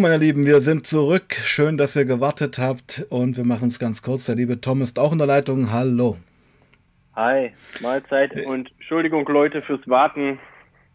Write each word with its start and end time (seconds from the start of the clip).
Meine 0.00 0.16
Lieben, 0.18 0.46
wir 0.46 0.60
sind 0.60 0.86
zurück. 0.86 1.34
Schön, 1.34 1.76
dass 1.76 1.96
ihr 1.96 2.04
gewartet 2.04 2.58
habt 2.58 3.04
und 3.08 3.36
wir 3.36 3.44
machen 3.44 3.66
es 3.66 3.80
ganz 3.80 4.00
kurz. 4.00 4.26
Der 4.26 4.36
liebe 4.36 4.60
Tom 4.60 4.80
ist 4.80 4.96
auch 4.96 5.10
in 5.10 5.18
der 5.18 5.26
Leitung. 5.26 5.72
Hallo. 5.72 6.16
Hi, 7.16 7.50
Mahlzeit 7.80 8.46
und 8.46 8.70
Entschuldigung 8.78 9.26
Leute 9.26 9.60
fürs 9.60 9.80
Warten. 9.88 10.38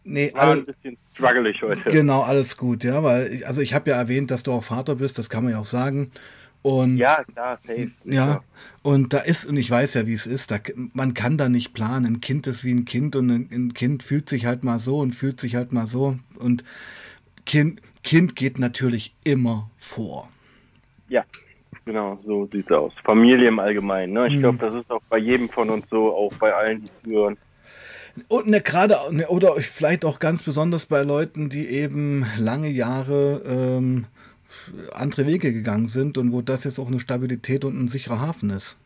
Nee, 0.04 0.32
War 0.34 0.52
ein 0.52 0.64
bisschen 0.64 0.96
struggelig 1.12 1.62
heute. 1.62 1.90
Genau, 1.90 2.22
alles 2.22 2.56
gut, 2.56 2.82
ja, 2.82 3.02
weil 3.02 3.30
ich, 3.32 3.46
also 3.46 3.60
ich 3.60 3.74
habe 3.74 3.90
ja 3.90 3.96
erwähnt, 3.96 4.30
dass 4.30 4.42
du 4.42 4.52
auch 4.52 4.64
Vater 4.64 4.94
bist, 4.96 5.18
das 5.18 5.28
kann 5.28 5.44
man 5.44 5.52
ja 5.52 5.58
auch 5.58 5.66
sagen. 5.66 6.10
Und 6.62 6.96
ja, 6.96 7.22
klar, 7.24 7.58
safe. 7.66 7.90
ja, 8.04 8.42
und 8.82 9.12
da 9.12 9.18
ist, 9.18 9.44
und 9.44 9.58
ich 9.58 9.70
weiß 9.70 9.94
ja, 9.94 10.06
wie 10.06 10.14
es 10.14 10.26
ist, 10.26 10.50
da, 10.50 10.58
man 10.94 11.12
kann 11.12 11.36
da 11.36 11.50
nicht 11.50 11.74
planen. 11.74 12.06
Ein 12.06 12.20
Kind 12.22 12.46
ist 12.46 12.64
wie 12.64 12.72
ein 12.72 12.86
Kind 12.86 13.16
und 13.16 13.28
ein, 13.28 13.50
ein 13.52 13.74
Kind 13.74 14.02
fühlt 14.02 14.30
sich 14.30 14.46
halt 14.46 14.64
mal 14.64 14.78
so 14.78 14.98
und 15.00 15.14
fühlt 15.14 15.40
sich 15.40 15.56
halt 15.56 15.72
mal 15.72 15.86
so. 15.86 16.16
Und 16.38 16.64
Kind, 17.44 17.82
Kind 18.04 18.36
geht 18.36 18.58
natürlich 18.58 19.14
immer 19.24 19.70
vor. 19.78 20.28
Ja, 21.08 21.24
genau, 21.84 22.18
so 22.24 22.46
sieht's 22.52 22.70
aus. 22.70 22.92
Familie 23.02 23.48
im 23.48 23.58
Allgemeinen. 23.58 24.12
Ne? 24.12 24.28
Ich 24.28 24.34
Mhm. 24.36 24.40
glaube, 24.40 24.58
das 24.58 24.74
ist 24.74 24.90
auch 24.90 25.02
bei 25.08 25.18
jedem 25.18 25.48
von 25.48 25.70
uns 25.70 25.86
so, 25.90 26.14
auch 26.14 26.32
bei 26.34 26.52
allen, 26.54 26.84
die 26.84 26.90
zuhören. 27.10 27.36
Und 28.28 28.46
ne, 28.46 28.60
gerade, 28.60 28.94
ne, 29.10 29.26
oder 29.26 29.54
vielleicht 29.56 30.04
auch 30.04 30.20
ganz 30.20 30.42
besonders 30.44 30.86
bei 30.86 31.02
Leuten, 31.02 31.48
die 31.48 31.66
eben 31.66 32.24
lange 32.38 32.68
Jahre 32.68 33.42
ähm, 33.44 34.06
andere 34.92 35.26
Wege 35.26 35.52
gegangen 35.52 35.88
sind 35.88 36.16
und 36.16 36.32
wo 36.32 36.40
das 36.40 36.62
jetzt 36.64 36.78
auch 36.78 36.86
eine 36.86 37.00
Stabilität 37.00 37.64
und 37.64 37.76
ein 37.76 37.88
sicherer 37.88 38.20
Hafen 38.20 38.50
ist. 38.50 38.78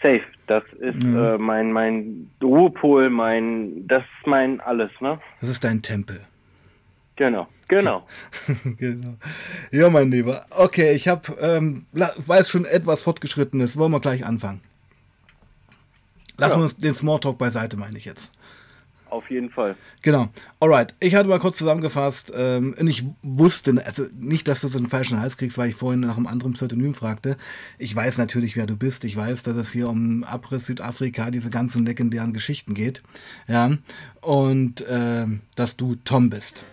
Safe, 0.00 0.22
das 0.46 0.62
ist 0.78 1.02
Mhm. 1.02 1.16
äh, 1.16 1.38
mein, 1.38 1.72
mein 1.72 2.30
Ruhepol, 2.40 3.10
mein, 3.10 3.88
das 3.88 4.02
ist 4.04 4.26
mein 4.26 4.60
alles, 4.60 4.92
ne? 5.00 5.18
Das 5.40 5.50
ist 5.50 5.64
dein 5.64 5.82
Tempel. 5.82 6.20
Genau, 7.16 7.48
genau. 7.68 8.06
genau. 8.78 9.14
Ja, 9.70 9.88
mein 9.90 10.10
Lieber. 10.10 10.46
Okay, 10.50 10.92
ich 10.92 11.08
habe, 11.08 11.36
ähm, 11.40 11.86
es 12.28 12.48
schon 12.50 12.64
etwas 12.64 13.02
fortgeschritten 13.02 13.60
ist, 13.60 13.76
wollen 13.76 13.92
wir 13.92 14.00
gleich 14.00 14.24
anfangen. 14.24 14.60
Lassen 16.38 16.52
Ja. 16.52 16.58
wir 16.58 16.62
uns 16.64 16.76
den 16.76 16.94
Smalltalk 16.94 17.36
beiseite, 17.38 17.76
meine 17.76 17.98
ich 17.98 18.04
jetzt. 18.04 18.32
Auf 19.10 19.30
jeden 19.30 19.48
Fall. 19.50 19.74
Genau. 20.02 20.28
Alright. 20.60 20.94
Ich 21.00 21.14
hatte 21.14 21.28
mal 21.28 21.38
kurz 21.38 21.56
zusammengefasst 21.56 22.30
ähm, 22.34 22.74
und 22.78 22.86
ich 22.88 23.04
wusste, 23.22 23.82
also 23.84 24.04
nicht, 24.18 24.46
dass 24.48 24.60
du 24.60 24.68
so 24.68 24.76
einen 24.78 24.88
falschen 24.88 25.18
Hals 25.20 25.38
kriegst, 25.38 25.56
weil 25.56 25.70
ich 25.70 25.76
vorhin 25.76 26.00
nach 26.00 26.16
einem 26.16 26.26
anderen 26.26 26.52
Pseudonym 26.52 26.92
fragte. 26.92 27.38
Ich 27.78 27.94
weiß 27.96 28.18
natürlich, 28.18 28.56
wer 28.56 28.66
du 28.66 28.76
bist. 28.76 29.04
Ich 29.04 29.16
weiß, 29.16 29.44
dass 29.44 29.56
es 29.56 29.72
hier 29.72 29.88
um 29.88 30.24
Abriss 30.24 30.66
Südafrika, 30.66 31.30
diese 31.30 31.48
ganzen 31.48 31.86
legendären 31.86 32.34
Geschichten 32.34 32.74
geht. 32.74 33.02
Ja. 33.46 33.78
Und 34.20 34.84
ähm, 34.88 35.40
dass 35.56 35.76
du 35.76 35.94
Tom 36.04 36.28
bist. 36.28 36.66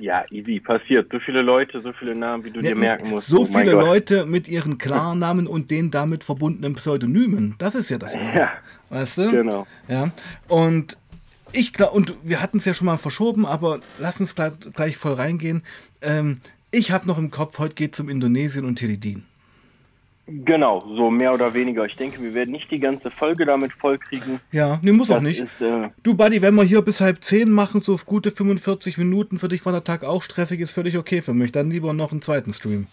Ja, 0.00 0.24
easy, 0.30 0.60
passiert. 0.60 1.10
So 1.10 1.18
viele 1.18 1.42
Leute, 1.42 1.80
so 1.82 1.92
viele 1.92 2.14
Namen, 2.14 2.44
wie 2.44 2.50
du 2.52 2.60
dir 2.60 2.76
merken 2.76 3.10
musst. 3.10 3.26
So 3.26 3.40
Oh 3.40 3.44
viele. 3.46 3.72
Leute 3.72 4.26
mit 4.26 4.46
ihren 4.46 4.78
Klarnamen 4.78 5.46
und 5.48 5.70
den 5.70 5.90
damit 5.90 6.22
verbundenen 6.22 6.74
Pseudonymen. 6.74 7.56
Das 7.58 7.74
ist 7.74 7.90
ja 7.90 7.98
das. 7.98 8.14
Ja, 8.34 8.52
Weißt 8.90 9.18
du? 9.18 9.30
genau. 9.30 9.66
Ja. 9.88 10.10
Und 10.46 10.96
ich 11.52 11.72
glaube, 11.72 11.92
und 11.92 12.14
wir 12.22 12.40
hatten 12.40 12.58
es 12.58 12.64
ja 12.64 12.74
schon 12.74 12.86
mal 12.86 12.96
verschoben, 12.98 13.44
aber 13.44 13.80
lass 13.98 14.20
uns 14.20 14.34
gleich, 14.34 14.52
gleich 14.74 14.96
voll 14.96 15.14
reingehen. 15.14 15.62
Ähm, 16.00 16.38
ich 16.70 16.92
habe 16.92 17.06
noch 17.06 17.18
im 17.18 17.30
Kopf, 17.30 17.58
heute 17.58 17.74
geht 17.74 17.94
es 17.94 18.00
um 18.00 18.08
Indonesien 18.08 18.64
und 18.66 18.76
Teledin. 18.76 19.24
Genau, 20.44 20.78
so 20.80 21.10
mehr 21.10 21.32
oder 21.32 21.54
weniger. 21.54 21.86
Ich 21.86 21.96
denke, 21.96 22.20
wir 22.22 22.34
werden 22.34 22.50
nicht 22.50 22.70
die 22.70 22.78
ganze 22.78 23.10
Folge 23.10 23.46
damit 23.46 23.72
vollkriegen. 23.72 24.40
Ja, 24.52 24.78
nee, 24.82 24.92
muss 24.92 25.10
auch 25.10 25.14
Das 25.14 25.22
nicht. 25.24 25.40
Ist, 25.40 25.60
äh, 25.62 25.88
Du, 26.02 26.14
Buddy, 26.14 26.42
wenn 26.42 26.54
wir 26.54 26.64
hier 26.64 26.82
bis 26.82 27.00
halb 27.00 27.24
zehn 27.24 27.50
machen, 27.50 27.80
so 27.80 27.94
auf 27.94 28.04
gute 28.04 28.30
45 28.30 28.98
Minuten, 28.98 29.38
für 29.38 29.48
dich 29.48 29.64
war 29.64 29.72
der 29.72 29.84
Tag 29.84 30.04
auch 30.04 30.22
stressig, 30.22 30.60
ist 30.60 30.72
völlig 30.72 30.98
okay 30.98 31.22
für 31.22 31.32
mich. 31.32 31.50
Dann 31.52 31.70
lieber 31.70 31.94
noch 31.94 32.12
einen 32.12 32.20
zweiten 32.20 32.52
Stream. 32.52 32.88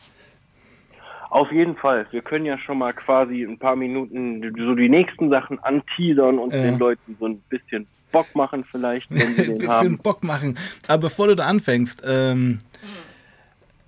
Auf 1.29 1.51
jeden 1.51 1.75
Fall. 1.75 2.07
Wir 2.11 2.21
können 2.21 2.45
ja 2.45 2.57
schon 2.57 2.77
mal 2.77 2.93
quasi 2.93 3.43
ein 3.43 3.59
paar 3.59 3.75
Minuten 3.75 4.41
so 4.57 4.73
die 4.73 4.87
nächsten 4.87 5.29
Sachen 5.29 5.59
anteasern 5.59 6.39
und 6.39 6.53
Ja. 6.53 6.61
den 6.61 6.79
Leuten 6.79 7.17
so 7.19 7.25
ein 7.27 7.39
bisschen 7.49 7.85
Bock 8.13 8.33
machen 8.33 8.63
vielleicht, 8.71 9.11
wenn 9.11 9.19
sie 9.33 9.41
Ein 9.41 9.47
den 9.47 9.57
bisschen 9.57 9.73
haben. 9.73 9.97
Bock 9.97 10.23
machen. 10.23 10.57
Aber 10.87 11.01
bevor 11.01 11.27
du 11.27 11.35
da 11.35 11.47
anfängst, 11.47 12.01
ähm, 12.05 12.59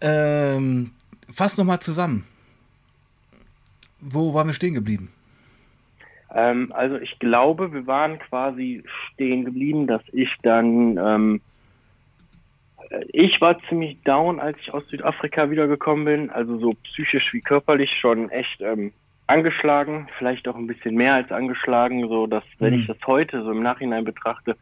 ähm, 0.02 0.92
fass 1.32 1.58
noch 1.58 1.64
mal 1.64 1.80
zusammen. 1.80 2.26
Wo 4.00 4.34
waren 4.34 4.48
wir 4.48 4.54
stehen 4.54 4.74
geblieben? 4.74 5.12
Ähm, 6.34 6.72
also 6.76 6.98
ich 6.98 7.18
glaube, 7.20 7.72
wir 7.74 7.88
waren 7.88 8.20
quasi 8.20 8.84
stehen 9.14 9.46
geblieben, 9.46 9.88
dass 9.88 10.02
ich 10.12 10.30
dann, 10.44 10.98
ähm, 10.98 11.42
äh, 12.90 13.06
ich 13.12 13.40
war 13.40 13.58
ziemlich 13.70 14.02
down, 14.04 14.40
als 14.40 14.58
ich 14.60 14.74
aus 14.74 14.88
Südafrika 14.90 15.50
wiedergekommen 15.50 16.06
bin, 16.06 16.30
also 16.30 16.60
so 16.60 16.74
psychisch 16.84 17.34
wie 17.34 17.42
körperlich 17.42 17.92
schon 18.00 18.30
echt 18.30 18.62
ähm, 18.62 18.92
angeschlagen, 19.28 20.08
vielleicht 20.18 20.48
auch 20.48 20.56
ein 20.56 20.68
bisschen 20.68 20.96
mehr 20.96 21.14
als 21.14 21.32
angeschlagen, 21.32 22.08
so 22.08 22.28
dass 22.28 22.44
wenn 22.60 22.74
Mhm. 22.74 22.80
ich 22.82 22.88
das 22.88 22.98
heute 23.06 23.44
so 23.44 23.52
im 23.52 23.64
Nachhinein 23.64 24.04
betrachte, 24.04 24.56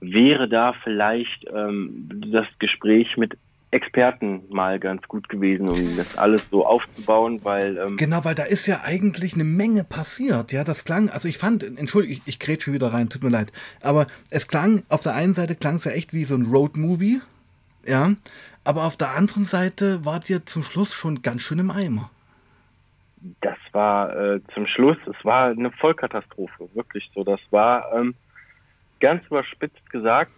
wäre 0.00 0.48
da 0.48 0.74
vielleicht 0.84 1.46
ähm, 1.54 2.10
das 2.30 2.46
Gespräch 2.58 3.16
mit 3.16 3.36
Experten 3.74 4.44
mal 4.48 4.78
ganz 4.78 5.02
gut 5.08 5.28
gewesen, 5.28 5.68
um 5.68 5.96
das 5.96 6.16
alles 6.16 6.46
so 6.50 6.64
aufzubauen, 6.64 7.40
weil 7.42 7.76
ähm, 7.76 7.96
Genau, 7.96 8.24
weil 8.24 8.36
da 8.36 8.44
ist 8.44 8.66
ja 8.66 8.82
eigentlich 8.84 9.34
eine 9.34 9.44
Menge 9.44 9.82
passiert. 9.82 10.52
Ja, 10.52 10.62
das 10.62 10.84
klang, 10.84 11.10
also 11.10 11.28
ich 11.28 11.38
fand, 11.38 11.64
entschuldige, 11.64 12.14
ich, 12.14 12.22
ich 12.24 12.38
grätsche 12.38 12.72
wieder 12.72 12.92
rein, 12.92 13.08
tut 13.08 13.24
mir 13.24 13.30
leid. 13.30 13.52
Aber 13.82 14.06
es 14.30 14.46
klang, 14.46 14.84
auf 14.88 15.02
der 15.02 15.14
einen 15.14 15.34
Seite 15.34 15.56
klang 15.56 15.74
es 15.74 15.84
ja 15.84 15.90
echt 15.90 16.14
wie 16.14 16.24
so 16.24 16.36
ein 16.36 16.46
Roadmovie. 16.46 17.20
Ja. 17.84 18.12
Aber 18.62 18.84
auf 18.84 18.96
der 18.96 19.10
anderen 19.16 19.44
Seite 19.44 20.04
wart 20.06 20.30
ihr 20.30 20.46
zum 20.46 20.62
Schluss 20.62 20.94
schon 20.94 21.22
ganz 21.22 21.42
schön 21.42 21.58
im 21.58 21.70
Eimer. 21.70 22.10
das 23.40 23.58
war 23.72 24.14
äh, 24.16 24.40
zum 24.54 24.66
Schluss, 24.66 24.98
es 25.06 25.24
war 25.24 25.50
eine 25.50 25.70
Vollkatastrophe, 25.72 26.68
wirklich 26.74 27.10
so. 27.14 27.24
Das 27.24 27.40
war 27.50 27.92
ähm, 27.92 28.14
ganz 29.00 29.26
überspitzt 29.26 29.90
gesagt, 29.90 30.32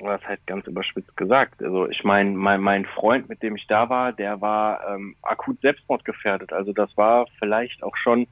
was 0.00 0.22
heißt 0.26 0.46
ganz 0.46 0.66
überspitzt 0.66 1.16
gesagt? 1.16 1.62
Also 1.62 1.88
ich 1.88 2.04
meine, 2.04 2.30
mein, 2.30 2.60
mein 2.60 2.86
Freund, 2.86 3.28
mit 3.28 3.42
dem 3.42 3.56
ich 3.56 3.66
da 3.66 3.88
war, 3.88 4.12
der 4.12 4.40
war 4.40 4.94
ähm, 4.94 5.14
akut 5.22 5.60
selbstmordgefährdet. 5.60 6.52
Also 6.52 6.72
das 6.72 6.96
war 6.96 7.26
vielleicht 7.38 7.82
auch 7.82 7.96
schon 7.96 8.26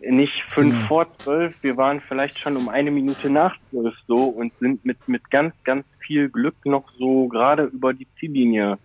nicht 0.00 0.42
fünf 0.48 0.74
Genau. 0.74 0.86
vor 0.86 1.18
zwölf, 1.18 1.62
wir 1.62 1.76
waren 1.76 2.00
vielleicht 2.00 2.38
schon 2.38 2.56
um 2.56 2.68
eine 2.68 2.90
Minute 2.90 3.30
nach 3.30 3.56
zwölf 3.70 3.94
so 4.06 4.24
und 4.24 4.52
sind 4.58 4.84
mit, 4.84 5.08
mit 5.08 5.30
ganz, 5.30 5.54
ganz 5.64 5.84
viel 6.00 6.28
Glück 6.28 6.56
noch 6.64 6.84
so 6.98 7.28
gerade 7.28 7.64
über 7.64 7.92
die 7.92 8.06
Ziellinie. 8.18 8.78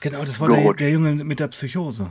Genau, 0.00 0.20
das 0.20 0.40
war 0.40 0.48
der, 0.48 0.72
der 0.74 0.90
Junge 0.90 1.24
mit 1.24 1.40
der 1.40 1.48
Psychose. 1.48 2.10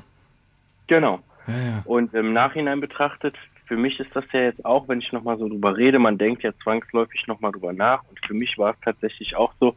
Genau. 0.88 1.22
Ja, 1.48 1.54
ja. 1.54 1.82
Und 1.86 2.14
im 2.14 2.34
Nachhinein 2.34 2.80
betrachtet, 2.80 3.36
für 3.66 3.78
mich 3.78 4.00
ist 4.00 4.16
das 4.16 4.26
ja 4.32 4.42
jetzt 4.42 4.66
auch, 4.66 4.88
wenn 4.88 5.00
ich 5.00 5.12
nochmal 5.12 5.38
so 5.38 5.48
drüber 5.48 5.76
rede, 5.78 6.00
man 6.00 6.18
denkt 6.18 6.44
ja 6.44 6.52
zwangsläufig 6.64 7.28
nochmal 7.28 7.52
drüber 7.52 7.74
nach. 7.74 8.04
Und 8.10 8.20
für 8.26 8.34
mich 8.34 8.58
war 8.58 8.72
es 8.72 8.80
tatsächlich 8.82 9.36
auch 9.36 9.54
so, 9.60 9.76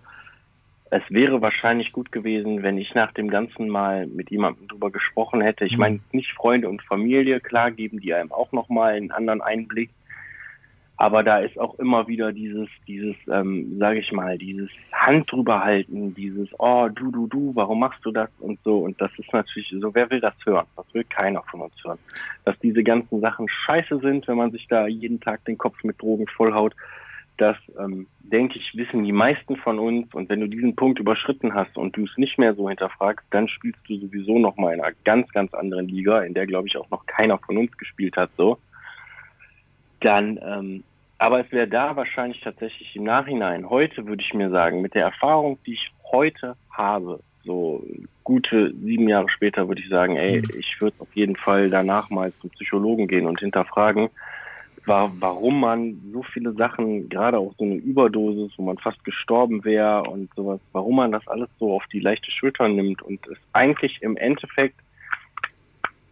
es 0.91 1.03
wäre 1.09 1.41
wahrscheinlich 1.43 1.93
gut 1.93 2.13
gewesen, 2.13 2.63
wenn 2.63 2.79
ich 2.79 2.95
nach 2.95 3.13
dem 3.13 3.29
Ganzen 3.29 3.69
mal 3.69 4.07
mit 4.07 4.31
jemandem 4.31 4.69
drüber 4.69 4.91
gesprochen 4.91 5.41
hätte. 5.41 5.65
Ich 5.65 5.73
Mhm. 5.73 5.79
meine, 5.79 6.01
nicht 6.13 6.33
Freunde 6.33 6.69
und 6.69 6.83
Familie, 6.83 7.41
klar 7.41 7.71
geben 7.71 8.01
die 8.01 8.15
einem 8.15 8.33
auch 8.33 8.53
nochmal 8.53 8.95
einen 8.95 9.11
anderen 9.11 9.41
Einblick. 9.41 9.91
Aber 10.99 11.23
da 11.23 11.39
ist 11.39 11.59
auch 11.59 11.79
immer 11.79 12.09
wieder 12.09 12.33
dieses, 12.33 12.69
dieses, 12.87 13.17
ähm, 13.31 13.77
sage 13.79 14.01
ich 14.01 14.13
mal, 14.13 14.39
dieses 14.39 14.71
Hand 14.93 15.31
drüber 15.31 15.63
halten, 15.63 16.15
dieses, 16.15 16.49
oh, 16.59 16.89
du, 16.89 17.11
du, 17.11 17.27
du, 17.27 17.53
warum 17.55 17.81
machst 17.81 18.03
du 18.05 18.13
das 18.13 18.31
und 18.39 18.59
so. 18.65 18.79
Und 18.79 18.99
das 19.01 19.11
ist 19.19 19.31
natürlich 19.33 19.75
so, 19.79 19.95
wer 19.95 20.09
will 20.11 20.21
das 20.21 20.35
hören? 20.45 20.67
Das 20.75 20.87
will 20.95 21.05
keiner 21.05 21.43
von 21.51 21.61
uns 21.61 21.75
hören. 21.85 21.99
Dass 22.45 22.59
diese 22.61 22.83
ganzen 22.83 23.21
Sachen 23.21 23.47
scheiße 23.49 23.99
sind, 23.99 24.27
wenn 24.27 24.39
man 24.39 24.53
sich 24.53 24.67
da 24.69 24.87
jeden 24.87 25.21
Tag 25.21 25.45
den 25.45 25.59
Kopf 25.59 25.85
mit 25.85 26.01
Drogen 26.01 26.27
vollhaut, 26.29 26.75
das, 27.37 27.59
ähm, 27.79 28.07
denke 28.21 28.59
ich, 28.59 28.73
wissen 28.75 29.05
die 29.05 29.13
meisten 29.13 29.57
von 29.57 29.79
uns. 29.79 30.15
Und 30.15 30.31
wenn 30.31 30.41
du 30.41 30.49
diesen 30.49 30.75
Punkt 30.77 30.99
überschritten 30.99 31.53
hast 31.53 31.77
und 31.77 31.95
du 31.95 32.05
es 32.05 32.17
nicht 32.17 32.39
mehr 32.39 32.55
so 32.55 32.71
hinterfragst, 32.71 33.27
dann 33.31 33.49
spielst 33.49 33.81
du 33.87 33.99
sowieso 33.99 34.39
nochmal 34.39 34.73
in 34.73 34.81
einer 34.81 34.97
ganz, 35.05 35.31
ganz 35.33 35.53
anderen 35.53 35.89
Liga, 35.89 36.23
in 36.23 36.33
der, 36.33 36.47
glaube 36.47 36.69
ich, 36.69 36.79
auch 36.79 36.89
noch 36.89 37.05
keiner 37.05 37.37
von 37.37 37.59
uns 37.59 37.77
gespielt 37.77 38.17
hat, 38.17 38.31
so 38.39 38.59
dann, 40.01 40.39
ähm, 40.43 40.85
aber 41.19 41.41
es 41.41 41.51
wäre 41.53 41.69
da 41.69 41.97
wahrscheinlich 41.97 42.41
tatsächlich 42.41 42.95
im 42.95 43.05
Nachhinein, 43.05 43.69
heute 43.71 44.07
würde 44.07 44.23
ich 44.23 44.35
mir 44.35 44.51
sagen, 44.51 44.83
mit 44.83 44.95
der 44.95 45.05
Erfahrung, 45.05 45.59
die 45.67 45.75
ich 45.75 45.91
heute 46.13 46.57
habe, 46.71 47.21
so 47.45 47.83
gute 48.25 48.75
sieben 48.75 49.09
Jahre 49.09 49.29
später 49.29 49.69
würde 49.69 49.81
ich 49.81 49.89
sagen, 49.89 50.17
ey, 50.17 50.43
Mhm. 50.43 50.49
ich 50.59 50.81
würde 50.81 50.97
auf 50.99 51.15
jeden 51.15 51.37
Fall 51.37 51.71
danach 51.71 52.11
mal 52.11 52.33
zum 52.41 52.51
Psychologen 52.51 53.07
gehen 53.09 53.27
und 53.27 53.41
hinterfragen, 53.41 54.09
war, 54.85 55.13
warum 55.21 55.61
man 55.61 56.01
so 56.13 56.23
viele 56.23 56.53
Sachen, 56.53 57.09
gerade 57.09 57.39
auch 57.39 57.55
so 57.59 57.65
eine 57.65 57.75
Überdosis, 57.75 58.53
wo 58.57 58.63
man 58.63 58.79
fast 58.79 59.03
gestorben 59.05 59.65
wäre 59.65 60.03
und 60.03 60.31
sowas, 60.35 60.61
warum 60.73 60.97
man 60.97 61.13
das 61.13 61.27
alles 61.27 61.49
so 61.59 61.75
auf 61.75 61.85
die 61.93 62.01
leichte 62.01 62.31
Schulter 62.31 62.69
nimmt 62.69 63.03
und 63.03 63.21
es 63.27 63.39
eigentlich 63.53 64.01
im 64.03 64.17
Endeffekt 64.17 64.77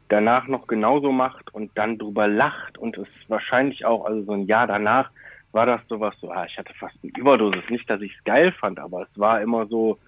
danach 0.08 0.46
noch 0.48 0.66
genauso 0.66 1.12
macht 1.12 1.52
und 1.54 1.70
dann 1.76 1.98
drüber 1.98 2.28
lacht 2.28 2.78
und 2.78 2.96
es 2.98 3.08
wahrscheinlich 3.28 3.84
auch, 3.84 4.04
also 4.04 4.22
so 4.24 4.32
ein 4.32 4.46
Jahr 4.46 4.66
danach, 4.66 5.10
war 5.52 5.66
das 5.66 5.80
sowas 5.88 6.14
so, 6.20 6.30
ah, 6.30 6.44
ich 6.46 6.58
hatte 6.58 6.74
fast 6.74 6.96
eine 7.02 7.12
Überdosis. 7.16 7.62
Nicht, 7.70 7.88
dass 7.88 8.00
ich 8.02 8.12
es 8.16 8.24
geil 8.24 8.52
fand, 8.52 8.78
aber 8.80 9.02
es 9.02 9.18
war 9.18 9.40
immer 9.40 9.66
so, 9.66 9.98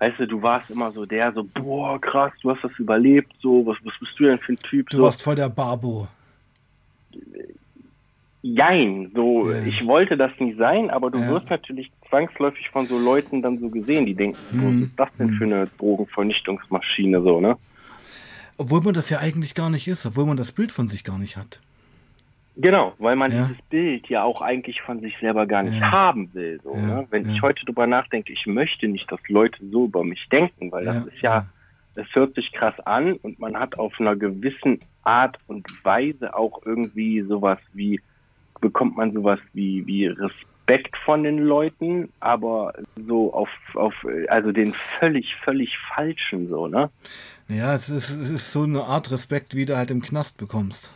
weißt 0.00 0.18
du, 0.18 0.26
du 0.26 0.42
warst 0.42 0.68
immer 0.70 0.92
so 0.92 1.06
der, 1.06 1.32
so, 1.32 1.44
boah, 1.44 2.00
krass, 2.00 2.32
du 2.42 2.50
hast 2.50 2.62
das 2.64 2.72
überlebt, 2.78 3.32
so, 3.40 3.64
was, 3.64 3.76
was 3.84 3.94
bist 4.00 4.18
du 4.18 4.24
denn 4.24 4.38
für 4.40 4.52
ein 4.52 4.58
Typ? 4.62 4.90
Du 4.90 4.98
so. 4.98 5.02
warst 5.04 5.22
voll 5.22 5.36
der 5.36 5.48
Barbo. 5.48 6.08
Jein, 8.42 9.10
so, 9.14 9.50
Ja. 9.50 9.62
ich 9.62 9.84
wollte 9.86 10.16
das 10.16 10.30
nicht 10.38 10.58
sein, 10.58 10.90
aber 10.90 11.10
du 11.10 11.20
Ja. 11.20 11.28
wirst 11.28 11.50
natürlich 11.50 11.90
zwangsläufig 12.08 12.68
von 12.70 12.86
so 12.88 12.98
Leuten 12.98 13.42
dann 13.42 13.58
so 13.58 13.68
gesehen, 13.68 14.06
die 14.06 14.14
denken, 14.14 14.38
Mhm. 14.50 14.64
was 14.80 14.88
ist 14.88 14.98
das 14.98 15.08
denn 15.18 15.30
für 15.30 15.44
eine 15.44 15.68
Drogenvernichtungsmaschine, 15.78 17.20
so, 17.22 17.40
ne? 17.40 17.56
Obwohl 18.58 18.80
man 18.82 18.92
das 18.94 19.08
ja 19.08 19.18
eigentlich 19.20 19.54
gar 19.54 19.70
nicht 19.70 19.86
ist, 19.88 20.04
obwohl 20.04 20.26
man 20.26 20.36
das 20.36 20.52
Bild 20.52 20.72
von 20.72 20.88
sich 20.88 21.04
gar 21.04 21.18
nicht 21.18 21.36
hat. 21.36 21.60
Genau, 22.56 22.92
weil 22.98 23.14
man 23.14 23.30
Ja. 23.30 23.46
dieses 23.46 23.62
Bild 23.70 24.08
ja 24.08 24.24
auch 24.24 24.42
eigentlich 24.42 24.80
von 24.82 25.00
sich 25.00 25.16
selber 25.20 25.46
gar 25.46 25.62
nicht 25.62 25.78
Ja. 25.78 25.92
haben 25.92 26.34
will. 26.34 26.60
So, 26.64 26.74
Ja, 26.74 26.80
ne? 26.82 27.06
Wenn 27.10 27.30
ich 27.30 27.40
heute 27.40 27.64
drüber 27.64 27.86
nachdenke, 27.86 28.32
ich 28.32 28.46
möchte 28.46 28.88
nicht, 28.88 29.10
dass 29.12 29.20
Leute 29.28 29.64
so 29.70 29.84
über 29.84 30.02
mich 30.02 30.28
denken, 30.30 30.72
weil 30.72 30.84
das 30.86 31.06
ist 31.06 31.22
ja, 31.22 31.46
es 31.94 32.06
hört 32.14 32.34
sich 32.34 32.50
krass 32.52 32.74
an 32.80 33.12
und 33.14 33.38
man 33.38 33.56
hat 33.56 33.78
auf 33.78 33.94
einer 34.00 34.16
gewissen 34.16 34.80
Art 35.04 35.38
und 35.46 35.68
Weise 35.84 36.34
auch 36.36 36.60
irgendwie 36.64 37.22
sowas 37.22 37.58
wie, 37.74 38.00
bekommt 38.60 38.96
man 38.96 39.12
sowas 39.12 39.38
wie, 39.52 39.86
wie 39.86 40.06
Respekt 40.06 40.96
von 41.04 41.22
den 41.22 41.38
Leuten, 41.38 42.08
aber 42.18 42.74
so 43.06 43.32
auf, 43.32 43.48
auf, 43.74 43.94
also 44.28 44.50
den 44.50 44.74
völlig, 44.98 45.32
völlig 45.44 45.78
falschen 45.94 46.48
so, 46.48 46.66
ne? 46.66 46.90
Ja, 47.48 47.74
es 47.74 47.88
ist, 47.88 48.10
es 48.10 48.30
ist 48.30 48.52
so 48.52 48.64
eine 48.64 48.82
Art 48.84 49.10
Respekt, 49.10 49.54
wie 49.54 49.64
du 49.64 49.76
halt 49.76 49.90
im 49.90 50.02
Knast 50.02 50.36
bekommst. 50.38 50.92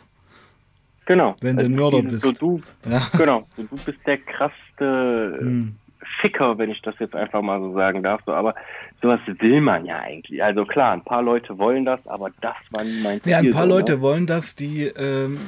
Genau. 1.05 1.35
Wenn 1.41 1.57
du 1.57 1.63
Also 1.63 1.75
Mörder 1.75 2.01
dieses- 2.03 2.21
bist. 2.21 2.37
So, 2.37 2.61
du, 2.83 2.89
Ja. 2.89 3.07
genau, 3.17 3.47
so, 3.57 3.63
du 3.63 3.75
bist 3.83 3.97
der 4.05 4.17
krasseste 4.19 5.37
Hm. 5.41 5.75
Ficker, 6.21 6.57
wenn 6.57 6.69
ich 6.69 6.81
das 6.81 6.95
jetzt 6.99 7.15
einfach 7.15 7.41
mal 7.41 7.59
so 7.59 7.73
sagen 7.73 8.03
darf. 8.03 8.21
So, 8.25 8.33
aber 8.33 8.55
sowas 9.01 9.19
will 9.25 9.61
man 9.61 9.85
ja 9.85 9.99
eigentlich. 9.99 10.43
Also 10.43 10.63
klar, 10.65 10.93
ein 10.93 11.03
paar 11.03 11.21
Leute 11.23 11.57
wollen 11.57 11.85
das, 11.85 12.05
aber 12.07 12.29
das 12.41 12.55
war 12.71 12.83
nie 12.83 13.01
mein 13.01 13.21
Ziel. 13.21 13.31
Ja, 13.31 13.39
ein 13.39 13.49
paar 13.51 13.63
so, 13.67 13.69
Leute 13.69 13.93
Ne? 13.93 14.01
wollen 14.01 14.27
das, 14.27 14.55
die, 14.55 14.83
ähm, 14.83 15.39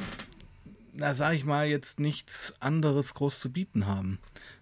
na 0.92 1.14
sag 1.14 1.34
ich 1.34 1.44
mal, 1.44 1.66
jetzt 1.66 2.00
nichts 2.00 2.54
anderes 2.60 3.14
groß 3.14 3.38
zu 3.38 3.52
bieten 3.52 3.86
haben. 3.86 4.18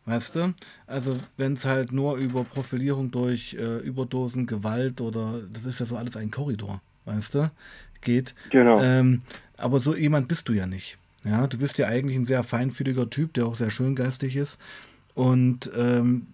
Weißt 0.06 0.36
du? 0.36 0.54
Also 0.86 1.16
wenn 1.36 1.54
es 1.54 1.64
halt 1.64 1.92
nur 1.92 2.16
über 2.16 2.44
Profilierung 2.44 3.10
durch 3.10 3.54
äh, 3.54 3.78
Überdosen, 3.78 4.46
Gewalt 4.46 5.00
oder 5.00 5.40
das 5.50 5.64
ist 5.64 5.80
ja 5.80 5.86
so 5.86 5.96
alles 5.96 6.16
ein 6.16 6.30
Korridor, 6.30 6.82
weißt 7.06 7.34
du, 7.34 7.50
geht. 8.02 8.34
Genau. 8.50 8.82
Ähm, 8.82 9.22
aber 9.56 9.80
so 9.80 9.96
jemand 9.96 10.28
bist 10.28 10.48
du 10.48 10.52
ja 10.52 10.66
nicht. 10.66 10.98
Ja, 11.24 11.46
du 11.46 11.56
bist 11.56 11.78
ja 11.78 11.86
eigentlich 11.86 12.16
ein 12.18 12.26
sehr 12.26 12.44
feinfühliger 12.44 13.08
Typ, 13.08 13.32
der 13.32 13.46
auch 13.46 13.56
sehr 13.56 13.70
schöngeistig 13.70 14.36
ist. 14.36 14.58
Und 15.14 15.70
ähm, 15.74 16.26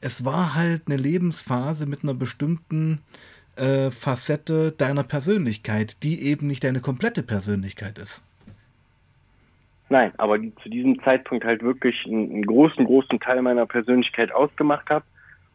es 0.00 0.24
war 0.24 0.54
halt 0.54 0.84
eine 0.86 0.96
Lebensphase 0.96 1.84
mit 1.84 2.02
einer 2.02 2.14
bestimmten 2.14 3.00
äh, 3.56 3.90
Facette 3.90 4.72
deiner 4.72 5.02
Persönlichkeit, 5.02 6.02
die 6.02 6.22
eben 6.22 6.46
nicht 6.46 6.64
deine 6.64 6.80
komplette 6.80 7.22
Persönlichkeit 7.22 7.98
ist. 7.98 8.22
Nein, 9.90 10.12
aber 10.18 10.38
die 10.38 10.54
zu 10.62 10.68
diesem 10.68 11.02
Zeitpunkt 11.02 11.44
halt 11.44 11.62
wirklich 11.62 12.06
einen, 12.06 12.30
einen 12.30 12.46
großen, 12.46 12.84
großen 12.84 13.18
Teil 13.18 13.42
meiner 13.42 13.66
Persönlichkeit 13.66 14.30
ausgemacht 14.32 14.88
habe. 14.88 15.04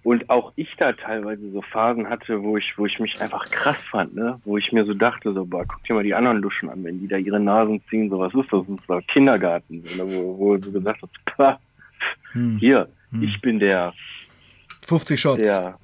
Und 0.04 0.30
auch 0.30 0.52
ich 0.56 0.70
da 0.78 0.92
teilweise 0.94 1.50
so 1.52 1.62
Phasen 1.64 2.10
hatte, 2.10 2.44
wo 2.44 2.58
ich, 2.58 2.74
wo 2.78 2.86
ich 2.86 3.00
mich 3.00 3.20
einfach 3.22 3.50
krass 3.50 3.78
fand, 3.90 4.14
ne? 4.14 4.40
Wo 4.44 4.58
ich 4.58 4.72
mir 4.72 4.86
so 4.86 4.94
dachte, 4.94 5.34
so, 5.34 5.46
boah, 5.46 5.66
guck 5.66 5.84
dir 5.86 5.94
mal 5.96 6.04
die 6.04 6.14
anderen 6.14 6.38
Luschen 6.40 6.70
an, 6.70 6.84
wenn 6.84 7.00
die 7.00 7.08
da 7.08 7.18
ihre 7.18 7.40
Nasen 7.40 7.82
ziehen, 7.90 8.10
so 8.10 8.20
was 8.20 8.34
ist 8.36 8.52
das? 8.52 8.68
Das 8.68 8.78
ist 8.78 8.88
doch 8.90 9.02
Kindergarten, 9.08 9.82
so, 9.84 9.96
ne? 10.04 10.04
wo, 10.14 10.38
wo 10.38 10.58
du 10.58 10.72
gesagt 10.72 11.02
hast, 11.02 11.26
pah, 11.26 11.60
Hm. 12.34 12.58
hier, 12.60 12.90
Hm. 13.12 13.24
ich 13.24 13.42
bin 13.42 13.58
der, 13.60 13.94
50 14.86 15.20
Shots. 15.20 15.42
der, 15.42 15.80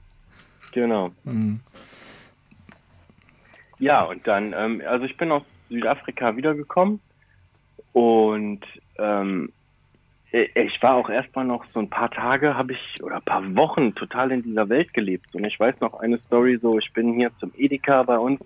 genau. 0.74 1.12
Hm. 1.24 1.62
Ja, 3.80 4.04
und 4.04 4.28
dann, 4.28 4.54
ähm, 4.56 4.84
also 4.86 5.06
ich 5.06 5.16
bin 5.18 5.32
aus 5.32 5.44
Südafrika 5.70 6.36
wiedergekommen 6.36 7.00
und 7.94 8.62
ähm, 8.98 9.52
äh, 10.32 10.48
ich 10.56 10.82
war 10.82 10.96
auch 10.96 11.10
erstmal 11.10 11.46
noch 11.46 11.66
so 11.74 11.80
ein 11.80 11.90
paar 11.90 12.12
Tage, 12.12 12.56
habe 12.56 12.74
ich, 12.74 13.04
oder 13.04 13.16
ein 13.18 13.22
paar 13.24 13.56
Wochen 13.56 13.94
total 13.96 14.32
in 14.32 14.44
dieser 14.44 14.70
Welt 14.70 14.94
gelebt. 14.94 15.34
Und 15.36 15.44
ich 15.44 15.60
weiß 15.60 15.80
noch 15.82 16.00
eine 16.00 16.18
Story, 16.20 16.58
so 16.62 16.78
ich 16.78 16.92
bin 16.94 17.14
hier 17.14 17.32
zum 17.40 17.52
Edeka 17.58 18.04
bei 18.04 18.18
uns 18.18 18.40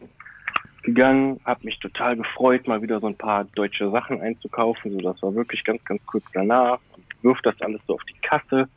gegangen, 0.83 1.39
habe 1.45 1.65
mich 1.65 1.79
total 1.79 2.15
gefreut, 2.15 2.67
mal 2.67 2.81
wieder 2.81 2.99
so 2.99 3.07
ein 3.07 3.17
paar 3.17 3.45
deutsche 3.55 3.89
Sachen 3.89 4.21
einzukaufen. 4.21 4.91
So, 4.91 4.99
das 4.99 5.21
war 5.21 5.33
wirklich 5.33 5.63
ganz, 5.63 5.83
ganz 5.83 6.05
kurz 6.05 6.23
danach. 6.33 6.79
Wirf 7.21 7.39
das 7.41 7.59
alles 7.61 7.81
so 7.87 7.95
auf 7.95 8.03
die 8.03 8.19
Kasse 8.21 8.69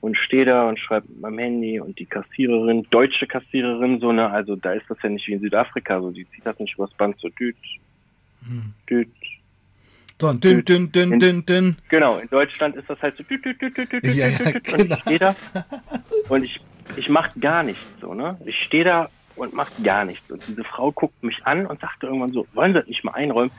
und 0.00 0.16
stehe 0.16 0.44
da 0.44 0.68
und 0.68 0.78
schreibe 0.78 1.08
mit 1.08 1.20
meinem 1.20 1.38
Handy 1.38 1.80
und 1.80 1.98
die 1.98 2.06
Kassiererin, 2.06 2.86
deutsche 2.90 3.26
Kassiererin, 3.26 3.98
so 3.98 4.12
ne, 4.12 4.30
also 4.30 4.54
da 4.54 4.72
ist 4.72 4.88
das 4.88 4.98
ja 5.02 5.08
nicht 5.08 5.26
wie 5.26 5.32
in 5.32 5.40
Südafrika, 5.40 6.00
so 6.00 6.12
die 6.12 6.28
zieht 6.30 6.46
das 6.46 6.58
nicht 6.60 6.74
übers 6.74 6.94
Band 6.94 7.16
so 7.18 7.28
düt, 7.28 7.56
Hm. 8.46 8.72
düt. 8.88 9.10
So, 10.20 10.32
dünn, 10.32 10.64
dünn, 10.64 10.90
dünn, 10.90 11.20
dünn, 11.20 11.46
dünn. 11.46 11.76
Genau, 11.88 12.18
in 12.18 12.28
Deutschland 12.28 12.74
ist 12.76 12.90
das 12.90 13.00
halt 13.00 13.16
so 13.16 13.22
düt, 13.22 13.44
düt, 13.44 13.60
düt, 13.62 13.76
düt, 13.76 13.92
düt, 13.92 14.04
Ja, 14.14 14.28
düt, 14.28 14.38
ja, 14.40 14.52
düt, 14.52 14.72
und 14.72 14.78
genau. 14.78 14.94
ich 14.96 15.00
stehe 15.02 15.18
da 15.18 15.36
und 16.28 16.42
ich, 16.44 16.60
ich 16.96 17.08
mach 17.08 17.28
gar 17.40 17.62
nichts 17.62 17.82
so, 18.00 18.14
ne? 18.14 18.36
Ich 18.44 18.56
stehe 18.62 18.84
da 18.84 19.08
und 19.36 19.52
mach 19.54 19.70
gar 19.84 20.04
nichts. 20.04 20.28
Und 20.30 20.42
diese 20.48 20.64
Frau 20.64 20.90
guckt 20.90 21.22
mich 21.22 21.38
an 21.46 21.66
und 21.66 21.80
sagte 21.80 22.06
irgendwann 22.06 22.32
so, 22.32 22.46
wollen 22.54 22.72
Sie 22.72 22.80
das 22.80 22.88
nicht 22.88 23.04
mal 23.04 23.12
einräumen? 23.12 23.52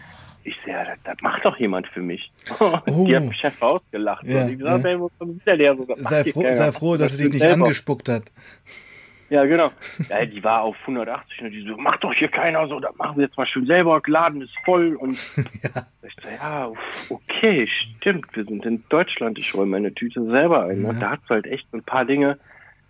Ich 0.43 0.55
sehe, 0.65 0.73
ja, 0.73 0.83
das, 0.83 0.97
das 1.05 1.15
macht 1.21 1.45
doch 1.45 1.57
jemand 1.57 1.87
für 1.87 2.01
mich. 2.01 2.31
Oh. 2.59 2.77
Die 3.05 3.15
hat 3.15 3.23
mich 3.23 3.43
einfach 3.43 3.67
ausgelacht. 3.69 4.25
Ja, 4.25 4.43
und 4.43 4.51
ich 4.51 4.57
gesagt, 4.59 4.83
ja. 4.83 4.89
ey, 4.91 4.99
wo 4.99 5.09
kommt 5.17 5.45
der? 5.45 5.73
Macht 5.75 5.97
Sei 5.97 6.23
froh, 6.25 6.41
sei 6.41 6.71
froh, 6.73 6.97
dass 6.97 7.09
Das 7.09 7.17
sie 7.17 7.23
dich 7.23 7.33
nicht 7.33 7.41
selber. 7.41 7.63
angespuckt 7.65 8.09
hat. 8.09 8.23
Ja, 9.29 9.45
genau. 9.45 9.71
Ja, 10.09 10.25
die 10.25 10.43
war 10.43 10.61
auf 10.63 10.75
180 10.81 11.41
und 11.41 11.51
die 11.51 11.61
so, 11.61 11.77
macht 11.77 12.03
doch 12.03 12.13
hier 12.13 12.29
keiner 12.29 12.67
so, 12.67 12.79
das 12.79 12.95
machen 12.97 13.17
wir 13.17 13.25
jetzt 13.25 13.37
mal 13.37 13.45
schön 13.45 13.65
selber, 13.67 14.01
Laden 14.07 14.41
ist 14.41 14.53
voll 14.65 14.95
und 14.95 15.17
Ja. 15.35 15.85
ich 16.01 16.15
so, 16.21 16.29
ja, 16.29 16.71
okay, 17.09 17.67
stimmt, 17.67 18.25
wir 18.35 18.45
sind 18.45 18.65
in 18.65 18.83
Deutschland, 18.89 19.37
ich 19.37 19.53
räume 19.53 19.71
meine 19.71 19.93
Tüte 19.93 20.25
selber 20.25 20.65
ein. 20.65 20.81
Ja. 20.83 20.89
Und 20.89 21.01
da 21.01 21.11
hat 21.11 21.19
halt 21.29 21.45
echt 21.45 21.67
so 21.71 21.77
ein 21.77 21.83
paar 21.83 22.05
Dinge, 22.05 22.39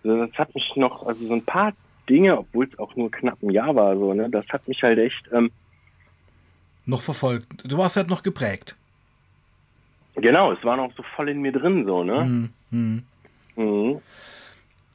das 0.02 0.32
hat 0.38 0.54
mich 0.54 0.72
noch, 0.76 1.06
also 1.06 1.26
so 1.26 1.34
ein 1.34 1.44
paar 1.44 1.72
Dinge, 2.08 2.38
obwohl 2.38 2.66
es 2.66 2.78
auch 2.78 2.96
nur 2.96 3.10
knapp 3.10 3.42
ein 3.42 3.50
Jahr 3.50 3.74
war, 3.74 3.94
so, 3.96 4.14
ne, 4.14 4.30
das 4.30 4.46
hat 4.48 4.66
mich 4.66 4.82
halt 4.82 4.98
echt, 4.98 5.28
ähm, 5.32 5.50
Noch 6.86 7.02
verfolgt. 7.02 7.46
Du 7.64 7.76
warst 7.76 7.96
halt 7.96 8.08
noch 8.08 8.22
geprägt. 8.22 8.74
genau, 10.14 10.52
es 10.52 10.64
war 10.64 10.76
noch 10.78 10.90
so 10.96 11.02
voll 11.14 11.28
in 11.28 11.42
mir 11.42 11.52
drin, 11.52 11.84
so, 11.84 12.02
ne. 12.02 12.22
Hm, 12.22 12.50
hm. 12.70 13.02
Mhm. 13.56 14.00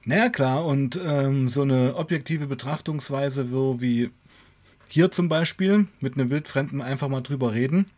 Naja, 0.05 0.29
klar, 0.29 0.65
und 0.65 0.99
ähm, 1.03 1.47
so 1.47 1.63
eine 1.63 1.95
objektive 1.95 2.45
Betrachtungsweise, 2.45 3.47
so 3.47 3.81
wie 3.81 4.11
hier 4.87 5.11
zum 5.11 5.29
Beispiel, 5.29 5.87
mit 5.99 6.13
einem 6.15 6.29
Wildfremden 6.29 6.81
einfach 6.81 7.07
mal 7.07 7.21
drüber 7.21 7.53
reden, 7.53 7.89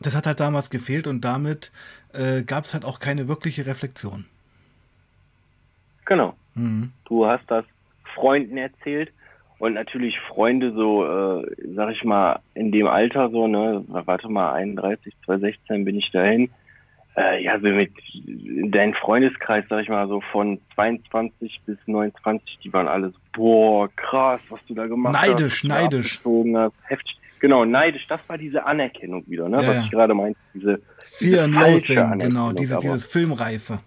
das 0.00 0.14
hat 0.14 0.26
halt 0.26 0.40
damals 0.40 0.68
gefehlt 0.68 1.06
und 1.06 1.24
damit 1.24 1.72
äh, 2.12 2.42
gab 2.42 2.64
es 2.64 2.74
halt 2.74 2.84
auch 2.84 2.98
keine 2.98 3.26
wirkliche 3.26 3.66
Reflexion. 3.66 4.26
Genau. 6.04 6.34
Mhm. 6.54 6.92
Du 7.06 7.26
hast 7.26 7.50
das 7.50 7.64
Freunden 8.14 8.58
erzählt 8.58 9.10
und 9.58 9.74
natürlich 9.74 10.18
Freunde 10.28 10.72
so, 10.72 11.04
äh, 11.06 11.46
sag 11.74 11.92
ich 11.92 12.04
mal, 12.04 12.40
in 12.54 12.70
dem 12.70 12.86
Alter 12.86 13.30
so, 13.30 13.46
ne, 13.46 13.82
warte 13.88 14.28
mal, 14.28 14.52
31, 14.52 15.14
2016 15.24 15.84
bin 15.84 15.96
ich 15.96 16.10
dahin. 16.10 16.50
Äh, 17.16 17.44
ja, 17.44 17.60
so 17.60 17.68
mit 17.68 17.92
in 18.26 18.72
deinem 18.72 18.94
Freundeskreis, 18.94 19.64
sag 19.68 19.82
ich 19.82 19.88
mal, 19.88 20.08
so 20.08 20.20
von 20.32 20.60
22 20.74 21.60
bis 21.64 21.78
29, 21.86 22.58
die 22.64 22.72
waren 22.72 22.88
alles, 22.88 23.14
boah, 23.32 23.88
krass, 23.94 24.40
was 24.48 24.58
du 24.66 24.74
da 24.74 24.86
gemacht 24.86 25.16
hast. 25.16 25.28
Neidisch, 25.28 25.62
da 25.62 25.68
neidisch. 25.68 26.20
Hast, 26.24 26.74
heftig. 26.88 27.18
Genau, 27.38 27.64
neidisch, 27.64 28.06
das 28.08 28.20
war 28.26 28.38
diese 28.38 28.64
Anerkennung 28.64 29.22
wieder, 29.28 29.48
ne, 29.48 29.62
Ja, 29.62 29.68
was 29.68 29.76
ja. 29.76 29.82
ich 29.84 29.90
gerade 29.90 30.14
meinte, 30.14 30.38
diese, 30.54 30.80
Fear 31.02 31.44
and 31.44 31.54
falsche 31.54 31.94
Loathing, 31.94 32.18
genau, 32.18 32.52
diese, 32.52 32.78
dieses 32.80 33.06
Filmreife. 33.06 33.78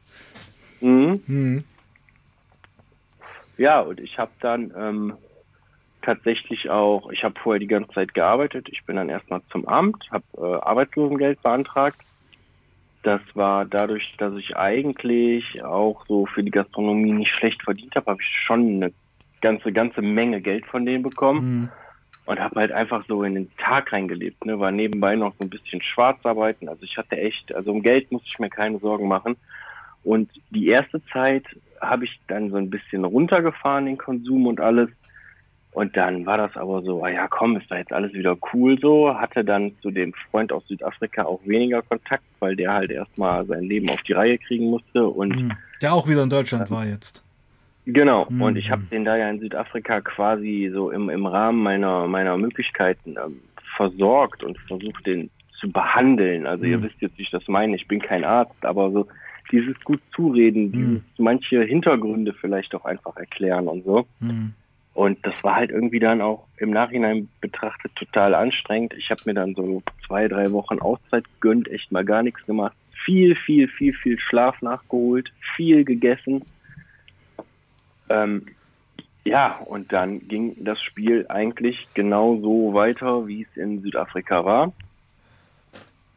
mhm. 0.80 1.22
Mhm. 1.28 1.64
Ja, 3.58 3.80
und 3.80 4.00
ich 4.00 4.20
habe 4.20 4.32
dann 4.40 4.72
ähm, 4.78 5.14
tatsächlich 6.04 6.70
auch, 6.70 7.10
ich 7.10 7.24
habe 7.24 7.34
vorher 7.42 7.60
die 7.60 7.68
ganze 7.68 7.92
Zeit 7.92 8.14
gearbeitet. 8.14 8.68
Ich 8.72 8.86
bin 8.86 8.96
dann 8.96 9.10
erstmal 9.10 9.42
zum 9.52 9.68
Amt, 9.68 10.08
habe 10.12 10.24
äh, 10.38 10.62
Arbeitslosengeld 10.64 11.42
beantragt. 11.42 12.00
Das 13.04 13.22
war 13.36 13.66
dadurch, 13.66 14.16
dass 14.18 14.34
ich 14.36 14.58
eigentlich 14.58 15.64
auch 15.64 16.06
so 16.08 16.26
für 16.26 16.44
die 16.44 16.52
Gastronomie 16.52 17.14
nicht 17.14 17.32
schlecht 17.32 17.64
verdient 17.64 17.96
habe, 17.96 18.12
habe 18.12 18.22
ich 18.22 18.28
schon 18.46 18.62
eine 18.68 18.92
ganze, 19.42 19.72
ganze 19.72 20.02
Menge 20.02 20.42
Geld 20.42 20.66
von 20.66 20.86
denen 20.86 21.04
bekommen 21.04 21.40
Mhm. 21.62 21.70
und 22.26 22.40
habe 22.40 22.60
halt 22.60 22.72
einfach 22.72 23.06
so 23.08 23.24
in 23.24 23.36
den 23.36 23.52
Tag 23.58 23.94
reingelebt. 23.94 24.46
Ne? 24.46 24.60
War 24.60 24.72
nebenbei 24.72 25.16
noch 25.16 25.34
so 25.38 25.46
ein 25.46 25.50
bisschen 25.50 25.82
Schwarzarbeiten. 25.82 26.68
Also 26.68 26.84
ich 26.84 26.98
hatte 26.98 27.18
echt, 27.18 27.54
also 27.54 27.72
um 27.72 27.82
Geld 27.84 28.12
musste 28.12 28.28
ich 28.28 28.40
mir 28.40 28.50
keine 28.50 28.80
Sorgen 28.80 29.08
machen. 29.08 29.38
Und 30.04 30.30
die 30.50 30.68
erste 30.68 31.04
Zeit 31.08 31.46
habe 31.80 32.06
ich 32.06 32.20
dann 32.28 32.50
so 32.50 32.58
ein 32.58 32.70
bisschen 32.70 33.06
runtergefahren, 33.06 33.86
den 33.86 33.98
Konsum 33.98 34.48
und 34.48 34.60
alles. 34.60 34.90
Und 35.78 35.96
dann 35.96 36.26
war 36.26 36.40
das 36.40 36.58
aber 36.58 36.82
so, 36.82 37.04
ah 37.04 37.10
ja, 37.10 37.28
komm, 37.28 37.56
ist 37.56 37.70
da 37.70 37.78
jetzt 37.78 37.94
alles 37.94 38.12
wieder 38.14 38.36
cool 38.52 38.80
so. 38.82 39.14
Hatte 39.14 39.46
dann 39.46 39.74
zu 39.84 39.92
dem 39.92 40.12
Freund 40.32 40.52
aus 40.52 40.68
Südafrika 40.68 41.26
auch 41.26 41.40
weniger 41.46 41.84
Kontakt, 41.84 42.24
weil 42.40 42.56
der 42.56 42.74
halt 42.74 42.90
erstmal 42.90 43.46
sein 43.46 43.64
Leben 43.64 43.88
auf 43.92 44.02
die 44.02 44.14
Reihe 44.14 44.40
kriegen 44.40 44.72
musste. 44.72 45.06
Und 45.06 45.36
Mhm. 45.36 45.52
Der 45.84 45.94
auch 45.94 46.08
wieder 46.08 46.24
in 46.24 46.32
Deutschland 46.32 46.72
war 46.72 46.84
jetzt. 46.84 47.24
Genau, 47.86 48.26
mhm. 48.28 48.42
und 48.42 48.58
ich 48.58 48.72
habe 48.72 48.82
den 48.92 49.06
da 49.06 49.18
ja 49.18 49.30
in 49.30 49.40
Südafrika 49.40 50.02
quasi 50.02 50.72
so 50.74 50.90
im, 50.90 51.12
im 51.12 51.28
Rahmen 51.28 51.62
meiner, 51.62 52.08
meiner 52.08 52.38
Möglichkeiten 52.38 53.16
ähm, 53.24 53.42
versorgt 53.76 54.44
und 54.44 54.58
versucht, 54.62 55.06
den 55.06 55.30
zu 55.60 55.72
behandeln. 55.72 56.48
Also 56.48 56.66
mhm. 56.66 56.72
ihr 56.72 56.82
wisst 56.82 57.00
jetzt, 57.02 57.20
wie 57.20 57.22
ich 57.22 57.30
das 57.30 57.48
meine, 57.48 57.76
ich 57.76 57.88
bin 57.88 58.02
kein 58.02 58.24
Arzt, 58.24 58.66
aber 58.66 58.90
so 58.90 59.06
dieses 59.52 59.80
gut 59.84 60.02
zureden, 60.16 60.72
mhm. 60.72 61.04
manche 61.20 61.62
Hintergründe 61.62 62.34
vielleicht 62.34 62.74
auch 62.74 62.86
einfach 62.86 63.16
erklären 63.16 63.68
und 63.68 63.86
so. 63.86 64.08
Und 64.98 65.24
das 65.24 65.44
war 65.44 65.54
halt 65.54 65.70
irgendwie 65.70 66.00
dann 66.00 66.24
auch 66.24 66.48
im 66.58 66.72
Nachhinein 66.72 67.30
betrachtet 67.40 67.96
total 67.96 68.34
anstrengend. 68.34 68.96
Ich 68.96 69.12
habe 69.12 69.22
mir 69.26 69.36
dann 69.36 69.54
so 69.54 69.84
zwei, 70.08 70.28
drei 70.28 70.52
Wochen 70.52 70.80
Auszeit 70.80 71.24
gegönnt, 71.40 71.68
echt 71.68 71.92
mal 71.92 72.04
gar 72.04 72.24
nichts 72.24 72.44
gemacht. 72.48 72.76
Viel, 73.06 73.36
viel, 73.36 73.68
viel, 73.68 73.94
viel 73.94 74.18
Schlaf 74.18 74.60
nachgeholt, 74.64 75.32
viel 75.56 75.86
gegessen. 75.86 76.44
Ähm, 78.10 78.48
ja, 79.24 79.60
und 79.68 79.94
dann 79.94 80.28
ging 80.28 80.56
das 80.64 80.82
Spiel 80.82 81.28
eigentlich 81.30 81.88
genau 81.94 82.38
so 82.38 82.74
weiter, 82.74 83.28
wie 83.28 83.44
es 83.44 83.56
in 83.56 83.84
Südafrika 83.84 84.46
war. 84.46 84.74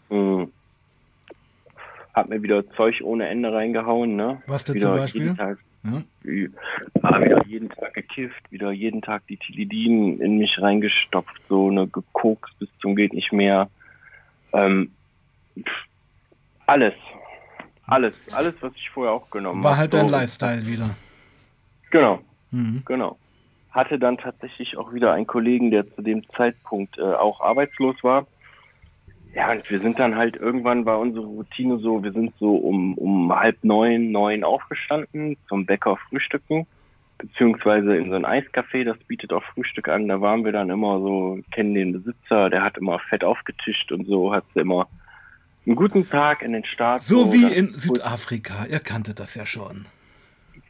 Hm. 0.08 0.50
Hab 2.14 2.30
mir 2.30 2.42
wieder 2.42 2.66
Zeug 2.70 3.02
ohne 3.02 3.28
Ende 3.28 3.52
reingehauen, 3.52 4.16
ne? 4.16 4.40
Was 4.46 4.64
denn 4.64 4.80
zum 4.80 4.96
Beispiel? 4.96 5.34
Tag, 5.34 5.58
ja. 5.82 6.02
Ah, 7.02 7.20
wieder 7.20 7.46
jeden 7.46 7.70
Tag 7.70 7.94
gekifft, 7.94 8.50
wieder 8.50 8.70
jeden 8.70 9.02
Tag 9.02 9.26
die 9.28 9.38
Tilidin 9.38 10.20
in 10.20 10.38
mich 10.38 10.58
reingestopft, 10.60 11.40
so 11.48 11.68
eine 11.68 11.86
gekokst 11.86 12.58
bis 12.58 12.68
zum 12.80 12.96
geht 12.96 13.14
nicht 13.14 13.32
mehr. 13.32 13.70
Ähm, 14.52 14.92
alles. 16.66 16.94
Alles, 17.86 18.20
alles, 18.32 18.54
was 18.60 18.72
ich 18.76 18.90
vorher 18.90 19.12
auch 19.12 19.30
genommen 19.30 19.58
habe. 19.58 19.70
War 19.70 19.76
halt 19.76 19.94
dein 19.94 20.06
so. 20.06 20.12
Lifestyle 20.12 20.66
wieder. 20.66 20.90
Genau, 21.90 22.20
mhm. 22.50 22.82
genau. 22.84 23.18
Hatte 23.70 23.98
dann 23.98 24.18
tatsächlich 24.18 24.76
auch 24.76 24.92
wieder 24.92 25.12
einen 25.12 25.26
Kollegen, 25.26 25.70
der 25.70 25.92
zu 25.94 26.02
dem 26.02 26.28
Zeitpunkt 26.30 26.98
äh, 26.98 27.02
auch 27.02 27.40
arbeitslos 27.40 27.96
war 28.02 28.26
ja, 29.34 29.52
und 29.52 29.68
wir 29.70 29.80
sind 29.80 29.98
dann 29.98 30.16
halt 30.16 30.36
irgendwann 30.36 30.84
war 30.86 30.98
unsere 30.98 31.24
Routine 31.24 31.78
so, 31.78 32.02
wir 32.02 32.12
sind 32.12 32.32
so 32.38 32.56
um, 32.56 32.94
um 32.94 33.32
halb 33.32 33.62
neun, 33.62 34.10
neun 34.10 34.42
aufgestanden 34.42 35.36
zum 35.48 35.66
Bäcker 35.66 35.96
frühstücken, 36.08 36.66
beziehungsweise 37.18 37.96
in 37.96 38.10
so 38.10 38.16
ein 38.16 38.26
Eiscafé, 38.26 38.84
das 38.84 38.98
bietet 39.04 39.32
auch 39.32 39.44
Frühstück 39.54 39.88
an. 39.88 40.08
Da 40.08 40.20
waren 40.20 40.44
wir 40.44 40.52
dann 40.52 40.70
immer 40.70 40.98
so, 40.98 41.38
kennen 41.52 41.74
den 41.74 41.92
Besitzer, 41.92 42.50
der 42.50 42.62
hat 42.62 42.76
immer 42.76 42.98
fett 42.98 43.22
aufgetischt 43.22 43.92
und 43.92 44.06
so, 44.06 44.32
hat 44.32 44.44
immer 44.54 44.88
einen 45.64 45.76
guten 45.76 46.08
Tag 46.08 46.42
in 46.42 46.52
den 46.52 46.64
Start. 46.64 47.02
So, 47.02 47.24
so 47.24 47.32
wie 47.32 47.52
in 47.52 47.78
Südafrika, 47.78 48.66
ihr 48.68 48.80
kanntet 48.80 49.20
das 49.20 49.36
ja 49.36 49.46
schon. 49.46 49.86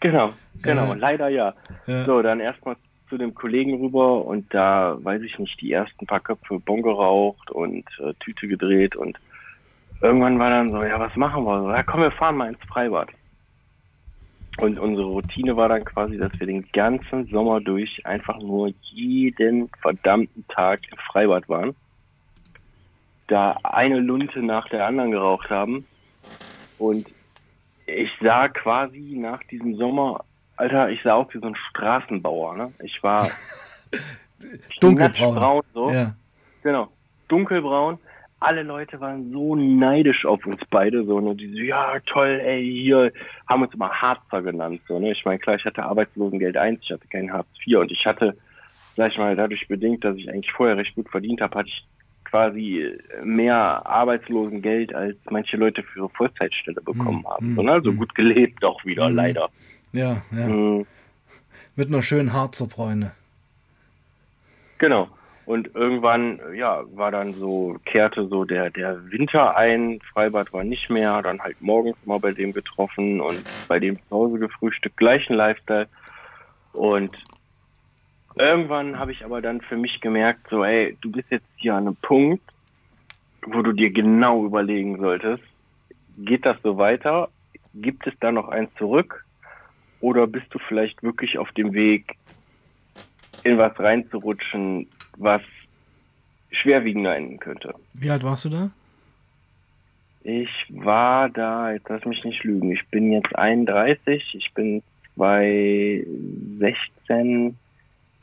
Genau, 0.01 0.35
genau, 0.63 0.89
ja. 0.89 0.95
leider 0.95 1.29
ja. 1.29 1.55
ja. 1.87 2.05
So, 2.05 2.21
dann 2.21 2.41
erstmal 2.41 2.77
zu 3.11 3.19
dem 3.19 3.35
Kollegen 3.35 3.75
rüber 3.85 4.25
und 4.25 4.55
da, 4.55 4.97
weiß 5.03 5.21
ich 5.23 5.39
nicht, 5.39 5.61
die 5.61 5.73
ersten 5.73 6.07
paar 6.07 6.21
Köpfe 6.21 6.59
Bon 6.61 6.81
geraucht 6.81 7.51
und 7.51 7.85
äh, 7.99 8.15
Tüte 8.21 8.47
gedreht 8.47 8.97
und 8.97 9.19
irgendwann 10.01 10.39
war 10.39 10.49
dann 10.49 10.71
so, 10.71 10.83
ja, 10.83 10.99
was 10.99 11.15
machen 11.17 11.45
wir? 11.45 11.61
So, 11.61 11.71
ja, 11.71 11.83
komm, 11.83 12.01
wir 12.01 12.13
fahren 12.13 12.37
mal 12.37 12.49
ins 12.49 12.65
Freibad. 12.69 13.09
Und 14.59 14.79
unsere 14.79 15.07
Routine 15.07 15.57
war 15.57 15.69
dann 15.69 15.85
quasi, 15.85 16.19
dass 16.19 16.39
wir 16.39 16.47
den 16.47 16.67
ganzen 16.73 17.27
Sommer 17.27 17.61
durch 17.61 18.05
einfach 18.05 18.39
nur 18.39 18.73
jeden 18.93 19.69
verdammten 19.81 20.47
Tag 20.49 20.81
im 20.91 20.99
Freibad 20.99 21.49
waren. 21.49 21.75
Da 23.29 23.57
eine 23.63 24.01
Lunte 24.01 24.43
nach 24.43 24.69
der 24.69 24.87
anderen 24.87 25.13
geraucht 25.13 25.49
haben. 25.51 25.87
Und 26.79 27.07
ich 27.87 28.11
sah 28.21 28.49
quasi 28.49 29.17
nach 29.17 29.43
diesem 29.45 29.77
Sommer 29.77 30.25
Alter, 30.61 30.91
ich 30.91 31.03
sah 31.03 31.15
aus 31.15 31.27
wie 31.33 31.39
so 31.39 31.47
ein 31.47 31.57
Straßenbauer, 31.71 32.55
ne? 32.55 32.73
Ich 32.83 33.03
war 33.03 33.27
dunkelbraun. 34.81 35.63
so. 35.73 35.91
Ja. 35.91 36.15
Genau. 36.63 36.89
Dunkelbraun. 37.29 37.99
Alle 38.41 38.63
Leute 38.63 39.01
waren 39.01 39.33
so 39.33 39.57
neidisch 39.57 40.27
auf 40.27 40.45
uns 40.45 40.61
beide, 40.71 41.05
so, 41.05 41.19
ne? 41.21 41.35
Die 41.35 41.51
so, 41.51 41.59
ja, 41.61 41.99
toll, 42.05 42.41
ey, 42.45 42.63
hier, 42.63 43.11
haben 43.49 43.63
uns 43.63 43.73
immer 43.73 43.89
Harzer 43.91 44.43
genannt, 44.43 44.83
so, 44.87 44.99
ne? 44.99 45.13
Ich 45.13 45.25
meine, 45.25 45.39
klar, 45.39 45.57
ich 45.57 45.65
hatte 45.65 45.83
Arbeitslosengeld 45.83 46.59
1, 46.59 46.81
ich 46.83 46.91
hatte 46.91 47.09
kein 47.09 47.33
Hartz 47.33 47.49
IV 47.67 47.79
und 47.79 47.91
ich 47.91 48.05
hatte, 48.05 48.37
sag 48.97 49.13
ich 49.13 49.19
mal, 49.19 49.37
dadurch 49.37 49.67
bedingt, 49.67 50.05
dass 50.05 50.17
ich 50.17 50.31
eigentlich 50.31 50.53
vorher 50.53 50.77
recht 50.77 50.95
gut 50.95 51.09
verdient 51.09 51.41
habe, 51.41 51.59
hatte 51.59 51.69
ich 51.69 51.87
quasi 52.25 52.99
mehr 53.23 53.87
Arbeitslosengeld, 53.87 54.95
als 54.95 55.17
manche 55.31 55.57
Leute 55.57 55.83
für 55.83 56.01
ihre 56.01 56.11
Vollzeitstelle 56.11 56.83
bekommen 56.83 57.25
hm, 57.25 57.29
haben. 57.29 57.55
So, 57.57 57.63
ne? 57.63 57.73
Also 57.73 57.91
hm. 57.91 57.97
gut 57.97 58.15
gelebt 58.15 58.63
auch 58.63 58.85
wieder, 58.85 59.09
leider. 59.09 59.49
Ja, 59.93 60.23
ja. 60.31 60.49
Mhm. 60.49 60.87
Mit 61.77 61.89
einer 61.89 62.03
schönen 62.03 62.33
Harzer 62.33 62.67
Bräune. 62.67 63.13
Genau. 64.79 65.09
Und 65.47 65.75
irgendwann, 65.75 66.39
ja, 66.55 66.85
war 66.95 67.11
dann 67.11 67.35
so, 67.35 67.77
kehrte 67.85 68.29
so 68.29 68.45
der, 68.45 68.71
der 68.71 69.11
Winter 69.11 69.57
ein, 69.57 70.01
Freibad 70.13 70.53
war 70.53 70.63
nicht 70.63 70.91
mehr, 70.91 71.23
dann 71.23 71.41
halt 71.41 71.61
morgens 71.61 71.97
mal 72.05 72.21
bei 72.21 72.33
dem 72.33 72.53
getroffen 72.53 73.21
und 73.21 73.43
bei 73.67 73.81
dem 73.81 73.97
zu 73.97 74.11
Hause 74.11 74.39
gefrühstückt, 74.39 74.97
gleichen 74.97 75.35
Lifestyle. 75.35 75.89
Und 76.73 77.17
irgendwann 78.37 78.99
habe 78.99 79.11
ich 79.11 79.25
aber 79.25 79.43
dann 79.43 79.61
für 79.61 79.77
mich 79.77 80.01
gemerkt, 80.01 80.47
so, 80.51 80.65
ey, 80.65 80.97
du 81.01 81.11
bist 81.11 81.31
jetzt 81.31 81.49
hier 81.57 81.75
an 81.75 81.87
einem 81.87 81.97
Punkt, 81.97 82.45
wo 83.45 83.63
du 83.63 83.73
dir 83.73 83.91
genau 83.91 84.45
überlegen 84.45 85.01
solltest, 85.01 85.43
geht 86.19 86.47
das 86.47 86.59
so 86.63 86.79
weiter? 86.79 87.29
Gibt 87.75 88.07
es 88.07 88.15
da 88.21 88.31
noch 88.31 88.49
eins 88.49 88.71
zurück? 88.77 89.25
Oder 90.01 90.27
bist 90.27 90.47
du 90.51 90.59
vielleicht 90.59 91.03
wirklich 91.03 91.39
auf 91.39 91.51
dem 91.53 91.73
Weg, 91.73 92.17
in 93.45 93.59
was 93.59 93.79
reinzurutschen, 93.79 94.89
was 95.17 95.43
schwerwiegender 96.51 97.17
enden 97.17 97.39
könnte? 97.39 97.75
Wie 97.95 98.11
alt 98.11 98.23
warst 98.23 98.45
du 98.45 98.51
da? 98.51 98.71
Ich 100.23 100.51
war 100.69 101.31
da, 101.31 101.73
jetzt 101.73 101.89
lass 101.89 102.05
mich 102.05 102.23
nicht 102.25 102.45
lügen, 102.45 102.73
ich 102.73 102.87
bin 102.89 103.11
jetzt 103.13 103.35
31, 103.35 104.35
ich 104.35 104.53
bin 104.53 104.83
2016 105.17 107.57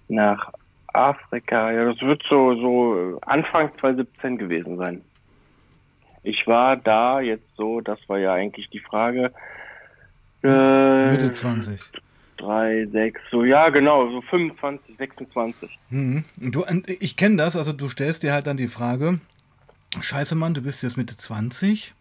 nach 0.07 0.53
Afrika, 0.93 1.71
ja, 1.71 1.85
das 1.85 1.99
wird 2.01 2.21
so, 2.29 2.53
so 2.55 3.17
Anfang 3.21 3.71
2017 3.79 4.37
gewesen 4.37 4.77
sein. 4.77 5.01
Ich 6.23 6.45
war 6.45 6.77
da 6.77 7.19
jetzt 7.19 7.49
so, 7.55 7.81
das 7.81 7.97
war 8.07 8.19
ja 8.19 8.33
eigentlich 8.33 8.69
die 8.69 8.79
Frage, 8.79 9.33
äh, 10.43 11.11
Mitte 11.11 11.31
20. 11.31 11.79
3, 12.37 12.87
6, 12.91 13.21
so, 13.31 13.43
ja, 13.43 13.69
genau, 13.69 14.11
so 14.11 14.21
25, 14.21 14.97
26. 14.97 15.79
Mhm. 15.89 16.23
Du, 16.37 16.63
ich 16.99 17.17
kenne 17.17 17.37
das, 17.37 17.55
also 17.55 17.73
du 17.73 17.89
stellst 17.89 18.23
dir 18.23 18.31
halt 18.31 18.45
dann 18.45 18.57
die 18.57 18.67
Frage, 18.67 19.19
scheiße 19.99 20.35
Mann, 20.35 20.53
du 20.53 20.61
bist 20.61 20.83
jetzt 20.83 20.97
Mitte 20.97 21.17
20, 21.17 21.93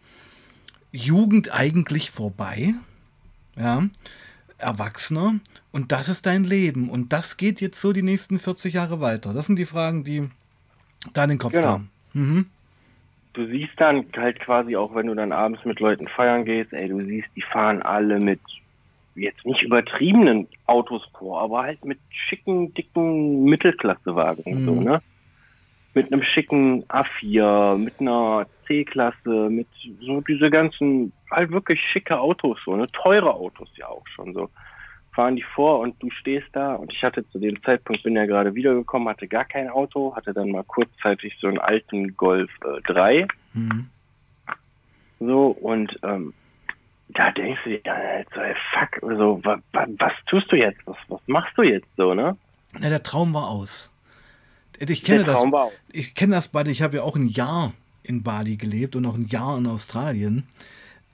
Jugend 0.91 1.53
eigentlich 1.53 2.11
vorbei, 2.11 2.75
ja, 3.55 3.83
Erwachsener 4.59 5.35
und 5.71 5.91
das 5.91 6.07
ist 6.07 6.25
dein 6.25 6.43
Leben 6.43 6.89
und 6.89 7.13
das 7.13 7.37
geht 7.37 7.59
jetzt 7.61 7.81
so 7.81 7.91
die 7.93 8.03
nächsten 8.03 8.39
40 8.39 8.75
Jahre 8.75 9.01
weiter. 9.01 9.33
Das 9.33 9.47
sind 9.47 9.57
die 9.57 9.65
Fragen, 9.65 10.03
die 10.03 10.29
da 11.13 11.23
in 11.23 11.29
den 11.29 11.39
Kopf 11.39 11.53
genau. 11.53 11.73
kamen. 11.73 11.89
Mhm 12.13 12.45
du 13.37 13.45
siehst 13.45 13.73
dann 13.77 14.05
halt 14.15 14.39
quasi 14.39 14.75
auch, 14.75 14.95
wenn 14.95 15.07
du 15.07 15.13
dann 15.13 15.31
abends 15.31 15.63
mit 15.63 15.79
Leuten 15.79 16.07
feiern 16.07 16.43
gehst, 16.43 16.73
ey, 16.73 16.89
du 16.89 16.99
siehst, 17.05 17.29
die 17.35 17.43
fahren 17.43 17.83
alle 17.83 18.19
mit 18.19 18.39
jetzt 19.15 19.45
nicht 19.45 19.61
übertriebenen 19.61 20.47
Autos 20.65 21.03
vor, 21.17 21.41
aber 21.41 21.63
halt 21.63 21.85
mit 21.85 21.99
schicken, 22.09 22.73
dicken 22.73 23.43
Mittelklassewagen, 23.45 24.61
mhm. 24.61 24.65
so, 24.65 24.81
ne? 24.81 25.01
Mit 25.93 26.11
einem 26.11 26.21
schicken 26.21 26.83
A4, 26.85 27.77
mit 27.77 27.99
einer 27.99 28.45
C-Klasse, 28.67 29.49
mit 29.49 29.67
so 30.01 30.21
diese 30.21 30.49
ganzen, 30.49 31.11
halt 31.31 31.51
wirklich 31.51 31.79
schicke 31.91 32.19
Autos, 32.19 32.59
so, 32.65 32.75
ne? 32.75 32.87
Teure 32.91 33.33
Autos 33.33 33.69
ja 33.77 33.87
auch 33.87 34.05
schon 34.07 34.33
so 34.33 34.49
fahren 35.17 35.35
die 35.35 35.45
vor 35.55 35.79
und 35.79 35.95
du 35.99 36.11
stehst 36.11 36.47
da 36.53 36.75
und 36.75 36.93
ich 36.93 37.01
hatte 37.01 37.27
zu 37.31 37.39
dem 37.39 37.61
Zeitpunkt, 37.63 38.03
bin 38.03 38.15
ja 38.15 38.27
gerade 38.27 38.53
wiedergekommen, 38.53 39.09
hatte 39.09 39.27
gar 39.27 39.45
kein 39.45 39.67
Auto, 39.67 40.15
hatte 40.15 40.31
dann 40.31 40.51
mal 40.51 40.63
kurzzeitig 40.63 41.35
so 41.41 41.47
einen 41.47 41.57
alten 41.57 42.15
Golf 42.15 42.51
äh, 42.63 42.81
3. 42.83 43.27
Mhm. 43.53 43.87
So 45.19 45.47
und 45.47 45.97
ähm, 46.03 46.35
da 47.09 47.31
denkst 47.31 47.61
du 47.63 47.71
dir 47.71 47.79
dann 47.83 47.97
halt 47.97 48.27
so, 48.31 48.41
ey, 48.41 48.55
fuck, 48.73 49.17
so, 49.17 49.41
wa, 49.43 49.57
wa, 49.73 49.87
was 49.97 50.13
tust 50.27 50.51
du 50.51 50.55
jetzt? 50.55 50.79
Was, 50.85 50.97
was 51.07 51.21
machst 51.25 51.57
du 51.57 51.63
jetzt 51.63 51.87
so, 51.97 52.13
ne? 52.13 52.37
Na, 52.73 52.89
der 52.89 53.01
Traum 53.01 53.33
war 53.33 53.49
aus. 53.49 53.91
Ich 54.79 55.03
kenne 55.03 55.23
das. 55.23 55.43
Ich 55.91 56.13
kenne 56.13 56.35
das 56.35 56.49
beide. 56.49 56.69
Ich 56.69 56.83
habe 56.83 56.97
ja 56.97 57.01
auch 57.01 57.15
ein 57.15 57.27
Jahr 57.27 57.73
in 58.03 58.21
Bali 58.21 58.55
gelebt 58.55 58.95
und 58.95 59.01
noch 59.01 59.15
ein 59.15 59.25
Jahr 59.25 59.57
in 59.57 59.65
Australien. 59.65 60.47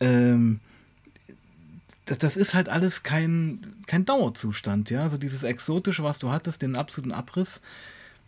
Ähm, 0.02 0.60
das, 2.06 2.18
das 2.18 2.38
ist 2.38 2.54
halt 2.54 2.70
alles 2.70 3.04
kein, 3.04 3.76
kein 3.88 4.06
Dauerzustand, 4.06 4.90
ja. 4.90 5.04
Also 5.04 5.18
dieses 5.18 5.44
Exotische, 5.44 6.04
was 6.04 6.20
du 6.20 6.32
hattest, 6.32 6.62
den 6.62 6.76
absoluten 6.76 7.14
Abriss, 7.14 7.62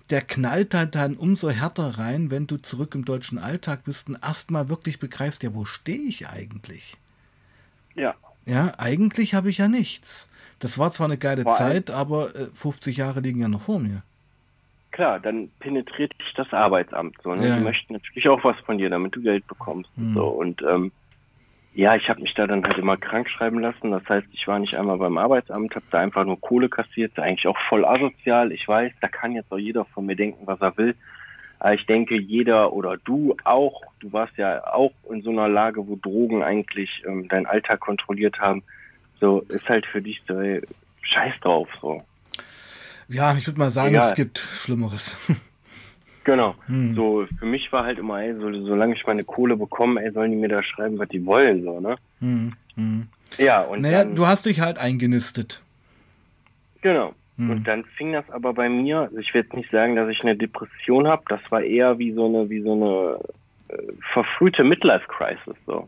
der 0.10 0.22
knallt 0.22 0.74
halt 0.74 0.96
dann 0.96 1.16
umso 1.16 1.50
härter 1.50 1.98
rein, 1.98 2.32
wenn 2.32 2.48
du 2.48 2.58
zurück 2.58 2.96
im 2.96 3.06
deutschen 3.06 3.38
Alltag 3.38 3.84
bist 3.86 4.08
und 4.08 4.24
erstmal 4.24 4.70
wirklich 4.70 5.00
begreifst, 5.00 5.44
ja, 5.44 5.54
wo 5.54 5.66
stehe 5.66 6.02
ich 6.02 6.28
eigentlich? 6.28 6.96
Ja. 7.96 8.14
Ja, 8.46 8.74
eigentlich 8.78 9.34
habe 9.34 9.50
ich 9.50 9.58
ja 9.58 9.68
nichts. 9.68 10.30
Das 10.60 10.78
war 10.78 10.92
zwar 10.92 11.08
eine 11.08 11.18
geile 11.18 11.44
vor 11.44 11.54
Zeit, 11.54 11.90
aber 11.90 12.30
50 12.54 12.96
äh, 12.96 13.02
Jahre 13.02 13.20
liegen 13.20 13.40
ja 13.40 13.48
noch 13.48 13.62
vor 13.62 13.80
mir. 13.80 14.04
Klar, 14.92 15.20
dann 15.20 15.50
penetriert 15.60 16.14
dich 16.20 16.34
das 16.36 16.54
Arbeitsamt. 16.54 17.18
So, 17.24 17.34
ne? 17.36 17.50
Ja. 17.50 17.58
Die 17.58 17.64
möchten 17.64 17.94
natürlich 17.94 18.30
auch 18.30 18.44
was 18.44 18.58
von 18.60 18.78
dir, 18.78 18.90
damit 18.90 19.16
du 19.16 19.22
Geld 19.22 19.46
bekommst. 19.48 19.90
Hm. 19.98 20.14
So, 20.14 20.28
und 20.28 20.62
ähm, 20.62 20.92
ja, 21.76 21.94
ich 21.96 22.08
habe 22.08 22.22
mich 22.22 22.34
da 22.34 22.48
dann 22.48 22.64
halt 22.64 22.78
immer 22.78 22.96
krank 22.96 23.30
schreiben 23.30 23.60
lassen. 23.60 23.92
Das 23.92 24.08
heißt, 24.08 24.28
ich 24.32 24.48
war 24.48 24.60
nicht 24.60 24.76
einmal 24.76 24.98
beim 24.98 25.18
Arbeitsamt, 25.18 25.76
habe 25.76 25.86
da 25.92 26.00
einfach 26.00 26.24
nur 26.24 26.40
Kohle 26.40 26.70
kassiert, 26.70 27.20
eigentlich 27.20 27.48
auch 27.48 27.58
voll 27.68 27.84
asozial. 27.84 28.54
Ich 28.54 28.66
weiß, 28.66 28.94
da 29.02 29.10
kann 29.10 29.34
jetzt 29.34 29.52
auch 29.52 29.58
jeder 29.58 29.84
von 29.84 30.06
mir 30.06 30.16
denken, 30.16 30.48
was 30.48 30.62
er 30.62 30.78
will. 30.78 30.96
Aber 31.60 31.74
ich 31.74 31.86
denke, 31.86 32.16
jeder 32.16 32.72
oder 32.72 32.96
du 32.98 33.36
auch, 33.44 33.82
du 34.00 34.14
warst 34.14 34.38
ja 34.38 34.66
auch 34.74 34.94
in 35.10 35.22
so 35.22 35.32
einer 35.32 35.50
Lage, 35.50 35.86
wo 35.86 35.98
Drogen 35.98 36.44
eigentlich 36.44 37.04
ähm, 37.06 37.28
deinen 37.28 37.46
Alltag 37.46 37.82
kontrolliert 37.82 38.40
haben. 38.40 38.64
So 39.20 39.42
ist 39.50 39.68
halt 39.68 39.86
für 39.86 40.02
dich 40.02 40.22
so, 40.28 40.40
ey, 40.40 40.62
scheiß 41.02 41.34
drauf, 41.42 41.68
so. 41.82 42.02
Ja, 43.10 43.36
ich 43.36 43.48
würde 43.48 43.60
mal 43.60 43.70
sagen, 43.70 43.90
Egal. 43.90 44.10
es 44.10 44.16
gibt 44.16 44.40
Schlimmeres. 44.40 45.18
Genau. 46.26 46.56
Hm. 46.66 46.96
So, 46.96 47.28
für 47.40 47.46
mich 47.46 47.72
war 47.72 47.86
halt 47.86 48.00
immer, 48.00 48.20
ey, 48.20 48.34
so, 48.36 48.52
solange 48.66 48.96
ich 48.96 49.06
meine 49.06 49.24
Kohle 49.24 49.56
bekomme, 49.56 50.04
ey, 50.04 50.12
sollen 50.12 50.32
die 50.32 50.38
mir 50.38 50.50
da 50.50 50.62
schreiben, 50.64 50.98
was 50.98 51.08
die 51.10 51.26
wollen, 51.26 51.64
so, 51.64 51.80
ne? 51.80 51.96
Hm. 52.20 52.54
Hm. 52.76 53.08
Ja, 53.38 53.62
und 53.62 53.82
naja, 53.82 54.04
dann, 54.04 54.16
du 54.16 54.26
hast 54.26 54.46
dich 54.46 54.60
halt 54.60 54.78
eingenistet. 54.78 55.62
Genau. 56.82 57.14
Hm. 57.38 57.50
Und 57.52 57.68
dann 57.68 57.84
fing 57.96 58.12
das 58.12 58.30
aber 58.32 58.54
bei 58.54 58.70
mir, 58.70 59.02
also 59.02 59.18
ich 59.18 59.34
will 59.34 59.44
jetzt 59.44 59.54
nicht 59.54 59.70
sagen, 59.72 59.96
dass 59.96 60.10
ich 60.10 60.22
eine 60.22 60.36
Depression 60.36 61.08
habe, 61.08 61.24
das 61.30 61.42
war 61.50 61.62
eher 61.62 62.00
wie 62.00 62.12
so 62.12 62.26
eine, 62.26 62.50
wie 62.50 62.62
so 62.62 62.74
eine 62.74 63.78
äh, 63.78 63.94
verfrühte 64.14 64.64
Midlife-Crisis, 64.64 65.56
so. 65.68 65.88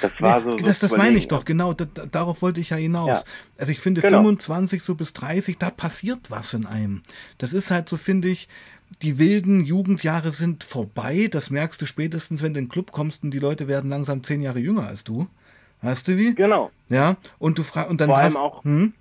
Das 0.00 0.12
war 0.20 0.40
so. 0.42 0.50
das, 0.56 0.78
das 0.78 0.96
meine 0.96 1.16
ich 1.16 1.28
doch, 1.28 1.44
genau. 1.44 1.72
Da, 1.72 1.84
darauf 1.84 2.42
wollte 2.42 2.60
ich 2.60 2.70
ja 2.70 2.76
hinaus. 2.76 3.08
Ja. 3.08 3.22
Also 3.58 3.72
ich 3.72 3.80
finde 3.80 4.00
genau. 4.00 4.18
25 4.18 4.82
so 4.82 4.94
bis 4.94 5.12
30, 5.12 5.58
da 5.58 5.70
passiert 5.70 6.30
was 6.30 6.54
in 6.54 6.66
einem. 6.66 7.02
Das 7.38 7.52
ist 7.52 7.70
halt 7.70 7.88
so, 7.88 7.96
finde 7.96 8.28
ich, 8.28 8.48
die 9.02 9.18
wilden 9.18 9.64
Jugendjahre 9.64 10.32
sind 10.32 10.64
vorbei. 10.64 11.28
Das 11.30 11.50
merkst 11.50 11.80
du 11.80 11.86
spätestens, 11.86 12.42
wenn 12.42 12.54
du 12.54 12.60
in 12.60 12.66
den 12.66 12.70
Club 12.70 12.92
kommst 12.92 13.22
und 13.22 13.32
die 13.32 13.38
Leute 13.38 13.68
werden 13.68 13.90
langsam 13.90 14.22
zehn 14.22 14.42
Jahre 14.42 14.58
jünger 14.58 14.86
als 14.86 15.04
du. 15.04 15.28
Weißt 15.82 16.08
du 16.08 16.16
wie? 16.16 16.34
Genau. 16.34 16.70
Ja, 16.88 17.14
und 17.38 17.58
du 17.58 17.62
fragst 17.62 17.90
und 17.90 18.00
dann 18.00 18.08
Vor 18.08 18.18
allem 18.18 18.34
hast, 18.34 18.36
auch 18.36 18.64
hm? 18.64 18.94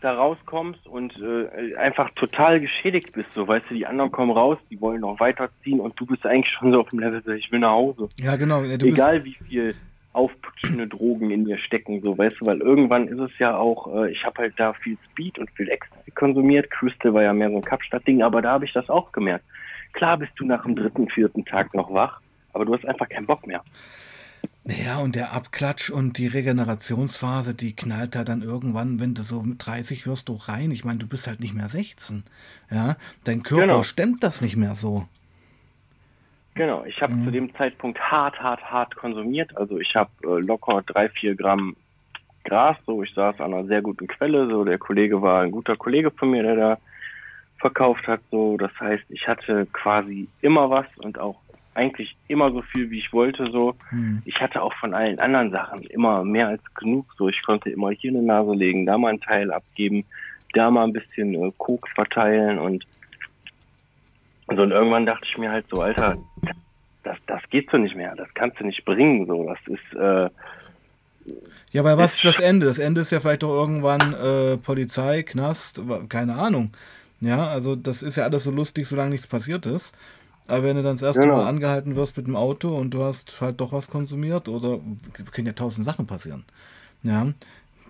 da 0.00 0.14
rauskommst 0.14 0.86
und 0.86 1.12
äh, 1.20 1.76
einfach 1.76 2.10
total 2.14 2.60
geschädigt 2.60 3.12
bist. 3.12 3.32
So, 3.34 3.46
weißt 3.48 3.66
du, 3.68 3.74
die 3.74 3.86
anderen 3.86 4.12
kommen 4.12 4.30
raus, 4.30 4.58
die 4.70 4.80
wollen 4.80 5.00
noch 5.00 5.18
weiterziehen 5.18 5.80
und 5.80 5.98
du 5.98 6.06
bist 6.06 6.24
eigentlich 6.26 6.52
schon 6.52 6.72
so 6.72 6.80
auf 6.80 6.88
dem 6.88 7.00
Level, 7.00 7.22
ich 7.36 7.50
will 7.50 7.60
nach 7.60 7.70
Hause. 7.70 8.08
Ja, 8.20 8.36
genau. 8.36 8.62
Ja, 8.62 8.74
Egal 8.74 9.24
wie 9.24 9.34
viel 9.34 9.74
aufputschende 10.12 10.86
Drogen 10.88 11.30
in 11.30 11.44
mir 11.44 11.58
stecken, 11.58 12.00
so 12.02 12.16
weißt 12.16 12.40
du, 12.40 12.46
weil 12.46 12.60
irgendwann 12.60 13.08
ist 13.08 13.18
es 13.18 13.38
ja 13.38 13.56
auch, 13.56 13.94
äh, 13.94 14.10
ich 14.10 14.24
habe 14.24 14.42
halt 14.42 14.54
da 14.58 14.72
viel 14.74 14.98
Speed 15.10 15.38
und 15.38 15.50
viel 15.52 15.68
Ecstasy 15.68 16.10
konsumiert. 16.10 16.70
Crystal 16.70 17.14
war 17.14 17.22
ja 17.22 17.32
mehr 17.32 17.50
so 17.50 17.56
ein 17.56 17.64
Kapstadt-Ding, 17.64 18.22
aber 18.22 18.42
da 18.42 18.52
habe 18.52 18.64
ich 18.64 18.72
das 18.72 18.88
auch 18.90 19.12
gemerkt. 19.12 19.44
Klar 19.92 20.18
bist 20.18 20.32
du 20.36 20.44
nach 20.44 20.64
dem 20.64 20.76
dritten, 20.76 21.08
vierten 21.08 21.44
Tag 21.44 21.74
noch 21.74 21.92
wach, 21.92 22.20
aber 22.52 22.64
du 22.64 22.74
hast 22.74 22.86
einfach 22.86 23.08
keinen 23.08 23.26
Bock 23.26 23.46
mehr. 23.46 23.62
Ja, 24.64 24.98
und 24.98 25.16
der 25.16 25.32
Abklatsch 25.32 25.90
und 25.90 26.18
die 26.18 26.28
Regenerationsphase, 26.28 27.54
die 27.54 27.74
knallt 27.74 28.14
da 28.14 28.22
dann 28.22 28.42
irgendwann, 28.42 29.00
wenn 29.00 29.14
du 29.14 29.22
so 29.22 29.42
mit 29.42 29.66
30 29.66 30.06
wirst, 30.06 30.28
du 30.28 30.34
rein. 30.34 30.70
Ich 30.70 30.84
meine, 30.84 31.00
du 31.00 31.08
bist 31.08 31.26
halt 31.26 31.40
nicht 31.40 31.54
mehr 31.54 31.68
16. 31.68 32.22
Ja, 32.70 32.96
dein 33.24 33.42
Körper 33.42 33.66
genau. 33.66 33.82
stemmt 33.82 34.22
das 34.22 34.40
nicht 34.40 34.56
mehr 34.56 34.76
so. 34.76 35.08
Genau, 36.54 36.84
ich 36.84 37.00
habe 37.00 37.14
mhm. 37.14 37.24
zu 37.24 37.30
dem 37.30 37.54
Zeitpunkt 37.54 37.98
hart, 37.98 38.40
hart, 38.40 38.62
hart 38.70 38.94
konsumiert. 38.96 39.56
Also 39.56 39.78
ich 39.78 39.94
habe 39.94 40.10
äh, 40.24 40.46
locker 40.46 40.82
drei, 40.86 41.08
vier 41.08 41.34
Gramm 41.34 41.76
Gras. 42.44 42.76
So, 42.86 43.02
ich 43.02 43.12
saß 43.14 43.40
an 43.40 43.54
einer 43.54 43.64
sehr 43.64 43.80
guten 43.80 44.06
Quelle. 44.06 44.46
So, 44.48 44.64
der 44.64 44.78
Kollege 44.78 45.22
war 45.22 45.42
ein 45.42 45.50
guter 45.50 45.76
Kollege 45.76 46.10
von 46.10 46.30
mir, 46.30 46.42
der 46.42 46.56
da 46.56 46.78
verkauft 47.58 48.06
hat. 48.06 48.20
So, 48.30 48.56
das 48.58 48.72
heißt, 48.78 49.04
ich 49.08 49.26
hatte 49.26 49.66
quasi 49.72 50.28
immer 50.42 50.68
was 50.68 50.86
und 50.98 51.18
auch 51.18 51.40
eigentlich 51.74 52.14
immer 52.28 52.50
so 52.52 52.60
viel, 52.60 52.90
wie 52.90 52.98
ich 52.98 53.12
wollte. 53.14 53.50
So, 53.50 53.74
mhm. 53.90 54.20
ich 54.26 54.38
hatte 54.40 54.60
auch 54.60 54.74
von 54.74 54.92
allen 54.92 55.18
anderen 55.20 55.50
Sachen 55.50 55.84
immer 55.84 56.22
mehr 56.22 56.48
als 56.48 56.62
genug. 56.74 57.06
So, 57.16 57.28
ich 57.28 57.42
konnte 57.42 57.70
immer 57.70 57.90
hier 57.90 58.10
eine 58.10 58.22
Nase 58.22 58.52
legen, 58.52 58.84
da 58.84 58.98
mal 58.98 59.08
einen 59.08 59.20
Teil 59.20 59.50
abgeben, 59.50 60.04
da 60.52 60.70
mal 60.70 60.84
ein 60.84 60.92
bisschen 60.92 61.34
äh, 61.34 61.50
Koks 61.56 61.90
verteilen 61.94 62.58
und 62.58 62.84
so, 64.56 64.62
und 64.62 64.70
irgendwann 64.70 65.06
dachte 65.06 65.26
ich 65.28 65.38
mir 65.38 65.50
halt 65.50 65.66
so, 65.70 65.80
Alter, 65.80 66.16
das, 67.02 67.16
das 67.26 67.42
geht 67.50 67.70
so 67.70 67.78
nicht 67.78 67.96
mehr, 67.96 68.14
das 68.16 68.28
kannst 68.34 68.60
du 68.60 68.64
nicht 68.64 68.84
bringen, 68.84 69.26
so, 69.26 69.46
das 69.46 69.58
ist, 69.66 69.98
äh, 69.98 70.30
ja, 71.70 71.80
aber 71.80 71.96
was 71.96 72.14
ist 72.14 72.24
das 72.24 72.40
Ende? 72.40 72.66
Das 72.66 72.78
Ende 72.78 73.00
ist 73.00 73.12
ja 73.12 73.20
vielleicht 73.20 73.42
doch 73.42 73.52
irgendwann 73.52 74.12
äh, 74.12 74.56
Polizei, 74.58 75.22
Knast, 75.22 75.80
keine 76.08 76.34
Ahnung. 76.34 76.72
Ja, 77.20 77.46
also 77.46 77.76
das 77.76 78.02
ist 78.02 78.16
ja 78.16 78.24
alles 78.24 78.44
so 78.44 78.50
lustig, 78.50 78.86
solange 78.86 79.10
nichts 79.10 79.26
passiert 79.26 79.64
ist. 79.64 79.94
Aber 80.48 80.64
wenn 80.64 80.76
du 80.76 80.82
dann 80.82 80.96
das 80.96 81.02
erste 81.02 81.22
genau. 81.22 81.36
Mal 81.36 81.48
angehalten 81.48 81.96
wirst 81.96 82.16
mit 82.16 82.26
dem 82.26 82.36
Auto 82.36 82.76
und 82.76 82.90
du 82.90 83.04
hast 83.04 83.40
halt 83.40 83.60
doch 83.60 83.72
was 83.72 83.88
konsumiert 83.88 84.48
oder 84.48 84.80
können 85.30 85.46
ja 85.46 85.52
tausend 85.52 85.84
Sachen 85.84 86.06
passieren. 86.06 86.44
Ja, 87.04 87.26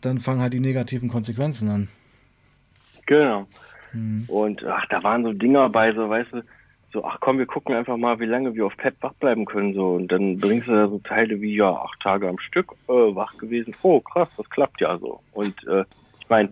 dann 0.02 0.20
fangen 0.20 0.42
halt 0.42 0.52
die 0.52 0.60
negativen 0.60 1.08
Konsequenzen 1.08 1.68
an. 1.70 1.88
Genau. 3.06 3.48
Mhm. 3.92 4.24
Und 4.28 4.64
ach, 4.64 4.86
da 4.86 5.02
waren 5.02 5.24
so 5.24 5.32
Dinger 5.32 5.68
bei, 5.68 5.92
so 5.92 6.08
weißt 6.08 6.32
du, 6.32 6.42
so, 6.92 7.04
ach 7.04 7.18
komm, 7.20 7.38
wir 7.38 7.46
gucken 7.46 7.74
einfach 7.74 7.96
mal, 7.96 8.20
wie 8.20 8.26
lange 8.26 8.54
wir 8.54 8.66
auf 8.66 8.76
Pep 8.76 8.96
wach 9.00 9.14
bleiben 9.14 9.46
können. 9.46 9.74
So. 9.74 9.94
Und 9.94 10.08
dann 10.08 10.38
bringst 10.38 10.68
du 10.68 10.72
da 10.72 10.88
so 10.88 10.98
Teile 10.98 11.40
wie, 11.40 11.56
ja, 11.56 11.72
acht 11.72 12.00
Tage 12.00 12.28
am 12.28 12.38
Stück 12.38 12.72
äh, 12.88 12.92
wach 12.92 13.36
gewesen. 13.38 13.74
Oh, 13.82 14.00
krass, 14.00 14.28
das 14.36 14.48
klappt 14.50 14.80
ja 14.80 14.98
so. 14.98 15.20
Und 15.32 15.66
äh, 15.66 15.84
ich 16.20 16.28
meine, 16.28 16.50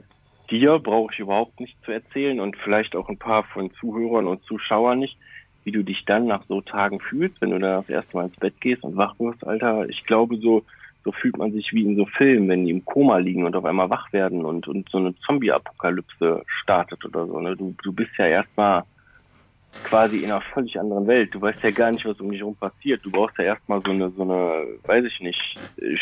dir 0.50 0.78
brauche 0.78 1.12
ich 1.12 1.20
überhaupt 1.20 1.60
nicht 1.60 1.76
zu 1.84 1.92
erzählen 1.92 2.40
und 2.40 2.56
vielleicht 2.56 2.96
auch 2.96 3.08
ein 3.08 3.18
paar 3.18 3.44
von 3.44 3.70
Zuhörern 3.74 4.26
und 4.26 4.42
Zuschauern 4.44 4.98
nicht, 4.98 5.18
wie 5.64 5.72
du 5.72 5.84
dich 5.84 6.04
dann 6.06 6.26
nach 6.26 6.44
so 6.48 6.62
Tagen 6.62 7.00
fühlst, 7.00 7.40
wenn 7.40 7.50
du 7.50 7.58
da 7.58 7.78
das 7.78 7.90
erste 7.90 8.16
Mal 8.16 8.26
ins 8.26 8.36
Bett 8.36 8.60
gehst 8.60 8.82
und 8.82 8.96
wach 8.96 9.14
wirst, 9.18 9.46
Alter. 9.46 9.88
Ich 9.90 10.04
glaube, 10.06 10.38
so 10.38 10.64
so 11.04 11.12
fühlt 11.12 11.38
man 11.38 11.52
sich 11.52 11.72
wie 11.72 11.84
in 11.84 11.96
so 11.96 12.06
Filmen, 12.06 12.48
wenn 12.48 12.64
die 12.64 12.70
im 12.70 12.84
Koma 12.84 13.18
liegen 13.18 13.44
und 13.44 13.56
auf 13.56 13.64
einmal 13.64 13.90
wach 13.90 14.12
werden 14.12 14.44
und, 14.44 14.68
und 14.68 14.88
so 14.90 14.98
eine 14.98 15.14
Zombie-Apokalypse 15.20 16.42
startet 16.62 17.04
oder 17.04 17.26
so. 17.26 17.40
Ne? 17.40 17.56
Du, 17.56 17.74
du 17.82 17.92
bist 17.92 18.10
ja 18.18 18.26
erstmal 18.26 18.84
quasi 19.84 20.18
in 20.18 20.30
einer 20.30 20.40
völlig 20.40 20.78
anderen 20.78 21.06
Welt. 21.06 21.34
Du 21.34 21.40
weißt 21.40 21.62
ja 21.62 21.70
gar 21.70 21.90
nicht, 21.92 22.04
was 22.04 22.20
um 22.20 22.30
dich 22.30 22.40
herum 22.40 22.56
passiert. 22.56 23.04
Du 23.04 23.10
brauchst 23.10 23.38
ja 23.38 23.44
erstmal 23.44 23.80
so 23.84 23.92
eine, 23.92 24.10
so 24.10 24.22
eine, 24.22 24.66
weiß 24.84 25.04
ich 25.04 25.20
nicht, 25.20 25.40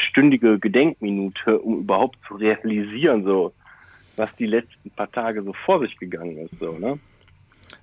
stündige 0.08 0.58
Gedenkminute, 0.58 1.58
um 1.58 1.80
überhaupt 1.80 2.18
zu 2.26 2.34
realisieren, 2.34 3.24
so, 3.24 3.52
was 4.16 4.34
die 4.36 4.46
letzten 4.46 4.90
paar 4.90 5.10
Tage 5.10 5.42
so 5.42 5.52
vor 5.64 5.80
sich 5.80 5.96
gegangen 5.98 6.38
ist, 6.38 6.58
so, 6.58 6.72
ne? 6.72 6.98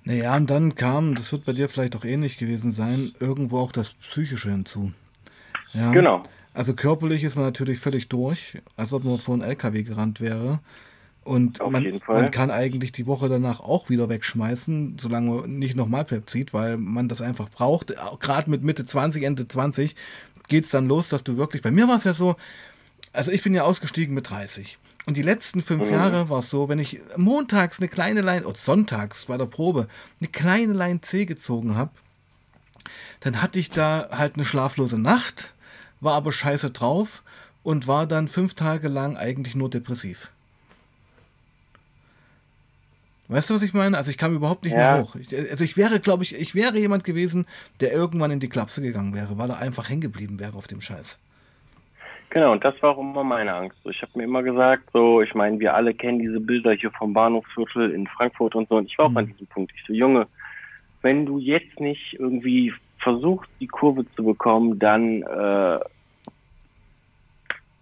Naja, 0.04 0.36
und 0.36 0.50
dann 0.50 0.74
kam, 0.74 1.14
das 1.14 1.32
wird 1.32 1.44
bei 1.44 1.52
dir 1.52 1.68
vielleicht 1.68 1.94
auch 1.96 2.04
ähnlich 2.04 2.38
gewesen 2.38 2.72
sein, 2.72 3.12
irgendwo 3.20 3.60
auch 3.60 3.70
das 3.70 3.90
Psychische 3.94 4.50
hinzu. 4.50 4.92
Ja. 5.72 5.92
Genau. 5.92 6.24
Also 6.56 6.72
körperlich 6.72 7.22
ist 7.22 7.36
man 7.36 7.44
natürlich 7.44 7.78
völlig 7.78 8.08
durch, 8.08 8.56
als 8.78 8.94
ob 8.94 9.04
man 9.04 9.18
vor 9.18 9.34
einen 9.34 9.42
LKW 9.42 9.82
gerannt 9.82 10.22
wäre. 10.22 10.60
Und 11.22 11.58
man, 11.70 12.00
man, 12.08 12.30
kann 12.30 12.50
eigentlich 12.50 12.92
die 12.92 13.06
Woche 13.06 13.28
danach 13.28 13.60
auch 13.60 13.90
wieder 13.90 14.08
wegschmeißen, 14.08 14.96
solange 14.98 15.30
man 15.32 15.58
nicht 15.58 15.76
nochmal 15.76 16.06
Pep 16.06 16.30
zieht, 16.30 16.54
weil 16.54 16.78
man 16.78 17.08
das 17.08 17.20
einfach 17.20 17.50
braucht. 17.50 17.92
Gerade 18.20 18.48
mit 18.48 18.62
Mitte 18.62 18.86
20, 18.86 19.22
Ende 19.24 19.46
20 19.46 19.96
geht 20.48 20.64
es 20.64 20.70
dann 20.70 20.88
los, 20.88 21.10
dass 21.10 21.22
du 21.22 21.36
wirklich. 21.36 21.60
Bei 21.60 21.70
mir 21.70 21.88
war 21.88 21.96
es 21.96 22.04
ja 22.04 22.14
so, 22.14 22.36
also 23.12 23.30
ich 23.32 23.42
bin 23.42 23.52
ja 23.52 23.64
ausgestiegen 23.64 24.14
mit 24.14 24.30
30. 24.30 24.78
Und 25.04 25.18
die 25.18 25.22
letzten 25.22 25.60
fünf 25.60 25.84
mhm. 25.84 25.92
Jahre 25.92 26.30
war 26.30 26.38
es 26.38 26.48
so, 26.48 26.70
wenn 26.70 26.78
ich 26.78 27.00
montags 27.18 27.80
eine 27.80 27.88
kleine 27.88 28.22
Line, 28.22 28.46
oder 28.46 28.56
sonntags 28.56 29.26
bei 29.26 29.36
der 29.36 29.44
Probe, 29.44 29.88
eine 30.20 30.30
kleine 30.30 30.72
Line 30.72 31.02
C 31.02 31.26
gezogen 31.26 31.76
habe, 31.76 31.90
dann 33.20 33.42
hatte 33.42 33.58
ich 33.58 33.68
da 33.68 34.08
halt 34.10 34.36
eine 34.36 34.46
schlaflose 34.46 34.98
Nacht 34.98 35.52
war 36.06 36.14
aber 36.14 36.32
scheiße 36.32 36.70
drauf 36.70 37.22
und 37.62 37.86
war 37.86 38.06
dann 38.06 38.28
fünf 38.28 38.54
Tage 38.54 38.88
lang 38.88 39.18
eigentlich 39.18 39.54
nur 39.54 39.68
depressiv. 39.68 40.30
Weißt 43.28 43.50
du, 43.50 43.54
was 43.54 43.62
ich 43.62 43.74
meine? 43.74 43.96
Also 43.98 44.10
ich 44.10 44.18
kam 44.18 44.34
überhaupt 44.34 44.64
nicht 44.64 44.72
ja. 44.72 44.78
mehr 44.78 45.02
hoch. 45.02 45.16
Ich, 45.16 45.36
also 45.36 45.64
ich 45.64 45.76
wäre, 45.76 45.98
glaube 45.98 46.22
ich, 46.22 46.34
ich 46.34 46.54
wäre 46.54 46.78
jemand 46.78 47.04
gewesen, 47.04 47.44
der 47.80 47.92
irgendwann 47.92 48.30
in 48.30 48.40
die 48.40 48.48
Klapse 48.48 48.80
gegangen 48.80 49.14
wäre, 49.14 49.36
weil 49.36 49.50
er 49.50 49.58
einfach 49.58 49.88
hängen 49.88 50.00
geblieben 50.00 50.38
wäre 50.38 50.56
auf 50.56 50.68
dem 50.68 50.80
Scheiß. 50.80 51.20
Genau, 52.30 52.52
und 52.52 52.64
das 52.64 52.80
war 52.82 52.90
auch 52.90 53.00
immer 53.00 53.24
meine 53.24 53.52
Angst. 53.52 53.78
Ich 53.84 54.00
habe 54.02 54.12
mir 54.14 54.24
immer 54.24 54.42
gesagt, 54.42 54.84
so, 54.92 55.22
ich 55.22 55.34
meine, 55.34 55.58
wir 55.58 55.74
alle 55.74 55.92
kennen 55.92 56.18
diese 56.18 56.40
Bilder 56.40 56.72
hier 56.72 56.90
vom 56.92 57.12
Bahnhofsviertel 57.12 57.90
in 57.90 58.06
Frankfurt 58.06 58.54
und 58.54 58.68
so, 58.68 58.76
und 58.76 58.86
ich 58.86 58.98
war 58.98 59.08
mhm. 59.08 59.16
auch 59.16 59.20
an 59.20 59.26
diesem 59.26 59.46
Punkt. 59.48 59.72
Ich 59.76 59.84
so, 59.86 59.92
Junge, 59.92 60.26
wenn 61.02 61.26
du 61.26 61.38
jetzt 61.38 61.80
nicht 61.80 62.14
irgendwie 62.18 62.72
versuchst, 62.98 63.50
die 63.60 63.68
Kurve 63.68 64.04
zu 64.14 64.24
bekommen, 64.24 64.78
dann 64.78 65.22
äh, 65.22 65.78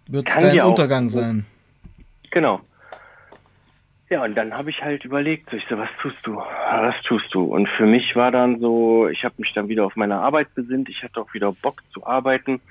wird 0.07 0.27
es 0.29 0.35
dein 0.37 0.61
Untergang 0.61 1.07
auch, 1.07 1.11
sein. 1.11 1.45
Genau. 2.31 2.61
Ja, 4.09 4.23
und 4.23 4.35
dann 4.35 4.53
habe 4.53 4.69
ich 4.69 4.81
halt 4.81 5.03
überlegt, 5.03 5.49
so 5.49 5.57
ich 5.57 5.63
so, 5.67 5.77
was 5.77 5.89
tust 5.99 6.17
du? 6.23 6.35
Was 6.35 6.95
tust 7.07 7.33
du? 7.33 7.43
Und 7.45 7.67
für 7.69 7.87
mich 7.87 8.15
war 8.15 8.31
dann 8.31 8.59
so, 8.59 9.07
ich 9.07 9.23
habe 9.23 9.33
mich 9.37 9.51
dann 9.53 9.67
wieder 9.67 9.83
auf 9.85 9.95
meine 9.95 10.17
Arbeit 10.17 10.53
besinnt, 10.53 10.89
ich 10.89 11.01
hatte 11.01 11.19
auch 11.21 11.33
wieder 11.33 11.51
Bock 11.51 11.81
zu 11.91 12.05
arbeiten. 12.05 12.61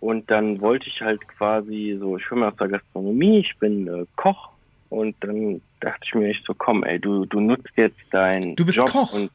und 0.00 0.30
dann 0.30 0.60
wollte 0.60 0.88
ich 0.88 1.00
halt 1.00 1.26
quasi 1.28 1.96
so, 1.98 2.16
ich 2.16 2.26
komme 2.26 2.48
aus 2.48 2.56
der 2.56 2.68
Gastronomie, 2.68 3.40
ich 3.40 3.58
bin 3.58 3.88
äh, 3.88 4.06
Koch 4.16 4.50
und 4.90 5.16
dann 5.20 5.60
dachte 5.80 6.00
ich 6.04 6.14
mir 6.14 6.28
echt 6.28 6.44
so, 6.46 6.54
komm, 6.54 6.84
ey, 6.84 6.98
du, 6.98 7.26
du 7.26 7.40
nutzt 7.40 7.72
jetzt 7.76 8.00
deinen 8.10 8.56
Du 8.56 8.64
bist 8.64 8.78
Job 8.78 8.90
Koch? 8.90 9.12
Und, 9.12 9.30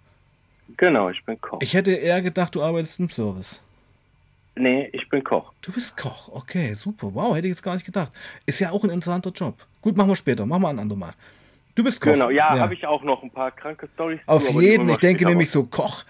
genau, 0.77 1.09
ich 1.09 1.23
bin 1.25 1.39
Koch. 1.41 1.59
Ich 1.61 1.73
hätte 1.73 1.91
eher 1.91 2.21
gedacht, 2.21 2.55
du 2.55 2.63
arbeitest 2.63 2.99
im 2.99 3.09
Service. 3.09 3.61
Nee, 4.59 4.89
ich 4.93 5.07
bin 5.09 5.23
Koch. 5.23 5.53
Du 5.61 5.71
bist 5.71 5.97
Koch, 5.97 6.29
okay, 6.29 6.73
super. 6.73 7.09
Wow, 7.13 7.35
hätte 7.35 7.47
ich 7.47 7.53
jetzt 7.53 7.63
gar 7.63 7.73
nicht 7.73 7.85
gedacht. 7.85 8.11
Ist 8.45 8.59
ja 8.59 8.71
auch 8.71 8.83
ein 8.83 8.89
interessanter 8.89 9.31
Job. 9.31 9.55
Gut, 9.81 9.97
machen 9.97 10.09
wir 10.09 10.15
später, 10.15 10.45
machen 10.45 10.61
wir 10.61 10.69
ein 10.69 10.79
andermal. 10.79 11.13
Du 11.75 11.83
bist 11.83 12.01
Koch. 12.01 12.11
Genau, 12.11 12.29
ja, 12.29 12.57
habe 12.59 12.73
ich 12.73 12.85
auch 12.85 13.03
noch 13.03 13.23
ein 13.23 13.31
paar 13.31 13.51
kranke 13.51 13.87
Storys. 13.93 14.19
Auf 14.25 14.45
zu, 14.45 14.59
jeden, 14.61 14.89
ich 14.89 14.97
denke 14.97 15.25
nämlich 15.25 15.49
so 15.49 15.63
Koch, 15.63 16.03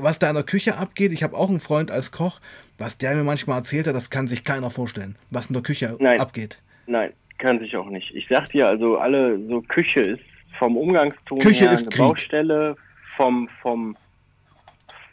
was 0.00 0.18
da 0.18 0.28
in 0.28 0.34
der 0.34 0.44
Küche 0.44 0.76
abgeht. 0.76 1.12
Ich 1.12 1.22
habe 1.22 1.36
auch 1.36 1.48
einen 1.48 1.60
Freund 1.60 1.90
als 1.90 2.12
Koch, 2.12 2.40
was 2.78 2.98
der 2.98 3.14
mir 3.14 3.24
manchmal 3.24 3.58
erzählt 3.58 3.86
hat, 3.86 3.94
das 3.94 4.10
kann 4.10 4.28
sich 4.28 4.44
keiner 4.44 4.70
vorstellen, 4.70 5.16
was 5.30 5.46
in 5.46 5.54
der 5.54 5.62
Küche 5.62 5.96
Nein. 5.98 6.20
abgeht. 6.20 6.60
Nein, 6.86 7.12
kann 7.38 7.58
sich 7.58 7.76
auch 7.76 7.88
nicht. 7.88 8.14
Ich 8.14 8.26
sag 8.28 8.50
dir, 8.50 8.68
also 8.68 8.98
alle, 8.98 9.38
so 9.48 9.62
Küche 9.62 10.00
ist 10.00 10.22
vom 10.58 10.76
Umgangston 10.76 11.38
Küche 11.38 11.64
her 11.64 11.72
ist 11.72 11.82
eine 11.82 11.90
Krieg. 11.90 11.98
Baustelle, 11.98 12.76
vom, 13.16 13.48
vom, 13.62 13.96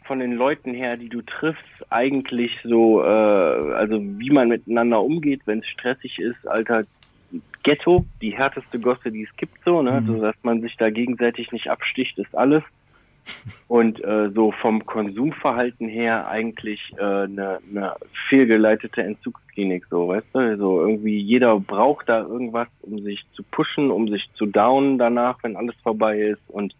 von 0.05 0.19
den 0.19 0.33
Leuten 0.33 0.73
her, 0.73 0.97
die 0.97 1.09
du 1.09 1.21
triffst, 1.21 1.63
eigentlich 1.89 2.51
so, 2.63 3.01
äh, 3.03 3.05
also 3.05 3.99
wie 4.01 4.29
man 4.29 4.49
miteinander 4.49 5.01
umgeht, 5.01 5.41
wenn 5.45 5.59
es 5.59 5.67
stressig 5.67 6.19
ist, 6.19 6.47
Alter, 6.47 6.83
Ghetto, 7.63 8.05
die 8.21 8.35
härteste 8.35 8.79
Gosse, 8.79 9.11
die 9.11 9.23
es 9.23 9.35
gibt, 9.37 9.57
so, 9.65 9.81
ne, 9.81 10.01
Mhm. 10.01 10.05
so 10.05 10.21
dass 10.21 10.35
man 10.43 10.61
sich 10.61 10.75
da 10.77 10.89
gegenseitig 10.89 11.51
nicht 11.51 11.69
absticht, 11.69 12.17
ist 12.19 12.35
alles. 12.35 12.63
Und 13.67 14.03
äh, 14.03 14.29
so 14.31 14.51
vom 14.51 14.85
Konsumverhalten 14.85 15.87
her 15.87 16.27
eigentlich 16.27 16.81
eine 16.99 17.23
äh, 17.23 17.27
ne 17.27 17.59
ne 17.71 17.93
fehlgeleitete 18.29 19.01
Entzugsklinik, 19.01 19.85
so, 19.89 20.09
weißt 20.09 20.27
du? 20.33 20.57
So 20.57 20.81
irgendwie 20.81 21.17
jeder 21.19 21.59
braucht 21.59 22.09
da 22.09 22.21
irgendwas, 22.21 22.67
um 22.81 22.99
sich 23.01 23.23
zu 23.33 23.41
pushen, 23.43 23.89
um 23.89 24.09
sich 24.09 24.29
zu 24.35 24.45
downen 24.45 24.97
danach, 24.97 25.39
wenn 25.43 25.55
alles 25.55 25.75
vorbei 25.81 26.19
ist. 26.19 26.41
Und 26.49 26.75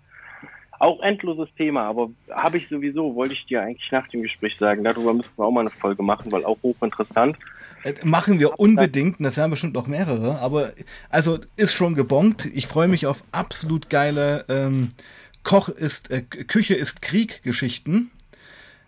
auch 0.84 1.00
endloses 1.02 1.48
Thema, 1.56 1.84
aber 1.84 2.10
habe 2.30 2.58
ich 2.58 2.68
sowieso, 2.70 3.16
wollte 3.16 3.34
ich 3.34 3.46
dir 3.46 3.62
eigentlich 3.62 3.90
nach 3.92 4.08
dem 4.10 4.22
Gespräch 4.22 4.56
sagen, 4.60 4.84
darüber 4.84 5.14
müssen 5.14 5.30
wir 5.38 5.46
auch 5.46 5.52
mal 5.52 5.62
eine 5.62 5.70
Folge 5.70 6.04
machen, 6.04 6.32
weil 6.32 6.44
auch 6.44 6.58
hochinteressant. 6.62 7.38
Äh, 7.84 7.94
Machen 8.04 8.40
wir 8.40 8.60
unbedingt, 8.60 9.20
und 9.20 9.24
das 9.24 9.38
werden 9.38 9.52
bestimmt 9.52 9.76
noch 9.76 9.88
mehrere, 9.88 10.40
aber 10.40 10.74
also 11.10 11.40
ist 11.56 11.74
schon 11.74 11.96
gebongt. 11.96 12.46
Ich 12.54 12.68
freue 12.68 12.90
mich 12.90 13.08
auf 13.08 13.24
absolut 13.32 13.90
geile 13.90 14.44
ähm, 14.50 14.90
Koch 15.44 15.70
ist, 15.70 16.12
äh, 16.12 16.22
Küche 16.22 16.76
ist 16.76 17.02
Krieg 17.02 17.44
Geschichten. 17.44 18.12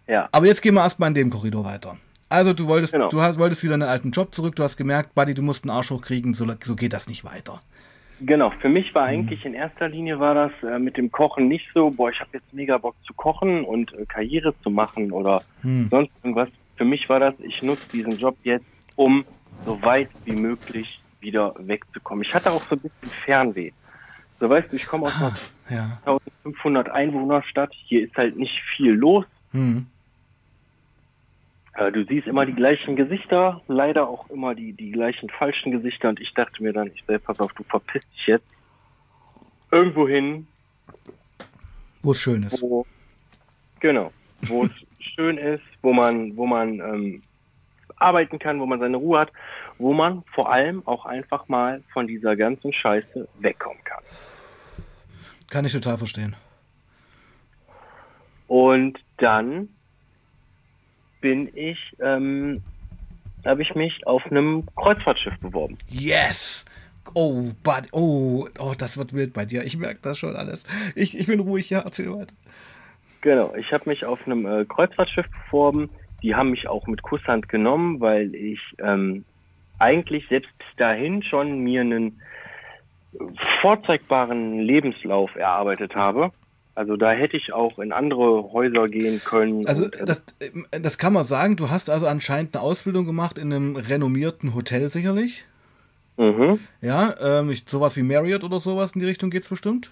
Ja. 0.08 0.28
Aber 0.34 0.48
jetzt 0.48 0.62
gehen 0.62 0.76
wir 0.76 0.84
erstmal 0.84 1.10
in 1.10 1.16
dem 1.16 1.30
Korridor 1.30 1.64
weiter. 1.64 1.98
Also 2.28 2.54
du 2.54 2.68
wolltest, 2.68 2.92
Genau. 2.92 3.08
du 3.10 3.22
hast, 3.22 3.40
wolltest 3.40 3.64
wieder 3.64 3.76
in 3.76 3.80
den 3.80 3.90
alten 3.90 4.12
Job 4.12 4.36
zurück, 4.36 4.56
du 4.58 4.64
hast 4.64 4.76
gemerkt, 4.76 5.16
Buddy, 5.16 5.34
du 5.34 5.42
musst 5.42 5.64
einen 5.64 5.72
Arsch 5.72 5.92
hochkriegen, 5.92 6.34
so, 6.34 6.46
so 6.64 6.76
geht 6.76 6.92
das 6.92 7.08
nicht 7.08 7.24
weiter. 7.24 7.62
Genau, 8.22 8.50
für 8.62 8.70
mich 8.70 8.96
war 8.96 9.04
eigentlich 9.04 9.46
in 9.46 9.54
erster 9.54 9.90
Linie 9.90 10.20
war 10.20 10.34
das 10.34 10.52
äh, 10.64 10.80
mit 10.80 10.96
dem 10.98 11.12
Kochen 11.12 11.48
nicht 11.48 11.68
so, 11.74 11.90
boah, 11.90 12.10
ich 12.10 12.20
habe 12.20 12.30
jetzt 12.34 12.54
mega 12.54 12.78
Bock 12.78 12.96
zu 13.06 13.14
kochen 13.14 13.66
und 13.66 13.92
äh, 13.94 14.06
Karriere 14.06 14.54
zu 14.62 14.70
machen 14.70 15.12
oder 15.12 15.44
Hm. 15.62 15.88
sonst 15.92 16.12
irgendwas. 16.24 16.50
Für 16.78 16.86
mich 16.86 17.10
war 17.10 17.20
das, 17.20 17.34
ich 17.40 17.62
nutze 17.62 17.84
diesen 17.92 18.18
Job 18.18 18.38
jetzt, 18.44 18.66
um 18.96 19.26
so 19.66 19.82
weit 19.82 20.10
wie 20.24 20.36
möglich 20.36 21.00
wieder 21.20 21.54
wegzukommen. 21.58 22.24
Ich 22.24 22.34
hatte 22.34 22.52
auch 22.52 22.64
so 22.70 22.76
ein 22.76 22.80
bisschen 22.80 23.10
Fernweh. 23.26 23.72
So 24.40 24.50
weißt 24.50 24.72
du, 24.72 24.76
ich 24.76 24.86
komme 24.86 25.08
aus 25.08 25.16
einer 25.18 25.34
Ja. 25.70 25.98
1500 26.06 26.90
Einwohner 26.90 27.42
Stadt, 27.44 27.74
hier 27.74 28.04
ist 28.04 28.16
halt 28.16 28.38
nicht 28.38 28.62
viel 28.76 28.92
los. 28.92 29.26
Hm. 29.52 29.88
Äh, 31.78 31.92
Du 31.92 32.06
siehst 32.06 32.28
immer 32.28 32.46
die 32.46 32.54
gleichen 32.54 32.96
Gesichter, 32.96 33.62
leider 33.68 34.08
auch 34.08 34.30
immer 34.30 34.56
die, 34.56 34.74
die 34.74 34.92
gleichen 34.92 35.30
falschen 35.30 35.72
Gesichter 35.72 36.10
und 36.10 36.20
ich 36.20 36.34
dachte 36.34 36.62
mir 36.64 36.74
dann, 36.74 36.88
ich 36.88 37.04
sag, 37.08 37.24
pass 37.24 37.40
auf, 37.40 37.54
du 37.54 37.64
verpisst 37.64 38.08
dich 38.14 38.28
jetzt 38.28 38.48
irgendwo 39.72 40.08
hin, 40.08 40.48
Wo 42.02 42.12
es 42.12 42.20
schön 42.20 42.44
ist. 42.44 42.62
wo, 42.62 42.86
genau, 43.80 44.12
wo 44.44 44.66
es 44.66 44.72
schön 45.16 45.38
ist, 45.38 45.64
wo 45.82 45.92
man, 45.94 46.36
wo 46.38 46.46
man 46.46 46.80
ähm, 46.80 47.24
arbeiten 47.98 48.40
kann, 48.40 48.60
wo 48.60 48.66
man 48.66 48.80
seine 48.80 48.98
Ruhe 48.98 49.20
hat, 49.20 49.32
wo 49.78 49.94
man 49.94 50.24
vor 50.34 50.52
allem 50.52 50.82
auch 50.86 51.06
einfach 51.06 51.48
mal 51.48 51.82
von 51.94 52.08
dieser 52.08 52.36
ganzen 52.36 52.72
Scheiße 52.74 53.28
wegkommen 53.40 53.84
kann. 53.84 54.04
Kann 55.50 55.66
ich 55.66 55.74
total 55.74 55.98
verstehen. 55.98 56.36
Und 58.48 59.00
dann 59.18 59.70
bin 61.26 61.50
ich, 61.56 61.80
ähm, 62.02 62.62
habe 63.44 63.64
ich 63.64 63.74
mich 63.74 64.06
auf 64.06 64.24
einem 64.28 64.64
Kreuzfahrtschiff 64.76 65.40
beworben. 65.40 65.76
Yes! 65.90 66.64
Oh, 67.16 67.50
Buddy, 67.64 67.90
oh, 67.94 68.48
oh, 68.60 68.74
das 68.78 68.96
wird 68.96 69.12
wild 69.12 69.34
bei 69.34 69.44
dir. 69.44 69.64
Ich 69.64 69.76
merke 69.76 70.02
das 70.04 70.20
schon 70.20 70.36
alles. 70.36 70.66
Ich, 70.94 71.18
ich 71.18 71.26
bin 71.26 71.40
ruhig, 71.40 71.72
ja, 71.72 71.80
erzähl 71.80 72.14
weiter. 72.14 72.36
Genau, 73.22 73.56
ich 73.56 73.72
habe 73.74 73.90
mich 73.90 74.06
auf 74.06 74.28
einem 74.28 74.46
äh, 74.46 74.66
Kreuzfahrtschiff 74.66 75.26
beworben. 75.46 75.90
Die 76.22 76.36
haben 76.36 76.52
mich 76.52 76.68
auch 76.68 76.86
mit 76.86 77.02
Kusshand 77.02 77.50
genommen, 77.50 78.00
weil 78.00 78.36
ich 78.36 78.60
ähm, 78.78 79.26
eigentlich 79.80 80.28
selbst 80.28 80.54
dahin 80.78 81.24
schon 81.24 81.58
mir 81.58 81.82
einen 81.82 82.22
vorzeigbaren 83.62 84.60
Lebenslauf 84.60 85.36
erarbeitet 85.36 85.96
habe. 85.96 86.32
Also 86.76 86.98
da 86.98 87.12
hätte 87.12 87.38
ich 87.38 87.54
auch 87.54 87.80
in 87.80 87.94
andere 87.94 88.52
Häuser 88.52 88.88
gehen 88.90 89.22
können. 89.24 89.66
Also 89.66 89.88
das, 89.88 90.24
äh, 90.40 90.82
das 90.82 90.98
kann 90.98 91.14
man 91.14 91.24
sagen, 91.24 91.56
du 91.56 91.70
hast 91.70 91.90
also 91.90 92.06
anscheinend 92.06 92.56
eine 92.56 92.64
Ausbildung 92.64 93.06
gemacht 93.06 93.38
in 93.38 93.54
einem 93.54 93.76
renommierten 93.78 94.54
Hotel 94.54 94.90
sicherlich. 94.90 95.46
mhm. 96.18 96.60
Ja, 96.82 97.16
ähm, 97.22 97.54
sowas 97.66 97.96
wie 97.96 98.04
Marriott 98.04 98.44
oder 98.44 98.60
sowas 98.60 98.92
in 98.94 99.00
die 99.00 99.08
Richtung 99.08 99.30
geht's 99.30 99.48
bestimmt. 99.48 99.90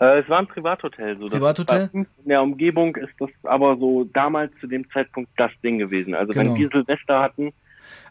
Äh, 0.00 0.20
es 0.20 0.28
war 0.28 0.38
ein 0.38 0.46
Privathotel. 0.48 1.16
So. 1.18 1.28
Privathotel? 1.28 1.90
In 1.92 2.06
der 2.24 2.42
Umgebung 2.42 2.96
ist 2.96 3.12
das 3.20 3.30
aber 3.44 3.76
so 3.76 4.04
damals 4.12 4.50
zu 4.60 4.66
dem 4.66 4.90
Zeitpunkt 4.90 5.30
das 5.36 5.52
Ding 5.62 5.78
gewesen. 5.78 6.14
Also 6.14 6.32
Genau. 6.32 6.54
wenn 6.54 6.60
wir 6.60 6.68
Silvester 6.70 7.20
hatten, 7.20 7.52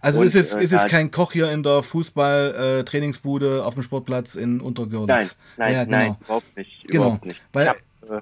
Also 0.02 0.22
Und, 0.22 0.28
ist 0.28 0.36
es, 0.36 0.54
äh, 0.54 0.64
ist 0.64 0.72
es 0.74 0.84
ja. 0.84 0.88
kein 0.88 1.12
Koch 1.12 1.34
hier 1.34 1.52
in 1.52 1.62
der 1.64 1.84
Fußball-Trainingsbude 1.84 3.66
auf 3.66 3.74
dem 3.74 3.84
Sportplatz 3.84 4.36
in 4.36 4.58
nein, 4.58 4.66
Untergörlitz. 4.66 5.38
nein, 5.58 5.74
ja, 5.74 5.84
genau. 5.84 5.98
nein, 5.98 6.16
überhaupt 6.24 6.58
nicht. 6.58 6.84
Genau, 6.88 7.04
Überhaupt 7.04 7.26
nicht. 7.26 7.42
weil- 7.54 7.68
hab, 7.70 7.76
äh, 7.78 8.22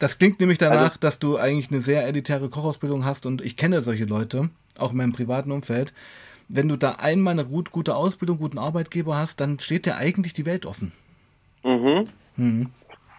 Das 0.00 0.18
klingt 0.18 0.40
nämlich 0.40 0.58
danach, 0.58 0.80
Also- 0.88 0.98
dass 1.00 1.18
du 1.20 1.36
eigentlich 1.38 1.70
eine 1.70 1.80
sehr 1.80 2.04
elitäre 2.06 2.48
Kochausbildung 2.48 3.04
hast 3.04 3.26
und 3.26 3.42
ich 3.42 3.56
kenne 3.56 3.80
solche 3.80 4.04
Leute, 4.04 4.50
auch 4.76 4.90
in 4.90 4.96
meinem 4.98 5.12
privaten 5.12 5.52
Umfeld. 5.52 5.94
Wenn 6.48 6.68
du 6.68 6.76
da 6.76 6.96
einmal 6.98 7.32
eine 7.32 7.44
gut, 7.46 7.70
gute 7.70 7.94
Ausbildung, 7.94 8.38
guten 8.38 8.58
Arbeitgeber 8.58 9.16
hast, 9.16 9.40
dann 9.40 9.58
steht 9.60 9.86
dir 9.86 9.96
eigentlich 9.96 10.32
die 10.34 10.44
Welt 10.46 10.66
offen. 10.66 10.92
mhm. 11.62 12.08
Mhm. 12.36 12.70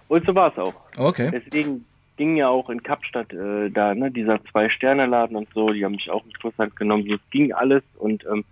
Und 0.10 0.26
so 0.28 0.36
war 0.36 0.52
es 0.52 0.58
auch. 0.60 0.76
Okay. 0.98 1.32
Deswegen 1.32 1.86
ging 2.18 2.36
ja 2.36 2.48
auch 2.50 2.70
in 2.70 2.84
Kapstadt 2.84 3.34
äh, 3.34 3.70
da, 3.70 3.94
ne, 3.96 4.12
dieser 4.12 4.44
Zwei-Sterne-Laden 4.46 5.36
und 5.36 5.50
so, 5.54 5.70
die 5.70 5.84
haben 5.84 5.94
mich 5.94 6.10
auch 6.10 6.26
mit 6.26 6.40
Kusshand 6.40 6.76
genommen. 6.76 7.06
So, 7.08 7.16
es 7.16 7.30
ging 7.32 7.54
alles 7.54 7.84
und 7.98 8.26
ähm, 8.26 8.44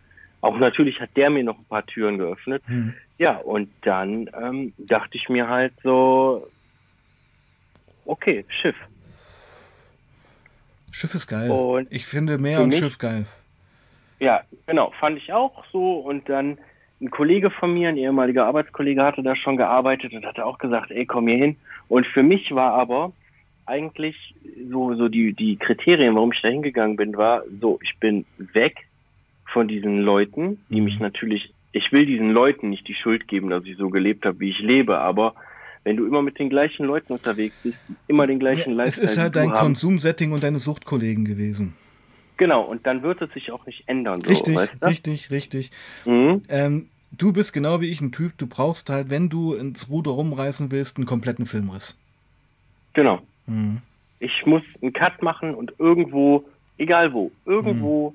auch 0.42 0.58
natürlich 0.58 1.00
hat 1.00 1.10
der 1.16 1.30
mir 1.30 1.44
noch 1.44 1.58
ein 1.58 1.66
paar 1.66 1.86
Türen 1.86 2.18
geöffnet. 2.18 2.62
Hm. 2.66 2.94
Ja, 3.18 3.38
und 3.38 3.70
dann 3.82 4.30
ähm, 4.42 4.74
dachte 4.78 5.18
ich 5.18 5.30
mir 5.30 5.48
halt 5.48 5.74
so, 5.82 6.48
okay, 8.06 8.46
Schiff. 8.50 8.76
Schiff 10.92 11.16
ist 11.16 11.28
geil. 11.28 11.50
Und 11.50 11.92
ich 11.92 12.06
finde 12.06 12.38
Meer 12.38 12.62
und 12.62 12.70
mich- 12.70 12.80
Schiff 12.80 12.98
geil. 12.98 13.26
Ja, 14.20 14.42
genau, 14.68 14.92
fand 15.00 15.18
ich 15.18 15.34
auch 15.34 15.66
so. 15.72 16.00
Und 16.00 16.30
dann 16.30 16.58
ein 17.02 17.10
Kollege 17.10 17.50
von 17.50 17.74
mir, 17.74 17.90
ein 17.90 17.98
ehemaliger 17.98 18.46
Arbeitskollege, 18.46 19.04
hatte 19.04 19.24
da 19.24 19.36
schon 19.36 19.58
gearbeitet 19.58 20.14
und 20.14 20.26
hatte 20.26 20.46
auch 20.46 20.58
gesagt, 20.60 20.92
ey, 20.92 21.06
komm 21.06 21.28
hier 21.28 21.38
hin. 21.38 21.56
Und 21.90 22.06
für 22.08 22.24
mich 22.24 22.54
war 22.54 22.74
aber 22.74 23.12
eigentlich 23.66 24.36
so, 24.70 24.96
so 24.96 25.08
die, 25.10 25.34
die 25.34 25.58
Kriterien, 25.58 26.16
warum 26.16 26.32
ich 26.32 26.42
da 26.42 26.50
hingegangen 26.50 26.96
bin, 26.96 27.16
war 27.16 27.44
so, 27.60 27.80
ich 27.82 27.98
bin 28.00 28.26
weg 28.38 28.76
von 29.52 29.68
diesen 29.68 30.00
Leuten, 30.00 30.66
die 30.70 30.80
Mhm. 30.80 30.86
mich 30.86 31.00
natürlich, 31.00 31.54
ich 31.72 31.92
will 31.92 32.06
diesen 32.06 32.32
Leuten 32.32 32.70
nicht 32.70 32.88
die 32.88 32.96
Schuld 32.96 33.28
geben, 33.28 33.50
dass 33.50 33.66
ich 33.66 33.78
so 33.78 33.90
gelebt 33.90 34.26
habe, 34.26 34.40
wie 34.40 34.50
ich 34.50 34.60
lebe, 34.60 34.98
aber 35.00 35.36
wenn 35.84 35.98
du 35.98 36.06
immer 36.06 36.22
mit 36.22 36.40
den 36.40 36.50
gleichen 36.50 36.86
Leuten 36.86 37.12
unterwegs 37.14 37.58
bist, 37.62 37.78
immer 38.08 38.26
den 38.26 38.40
gleichen 38.40 38.72
Ja, 38.72 38.86
es 38.86 38.98
Lifestyle 38.98 39.12
ist 39.12 39.18
halt 39.18 39.36
dein 39.36 39.52
Konsumsetting 39.52 40.32
und 40.32 40.44
deine 40.44 40.60
Suchtkollegen 40.60 41.26
gewesen. 41.26 41.74
Genau, 42.38 42.64
und 42.64 42.88
dann 42.88 43.04
wird 43.04 43.22
es 43.22 43.32
sich 43.34 43.52
auch 43.52 43.66
nicht 43.66 43.84
ändern. 43.88 44.22
So, 44.24 44.30
richtig, 44.30 44.56
weißt 44.56 44.74
du? 44.82 44.88
richtig, 44.88 45.32
richtig. 45.32 45.72
Mhm. 46.06 46.44
Ähm, 46.50 46.90
du 47.12 47.32
bist 47.34 47.54
genau 47.54 47.82
wie 47.82 47.90
ich 47.90 48.02
ein 48.02 48.12
Typ, 48.12 48.38
du 48.38 48.48
brauchst 48.48 48.90
halt, 48.90 49.10
wenn 49.10 49.30
du 49.30 49.54
ins 49.54 49.90
Ruder 49.90 50.12
rumreißen 50.12 50.72
willst, 50.72 50.98
einen 50.98 51.06
kompletten 51.06 51.46
Filmriss. 51.46 52.00
Genau. 52.94 53.22
Mhm. 53.48 53.82
Ich 54.20 54.46
muss 54.46 54.64
einen 54.82 54.94
Cut 54.94 55.22
machen 55.22 55.54
und 55.54 55.74
irgendwo, 55.80 56.46
egal 56.78 57.14
wo, 57.14 57.32
irgendwo 57.46 58.14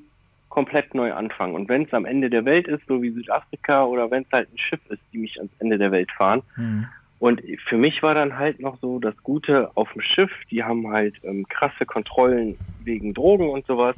komplett 0.49 0.95
neu 0.95 1.13
anfangen. 1.13 1.55
Und 1.55 1.69
wenn 1.69 1.83
es 1.83 1.93
am 1.93 2.07
Ende 2.07 2.31
der 2.31 2.45
Welt 2.45 2.67
ist, 2.67 2.87
so 2.87 3.03
wie 3.03 3.11
Südafrika, 3.11 3.85
oder 3.85 4.11
wenn 4.11 4.23
es 4.23 4.33
halt 4.33 4.53
ein 4.53 4.59
Schiff 4.59 4.81
ist, 4.89 5.03
die 5.13 5.19
mich 5.19 5.37
ans 5.39 5.53
Ende 5.59 5.77
der 5.79 5.93
Welt 5.93 6.11
fahren. 6.13 6.43
Mhm. 6.57 6.87
Und 7.19 7.43
für 7.67 7.77
mich 7.77 8.03
war 8.03 8.15
dann 8.15 8.39
halt 8.39 8.61
noch 8.61 8.79
so 8.81 8.99
das 9.01 9.17
Gute 9.23 9.71
auf 9.77 9.93
dem 9.93 10.03
Schiff, 10.03 10.31
die 10.51 10.63
haben 10.65 10.89
halt 10.89 11.17
ähm, 11.25 11.47
krasse 11.49 11.85
Kontrollen 11.85 12.57
wegen 12.79 13.13
Drogen 13.13 13.51
und 13.51 13.67
sowas. 13.67 13.97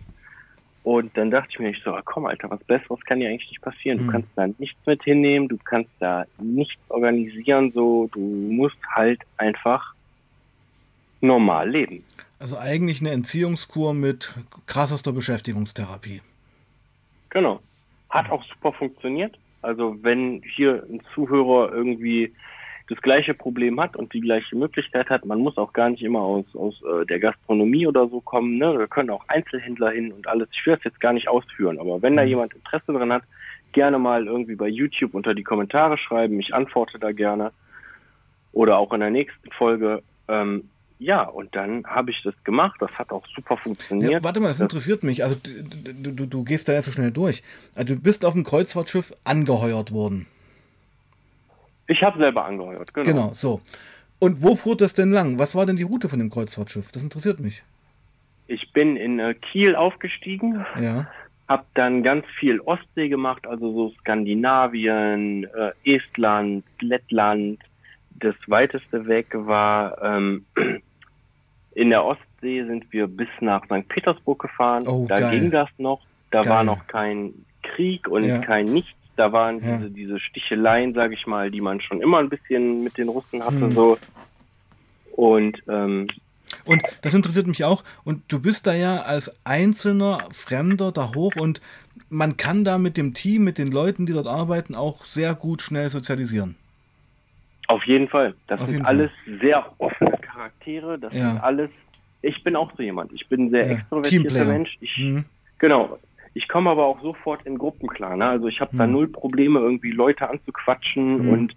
Und 0.82 1.14
dann 1.16 1.30
dachte 1.30 1.48
ich 1.50 1.58
mir, 1.58 1.70
ich 1.70 1.82
so, 1.84 1.92
ah, 1.92 2.00
komm, 2.02 2.24
Alter, 2.24 2.50
was 2.50 2.64
Besseres 2.64 3.00
kann 3.04 3.20
dir 3.20 3.28
eigentlich 3.28 3.50
nicht 3.50 3.60
passieren. 3.60 3.98
Du 3.98 4.04
Mhm. 4.04 4.10
kannst 4.10 4.28
da 4.34 4.46
nichts 4.58 4.80
mit 4.86 5.02
hinnehmen, 5.04 5.48
du 5.48 5.58
kannst 5.58 5.90
da 6.00 6.24
nichts 6.38 6.80
organisieren, 6.88 7.70
so, 7.72 8.08
du 8.12 8.20
musst 8.20 8.78
halt 8.88 9.20
einfach 9.36 9.94
normal 11.20 11.70
leben. 11.70 12.04
Also 12.38 12.56
eigentlich 12.58 13.00
eine 13.00 13.10
Entziehungskur 13.10 13.92
mit 13.94 14.34
krassester 14.66 15.12
Beschäftigungstherapie. 15.12 16.22
Genau. 17.30 17.60
Hat 18.08 18.30
auch 18.30 18.42
super 18.44 18.72
funktioniert. 18.72 19.38
Also 19.62 19.96
wenn 20.02 20.42
hier 20.56 20.84
ein 20.90 21.02
Zuhörer 21.14 21.72
irgendwie 21.72 22.32
das 22.88 23.00
gleiche 23.02 23.34
Problem 23.34 23.78
hat 23.78 23.94
und 23.94 24.12
die 24.14 24.20
gleiche 24.20 24.56
Möglichkeit 24.56 25.10
hat, 25.10 25.24
man 25.24 25.38
muss 25.38 25.56
auch 25.58 25.72
gar 25.72 25.90
nicht 25.90 26.02
immer 26.02 26.20
aus, 26.22 26.44
aus 26.54 26.74
äh, 26.82 27.06
der 27.06 27.20
Gastronomie 27.20 27.86
oder 27.86 28.08
so 28.08 28.20
kommen. 28.20 28.58
Ne? 28.58 28.74
Da 28.76 28.86
können 28.88 29.10
auch 29.10 29.22
Einzelhändler 29.28 29.90
hin 29.90 30.10
und 30.10 30.26
alles. 30.26 30.48
Ich 30.52 30.66
will 30.66 30.74
das 30.74 30.84
jetzt 30.84 31.00
gar 31.00 31.12
nicht 31.12 31.28
ausführen, 31.28 31.78
aber 31.78 32.02
wenn 32.02 32.16
da 32.16 32.22
Mhm. 32.22 32.28
jemand 32.28 32.54
Interesse 32.54 32.92
dran 32.92 33.12
hat, 33.12 33.22
gerne 33.72 33.98
mal 34.00 34.26
irgendwie 34.26 34.56
bei 34.56 34.66
YouTube 34.66 35.14
unter 35.14 35.34
die 35.34 35.44
Kommentare 35.44 35.98
schreiben. 35.98 36.40
Ich 36.40 36.52
antworte 36.52 36.98
da 36.98 37.12
gerne. 37.12 37.52
Oder 38.52 38.78
auch 38.78 38.92
in 38.92 39.00
der 39.00 39.10
nächsten 39.10 39.52
Folge. 39.52 40.02
Ähm, 40.26 40.68
ja, 41.00 41.22
und 41.24 41.56
dann 41.56 41.84
habe 41.86 42.10
ich 42.12 42.22
das 42.22 42.34
gemacht. 42.44 42.76
Das 42.80 42.90
hat 42.92 43.10
auch 43.10 43.26
super 43.34 43.56
funktioniert. 43.56 44.12
Ja, 44.12 44.22
warte 44.22 44.38
mal, 44.38 44.48
das 44.48 44.58
Das- 44.58 44.66
interessiert 44.66 45.02
mich. 45.02 45.24
Also 45.24 45.34
du, 45.34 46.12
du, 46.12 46.26
du 46.26 46.44
gehst 46.44 46.68
da 46.68 46.74
ja 46.74 46.82
so 46.82 46.92
schnell 46.92 47.10
durch. 47.10 47.42
Also 47.74 47.94
du 47.96 48.00
bist 48.00 48.24
auf 48.24 48.34
dem 48.34 48.44
Kreuzfahrtschiff 48.44 49.12
angeheuert 49.24 49.90
worden. 49.92 50.26
Ich 51.88 52.02
habe 52.02 52.18
selber 52.18 52.44
angeheuert, 52.44 52.94
genau. 52.94 53.06
Genau, 53.06 53.30
so. 53.34 53.60
Und 54.20 54.42
wo 54.42 54.54
fuhr 54.54 54.76
das 54.76 54.94
denn 54.94 55.10
lang? 55.10 55.38
Was 55.38 55.54
war 55.56 55.66
denn 55.66 55.76
die 55.76 55.82
Route 55.82 56.08
von 56.08 56.18
dem 56.18 56.30
Kreuzfahrtschiff? 56.30 56.92
Das 56.92 57.02
interessiert 57.02 57.40
mich. 57.40 57.64
Ich 58.46 58.72
bin 58.72 58.96
in 58.96 59.18
äh, 59.18 59.34
Kiel 59.34 59.74
aufgestiegen, 59.74 60.64
Ja. 60.80 61.08
habe 61.48 61.64
dann 61.74 62.02
ganz 62.02 62.26
viel 62.38 62.60
Ostsee 62.60 63.08
gemacht, 63.08 63.46
also 63.46 63.72
so 63.72 63.94
Skandinavien, 64.00 65.44
äh, 65.44 65.72
Estland, 65.96 66.64
Lettland. 66.80 67.58
Das 68.20 68.34
weiteste 68.48 69.06
weg 69.06 69.28
war 69.32 70.00
ähm, 70.02 70.44
in 71.80 71.88
der 71.90 72.04
Ostsee 72.04 72.62
sind 72.64 72.84
wir 72.92 73.06
bis 73.06 73.28
nach 73.40 73.64
St. 73.64 73.88
Petersburg 73.88 74.38
gefahren. 74.40 74.86
Oh, 74.86 75.06
da 75.08 75.16
geil. 75.16 75.30
ging 75.40 75.50
das 75.50 75.68
noch. 75.78 76.00
Da 76.30 76.42
Geil. 76.42 76.52
war 76.52 76.64
noch 76.64 76.86
kein 76.86 77.32
Krieg 77.62 78.06
und 78.06 78.24
Ja. 78.24 78.38
kein 78.38 78.66
Nichts. 78.66 78.92
Da 79.16 79.32
waren 79.32 79.60
Ja. 79.64 79.76
diese, 79.78 79.90
diese 79.90 80.20
Sticheleien, 80.20 80.92
sage 80.94 81.14
ich 81.14 81.26
mal, 81.26 81.50
die 81.50 81.60
man 81.62 81.80
schon 81.80 82.00
immer 82.02 82.18
ein 82.18 82.28
bisschen 82.28 82.84
mit 82.84 82.98
den 82.98 83.08
Russen 83.08 83.42
hatte. 83.44 83.60
Hm. 83.62 83.72
So. 83.72 83.98
Und 85.12 85.56
ähm, 85.68 86.08
Und 86.66 86.82
das 87.02 87.14
interessiert 87.14 87.46
mich 87.46 87.64
auch. 87.64 87.82
Und 88.04 88.30
du 88.30 88.40
bist 88.40 88.66
da 88.66 88.74
ja 88.74 89.02
als 89.02 89.34
einzelner 89.44 90.28
Fremder 90.32 90.92
da 90.92 91.14
hoch 91.14 91.32
und 91.36 91.60
man 92.10 92.36
kann 92.36 92.64
da 92.64 92.76
mit 92.76 92.96
dem 92.96 93.14
Team, 93.14 93.44
mit 93.44 93.56
den 93.56 93.70
Leuten, 93.70 94.04
die 94.04 94.12
dort 94.12 94.26
arbeiten, 94.26 94.74
auch 94.74 95.04
sehr 95.04 95.34
gut 95.34 95.62
schnell 95.62 95.88
sozialisieren. 95.90 96.56
Auf 97.68 97.84
jeden 97.84 98.08
Fall. 98.08 98.34
Das 98.48 98.58
Auf 98.60 98.66
sind 98.66 98.74
jeden 98.76 98.84
Fall. 98.84 98.94
alles 98.96 99.10
sehr 99.40 99.64
offene 99.78 100.19
Charaktere. 100.40 100.98
Das 100.98 101.12
Ja. 101.12 101.30
sind 101.32 101.38
alles. 101.42 101.70
Ich 102.22 102.42
bin 102.44 102.56
auch 102.56 102.72
so 102.76 102.82
jemand. 102.82 103.12
Ich 103.12 103.28
bin 103.28 103.46
ein 103.46 103.50
sehr 103.50 103.66
Ja, 103.66 103.72
extrovertierter. 103.72 104.44
Mensch. 104.46 104.76
Ich, 104.80 104.94
Hm. 104.96 105.24
Genau. 105.58 105.98
Ich 106.32 106.48
komme 106.48 106.70
aber 106.70 106.86
auch 106.86 107.00
sofort 107.02 107.44
in 107.44 107.58
Gruppen 107.58 107.88
klar. 107.88 108.16
Ne? 108.16 108.24
Also 108.26 108.46
ich 108.46 108.60
habe 108.60 108.76
da 108.76 108.84
Hm. 108.84 108.92
null 108.92 109.08
Probleme, 109.08 109.58
irgendwie 109.58 109.90
Leute 109.90 110.28
anzuquatschen 110.30 111.18
Hm. 111.18 111.28
und 111.28 111.54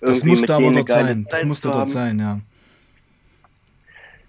Das 0.00 0.22
musste 0.24 0.42
mit 0.42 0.50
aber 0.50 0.72
dort 0.72 0.88
sein. 0.88 1.26
Das 1.30 1.44
musste 1.44 1.70
dort 1.70 1.88
sein, 1.88 2.18
ja. 2.18 2.40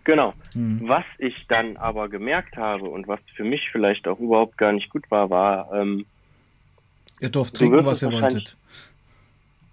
Genau. 0.05 0.33
Hm. 0.53 0.81
Was 0.83 1.03
ich 1.17 1.45
dann 1.47 1.77
aber 1.77 2.09
gemerkt 2.09 2.55
habe 2.57 2.85
und 2.85 3.07
was 3.07 3.19
für 3.35 3.43
mich 3.43 3.69
vielleicht 3.71 4.07
auch 4.07 4.19
überhaupt 4.19 4.57
gar 4.57 4.71
nicht 4.71 4.89
gut 4.89 5.09
war, 5.09 5.29
war, 5.29 5.71
ähm, 5.73 6.05
Ihr 7.21 7.29
dürft 7.29 7.55
trinken, 7.55 7.85
was 7.85 8.01
ihr 8.01 8.11
wolltet. 8.11 8.57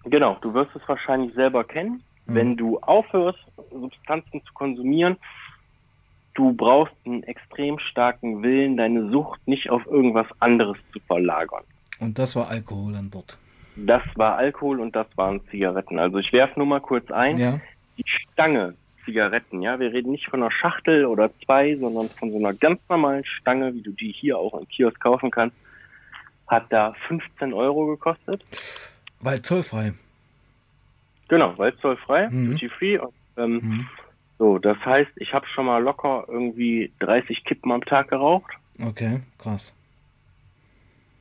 Genau, 0.04 0.36
du 0.40 0.54
wirst 0.54 0.74
es 0.76 0.82
wahrscheinlich 0.88 1.34
selber 1.34 1.64
kennen. 1.64 2.02
Mhm. 2.32 2.36
Wenn 2.36 2.56
du 2.56 2.78
aufhörst, 2.80 3.38
Substanzen 3.70 4.42
zu 4.44 4.52
konsumieren, 4.54 5.16
du 6.34 6.52
brauchst 6.52 6.94
einen 7.04 7.22
extrem 7.24 7.78
starken 7.78 8.42
Willen, 8.42 8.76
deine 8.76 9.10
Sucht 9.10 9.46
nicht 9.46 9.70
auf 9.70 9.84
irgendwas 9.86 10.26
anderes 10.40 10.76
zu 10.92 11.00
verlagern. 11.00 11.64
Und 12.00 12.18
das 12.18 12.34
war 12.34 12.48
Alkohol 12.48 12.96
an 12.96 13.10
Bord. 13.10 13.38
Das 13.76 14.02
war 14.16 14.36
Alkohol 14.36 14.80
und 14.80 14.94
das 14.94 15.06
waren 15.16 15.40
Zigaretten. 15.50 15.98
Also 15.98 16.18
ich 16.18 16.32
werfe 16.32 16.58
nur 16.58 16.66
mal 16.66 16.80
kurz 16.80 17.10
ein, 17.10 17.38
Ja. 17.38 17.60
die 17.96 18.04
Stange 18.06 18.74
Zigaretten, 19.04 19.62
ja, 19.62 19.80
wir 19.80 19.92
reden 19.92 20.12
nicht 20.12 20.28
von 20.28 20.42
einer 20.42 20.52
Schachtel 20.52 21.06
oder 21.06 21.30
zwei, 21.44 21.74
sondern 21.76 22.08
von 22.08 22.30
so 22.30 22.38
einer 22.38 22.54
ganz 22.54 22.80
normalen 22.88 23.24
Stange, 23.24 23.74
wie 23.74 23.82
du 23.82 23.90
die 23.90 24.12
hier 24.12 24.38
auch 24.38 24.54
im 24.58 24.68
Kiosk 24.68 25.00
kaufen 25.00 25.30
kannst, 25.30 25.56
hat 26.46 26.66
da 26.70 26.94
15 27.08 27.52
Euro 27.52 27.86
gekostet. 27.86 28.44
Weil 29.20 29.42
zollfrei. 29.42 29.94
Genau, 31.28 31.56
weil 31.58 31.74
zollfrei, 31.78 32.28
Mhm. 32.28 32.52
duty 32.52 32.68
free. 32.68 32.98
Und, 32.98 33.12
ähm, 33.36 33.60
Hm. 33.62 33.86
So, 34.38 34.58
das 34.58 34.76
heißt, 34.84 35.10
ich 35.16 35.32
habe 35.32 35.46
schon 35.46 35.66
mal 35.66 35.78
locker 35.80 36.24
irgendwie 36.28 36.92
30 36.98 37.44
Kippen 37.44 37.70
am 37.70 37.84
Tag 37.84 38.08
geraucht 38.08 38.52
Okay, 38.84 39.20
krass. 39.38 39.72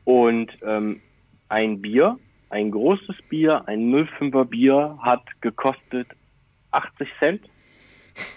und 0.05 0.47
ähm, 0.63 1.01
ein 1.49 1.81
Bier, 1.81 2.17
ein 2.49 2.71
großes 2.71 3.15
Bier, 3.29 3.67
ein 3.67 3.91
05er 3.93 4.45
Bier 4.45 4.97
hat 5.01 5.21
gekostet 5.41 6.07
80 6.71 7.09
Cent. 7.19 7.41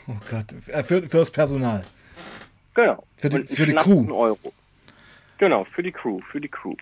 Oh 0.07 0.13
Gott. 0.31 0.53
Äh, 0.69 0.83
Für, 0.85 1.03
für 1.09 1.19
das 1.19 1.31
Personal. 1.31 1.85
Genau. 2.75 3.05
Für 3.17 3.29
die- 3.31 3.45
für 3.47 3.67
die 3.67 3.73
Crew. 3.75 4.07
Euro. 4.15 4.53
Genau, 5.39 5.65
für 5.65 5.83
die 5.83 5.91
Crew, 5.93 6.21
für 6.31 6.41
die 6.41 6.49
Crew. 6.49 6.75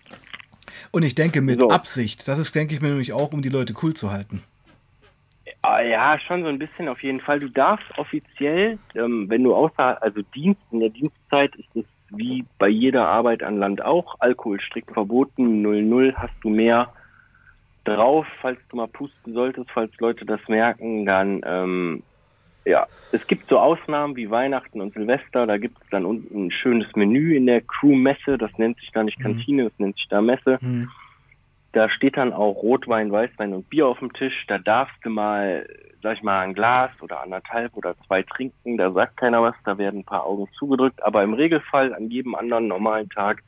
Und 0.91 1.03
ich 1.03 1.15
denke 1.15 1.41
mit 1.41 1.59
So. 1.59 1.69
Absicht. 1.69 2.27
Das 2.27 2.37
ist, 2.37 2.53
denke 2.53 2.75
ich 2.75 2.81
mir 2.81 2.89
nämlich 2.89 3.13
auch, 3.13 3.31
um 3.33 3.41
die 3.41 3.49
Leute 3.49 3.73
cool 3.81 3.93
zu 3.93 4.11
halten. 4.11 4.43
Ah, 5.65 5.81
ja, 5.81 6.19
schon 6.19 6.43
so 6.43 6.49
ein 6.49 6.59
bisschen 6.59 6.89
auf 6.89 7.01
jeden 7.01 7.21
Fall. 7.21 7.39
Du 7.39 7.47
darfst 7.47 7.87
offiziell, 7.97 8.77
ähm, 8.95 9.29
wenn 9.29 9.43
du 9.43 9.55
außer, 9.55 10.03
also 10.03 10.21
Dienst, 10.35 10.61
in 10.71 10.81
der 10.81 10.89
Dienstzeit 10.89 11.55
ist 11.55 11.73
es 11.75 11.85
wie 12.09 12.45
bei 12.59 12.67
jeder 12.67 13.07
Arbeit 13.07 13.43
an 13.43 13.57
Land 13.57 13.81
auch, 13.81 14.15
Alkohol 14.19 14.59
strikt 14.59 14.91
verboten, 14.91 15.61
00 15.61 16.13
hast 16.17 16.33
du 16.41 16.49
mehr 16.49 16.93
drauf, 17.85 18.27
falls 18.41 18.59
du 18.69 18.75
mal 18.75 18.87
pusten 18.87 19.33
solltest, 19.33 19.71
falls 19.71 19.91
Leute 19.99 20.25
das 20.25 20.41
merken, 20.49 21.05
dann, 21.05 21.41
ähm, 21.45 22.03
ja, 22.65 22.85
es 23.11 23.25
gibt 23.27 23.49
so 23.49 23.57
Ausnahmen 23.57 24.17
wie 24.17 24.29
Weihnachten 24.29 24.81
und 24.81 24.93
Silvester, 24.93 25.47
da 25.47 25.57
gibt 25.57 25.81
es 25.81 25.87
dann 25.91 26.05
unten 26.05 26.47
ein 26.47 26.51
schönes 26.51 26.93
Menü 26.95 27.35
in 27.37 27.45
der 27.45 27.61
Crew-Messe, 27.61 28.37
das 28.37 28.51
nennt 28.57 28.77
sich 28.79 28.91
da 28.91 29.03
nicht 29.03 29.19
Mhm. 29.19 29.23
Kantine, 29.23 29.63
das 29.63 29.79
nennt 29.79 29.95
sich 29.95 30.07
da 30.09 30.21
Messe. 30.21 30.59
Hm. 30.61 30.89
Da 31.73 31.89
steht 31.89 32.17
dann 32.17 32.33
auch 32.33 32.53
Rotwein, 32.53 33.11
Weißwein 33.11 33.53
und 33.53 33.69
Bier 33.69 33.87
auf 33.87 33.99
dem 33.99 34.13
Tisch. 34.13 34.45
Da 34.47 34.59
darfst 34.59 34.95
du 35.03 35.09
mal, 35.09 35.67
sag 36.03 36.17
ich 36.17 36.23
mal, 36.23 36.41
ein 36.41 36.53
Glas 36.53 36.91
oder 37.01 37.21
anderthalb 37.21 37.75
oder 37.75 37.95
zwei 38.05 38.21
trinken. 38.21 38.77
Da 38.77 38.91
sagt 38.91 39.17
keiner 39.17 39.41
was, 39.41 39.55
da 39.65 39.77
werden 39.79 40.01
ein 40.01 40.05
paar 40.05 40.25
Augen 40.25 40.47
zugedrückt. 40.57 41.01
Aber 41.01 41.23
im 41.23 41.33
Regelfall 41.33 41.93
an 41.95 42.11
jedem 42.11 42.35
anderen 42.35 42.67
normalen 42.67 43.09
Tag 43.09 43.43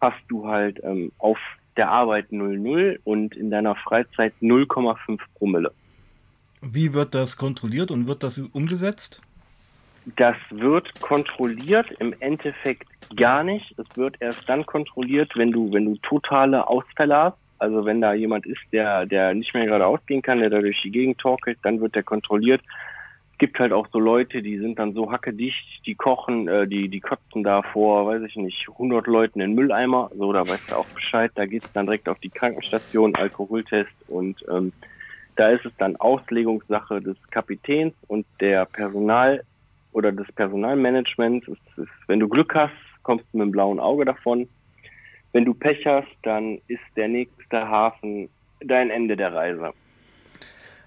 hast 0.00 0.20
du 0.28 0.48
halt 0.48 0.82
ähm, 0.82 1.12
auf 1.18 1.38
der 1.76 1.90
Arbeit 1.90 2.30
0,0 2.30 2.98
und 3.04 3.36
in 3.36 3.50
deiner 3.50 3.76
Freizeit 3.76 4.32
0,5 4.40 5.20
Promille. 5.34 5.72
Wie 6.62 6.94
wird 6.94 7.14
das 7.14 7.36
kontrolliert 7.36 7.90
und 7.90 8.06
wird 8.06 8.22
das 8.22 8.38
umgesetzt? 8.38 9.20
Das 10.16 10.36
wird 10.50 11.00
kontrolliert, 11.00 11.90
im 11.98 12.14
Endeffekt 12.20 12.88
gar 13.16 13.44
nicht. 13.44 13.78
Es 13.78 13.96
wird 13.96 14.16
erst 14.20 14.48
dann 14.48 14.66
kontrolliert, 14.66 15.32
wenn 15.36 15.52
du, 15.52 15.72
wenn 15.72 15.84
du 15.84 15.96
totale 16.02 16.66
Ausfälle 16.66 17.16
hast. 17.16 17.41
Also 17.62 17.84
wenn 17.84 18.00
da 18.00 18.12
jemand 18.12 18.44
ist, 18.44 18.60
der, 18.72 19.06
der 19.06 19.34
nicht 19.34 19.54
mehr 19.54 19.66
gerade 19.66 19.86
ausgehen 19.86 20.20
kann, 20.20 20.40
der 20.40 20.50
da 20.50 20.60
durch 20.60 20.82
die 20.82 20.90
Gegend 20.90 21.18
torkelt, 21.18 21.58
dann 21.62 21.80
wird 21.80 21.94
der 21.94 22.02
kontrolliert. 22.02 22.60
Es 23.30 23.38
gibt 23.38 23.56
halt 23.60 23.72
auch 23.72 23.86
so 23.92 24.00
Leute, 24.00 24.42
die 24.42 24.58
sind 24.58 24.80
dann 24.80 24.94
so 24.94 25.12
hackedicht, 25.12 25.86
die 25.86 25.94
kochen, 25.94 26.48
äh, 26.48 26.66
die, 26.66 26.88
die 26.88 26.98
kotzen 26.98 27.44
da 27.44 27.62
vor, 27.62 28.08
weiß 28.08 28.22
ich 28.22 28.34
nicht, 28.34 28.66
100 28.68 29.06
Leuten 29.06 29.40
in 29.40 29.54
Mülleimer. 29.54 30.10
So, 30.16 30.32
da 30.32 30.40
weißt 30.40 30.72
du 30.72 30.74
auch 30.74 30.86
Bescheid. 30.86 31.30
Da 31.36 31.46
geht's 31.46 31.72
dann 31.72 31.86
direkt 31.86 32.08
auf 32.08 32.18
die 32.18 32.30
Krankenstation, 32.30 33.14
Alkoholtest 33.14 33.92
und 34.08 34.44
ähm, 34.50 34.72
da 35.36 35.50
ist 35.50 35.64
es 35.64 35.72
dann 35.78 35.94
Auslegungssache 35.94 37.00
des 37.00 37.16
Kapitäns 37.30 37.94
und 38.08 38.26
der 38.40 38.64
Personal 38.66 39.44
oder 39.92 40.10
des 40.10 40.26
Personalmanagements. 40.32 41.46
Es 41.46 41.78
ist, 41.78 42.08
wenn 42.08 42.18
du 42.18 42.28
Glück 42.28 42.56
hast, 42.56 42.74
kommst 43.04 43.24
du 43.32 43.38
mit 43.38 43.46
dem 43.46 43.52
blauen 43.52 43.78
Auge 43.78 44.04
davon. 44.04 44.48
Wenn 45.32 45.44
du 45.44 45.54
Pech 45.54 45.84
hast, 45.86 46.08
dann 46.22 46.58
ist 46.68 46.82
der 46.96 47.08
nächste 47.08 47.68
Hafen 47.68 48.28
dein 48.60 48.90
Ende 48.90 49.16
der 49.16 49.32
Reise. 49.32 49.72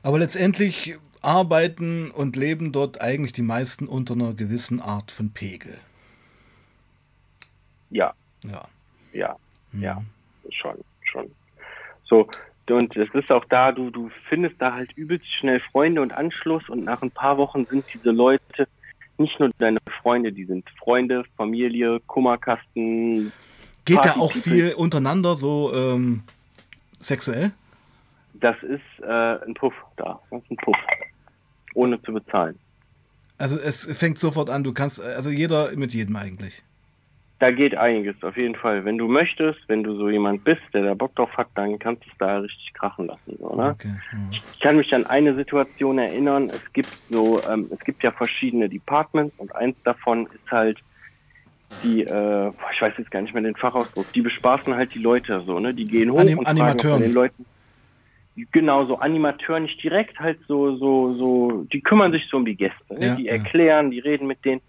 Aber 0.03 0.19
letztendlich 0.19 0.95
arbeiten 1.21 2.11
und 2.11 2.35
leben 2.35 2.71
dort 2.71 3.01
eigentlich 3.01 3.33
die 3.33 3.41
meisten 3.41 3.87
unter 3.87 4.13
einer 4.13 4.33
gewissen 4.33 4.79
Art 4.79 5.11
von 5.11 5.33
Pegel. 5.33 5.77
Ja, 7.89 8.13
Ja. 8.43 8.67
ja, 9.13 9.35
Hm. 9.71 9.81
ja, 9.81 10.01
schon, 10.51 10.75
schon. 11.03 11.31
So, 12.03 12.27
und 12.69 12.95
es 12.95 13.09
ist 13.13 13.31
auch 13.31 13.45
da, 13.45 13.71
du, 13.71 13.89
du 13.89 14.09
findest 14.29 14.61
da 14.61 14.73
halt 14.73 14.91
übelst 14.93 15.25
schnell 15.39 15.59
Freunde 15.71 16.01
und 16.01 16.11
Anschluss 16.11 16.67
und 16.69 16.83
nach 16.83 17.01
ein 17.01 17.11
paar 17.11 17.37
Wochen 17.37 17.65
sind 17.65 17.85
diese 17.93 18.11
Leute 18.11 18.67
nicht 19.17 19.39
nur 19.39 19.49
deine 19.59 19.79
Freunde, 20.01 20.31
die 20.31 20.45
sind 20.45 20.69
Freunde, 20.77 21.23
Familie, 21.37 21.99
Kummerkasten. 22.07 23.31
Geht 23.85 24.03
da 24.03 24.13
auch 24.13 24.33
viel 24.33 24.73
untereinander, 24.73 25.35
so 25.35 25.71
ähm, 25.73 26.23
sexuell? 26.99 27.51
Das 28.33 28.55
ist 28.63 29.03
äh, 29.03 29.45
ein 29.45 29.53
Puff 29.53 29.73
da. 29.97 30.19
Das 30.31 30.41
ist 30.41 30.51
ein 30.51 30.57
Puff. 30.57 30.77
Ohne 31.75 32.01
zu 32.01 32.13
bezahlen. 32.13 32.57
Also 33.37 33.57
es 33.57 33.85
fängt 33.97 34.17
sofort 34.17 34.49
an, 34.49 34.63
du 34.63 34.73
kannst, 34.73 35.01
also 35.01 35.29
jeder 35.29 35.75
mit 35.75 35.93
jedem 35.93 36.15
eigentlich. 36.15 36.63
Da 37.39 37.51
geht 37.51 37.75
einiges, 37.75 38.15
auf 38.23 38.37
jeden 38.37 38.55
Fall. 38.55 38.85
Wenn 38.85 38.97
du 38.97 39.09
möchtest, 39.09 39.59
wenn 39.67 39.83
du 39.83 39.97
so 39.97 40.09
jemand 40.09 40.45
bist, 40.45 40.61
der 40.73 40.83
da 40.83 40.93
Bock 40.93 41.13
drauf 41.15 41.35
hat, 41.35 41.49
dann 41.55 41.77
kannst 41.77 42.05
du 42.05 42.09
es 42.09 42.17
da 42.17 42.37
richtig 42.37 42.73
krachen 42.73 43.07
lassen. 43.07 43.37
So, 43.37 43.53
ne? 43.55 43.71
okay, 43.71 43.93
ja. 44.13 44.19
Ich 44.31 44.59
kann 44.61 44.77
mich 44.77 44.93
an 44.95 45.05
eine 45.05 45.35
Situation 45.35 45.97
erinnern. 45.97 46.49
Es 46.49 46.73
gibt 46.73 46.89
so, 47.09 47.41
ähm, 47.43 47.69
es 47.71 47.79
gibt 47.79 48.03
ja 48.03 48.11
verschiedene 48.11 48.69
Departments 48.69 49.35
und 49.37 49.53
eins 49.53 49.75
davon 49.83 50.27
ist 50.27 50.49
halt 50.49 50.79
die, 51.83 52.01
äh, 52.03 52.51
ich 52.73 52.81
weiß 52.81 52.93
jetzt 52.97 53.11
gar 53.11 53.21
nicht 53.21 53.33
mehr 53.33 53.43
den 53.43 53.55
Fachausdruck, 53.55 54.11
die 54.13 54.21
bespaßen 54.21 54.73
halt 54.75 54.93
die 54.93 54.99
Leute 54.99 55.43
so, 55.45 55.59
ne? 55.59 55.73
Die 55.73 55.85
gehen 55.85 56.11
hoch 56.11 56.19
Anim 56.19 56.39
und 56.39 56.47
fragen 56.47 56.79
von 56.79 57.01
den 57.01 57.13
Leuten. 57.13 57.45
Genau, 58.51 58.85
so 58.85 58.97
Animateur 58.97 59.59
nicht 59.61 59.81
direkt, 59.81 60.19
halt 60.19 60.39
so, 60.47 60.75
so, 60.75 61.15
so, 61.15 61.65
die 61.71 61.79
kümmern 61.79 62.11
sich 62.11 62.27
so 62.29 62.37
um 62.37 62.45
die 62.45 62.55
Gäste, 62.55 62.93
ne? 62.93 63.07
Ja, 63.07 63.15
die 63.15 63.27
erklären, 63.27 63.91
die 63.91 63.99
reden 63.99 64.27
mit 64.27 64.43
denen. 64.43 64.61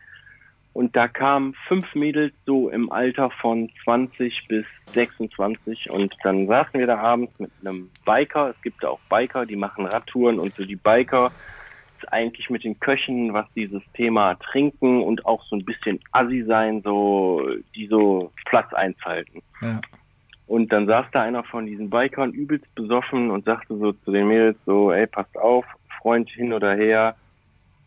Und 0.73 0.95
da 0.95 1.09
kamen 1.09 1.55
fünf 1.69 1.95
Mädels 1.95 2.35
so 2.45 2.69
im 2.69 2.93
Alter 2.93 3.31
von 3.31 3.71
20 3.85 4.47
bis 4.47 4.67
26 4.93 5.89
und 5.89 6.15
dann 6.23 6.47
saßen 6.47 6.79
wir 6.79 6.87
da 6.87 6.99
abends 6.99 7.33
mit 7.39 7.51
einem 7.63 7.89
Biker. 8.05 8.51
Es 8.51 8.63
gibt 8.63 8.85
da 8.85 8.89
auch 8.89 9.01
Biker, 9.09 9.47
die 9.47 9.57
machen 9.57 9.87
Radtouren 9.87 10.39
und 10.39 10.55
so 10.55 10.65
die 10.65 10.77
Biker 10.77 11.33
eigentlich 12.09 12.51
mit 12.51 12.65
den 12.65 12.79
Köchen, 12.81 13.33
was 13.33 13.47
dieses 13.55 13.83
Thema 13.95 14.35
Trinken 14.37 15.03
und 15.03 15.25
auch 15.27 15.45
so 15.45 15.57
ein 15.57 15.65
bisschen 15.65 16.01
Assi 16.13 16.45
sein, 16.47 16.83
so, 16.83 17.47
die 17.75 17.87
so 17.87 18.33
Platz 18.45 18.73
einzuhalten. 18.73 19.43
Ja. 19.61 19.81
Und 20.47 20.73
dann 20.73 20.87
saß 20.87 21.07
da 21.13 21.23
einer 21.23 21.43
von 21.43 21.67
diesen 21.67 21.91
Bikern 21.91 22.33
übelst 22.33 22.73
besoffen 22.75 23.31
und 23.31 23.45
sagte 23.45 23.77
so 23.77 23.93
zu 23.93 24.13
den 24.13 24.29
Mädels 24.29 24.57
so, 24.65 24.93
ey, 24.93 25.07
passt 25.07 25.37
auf, 25.37 25.65
Freund 26.01 26.31
hin 26.31 26.53
oder 26.53 26.75
her, 26.75 27.17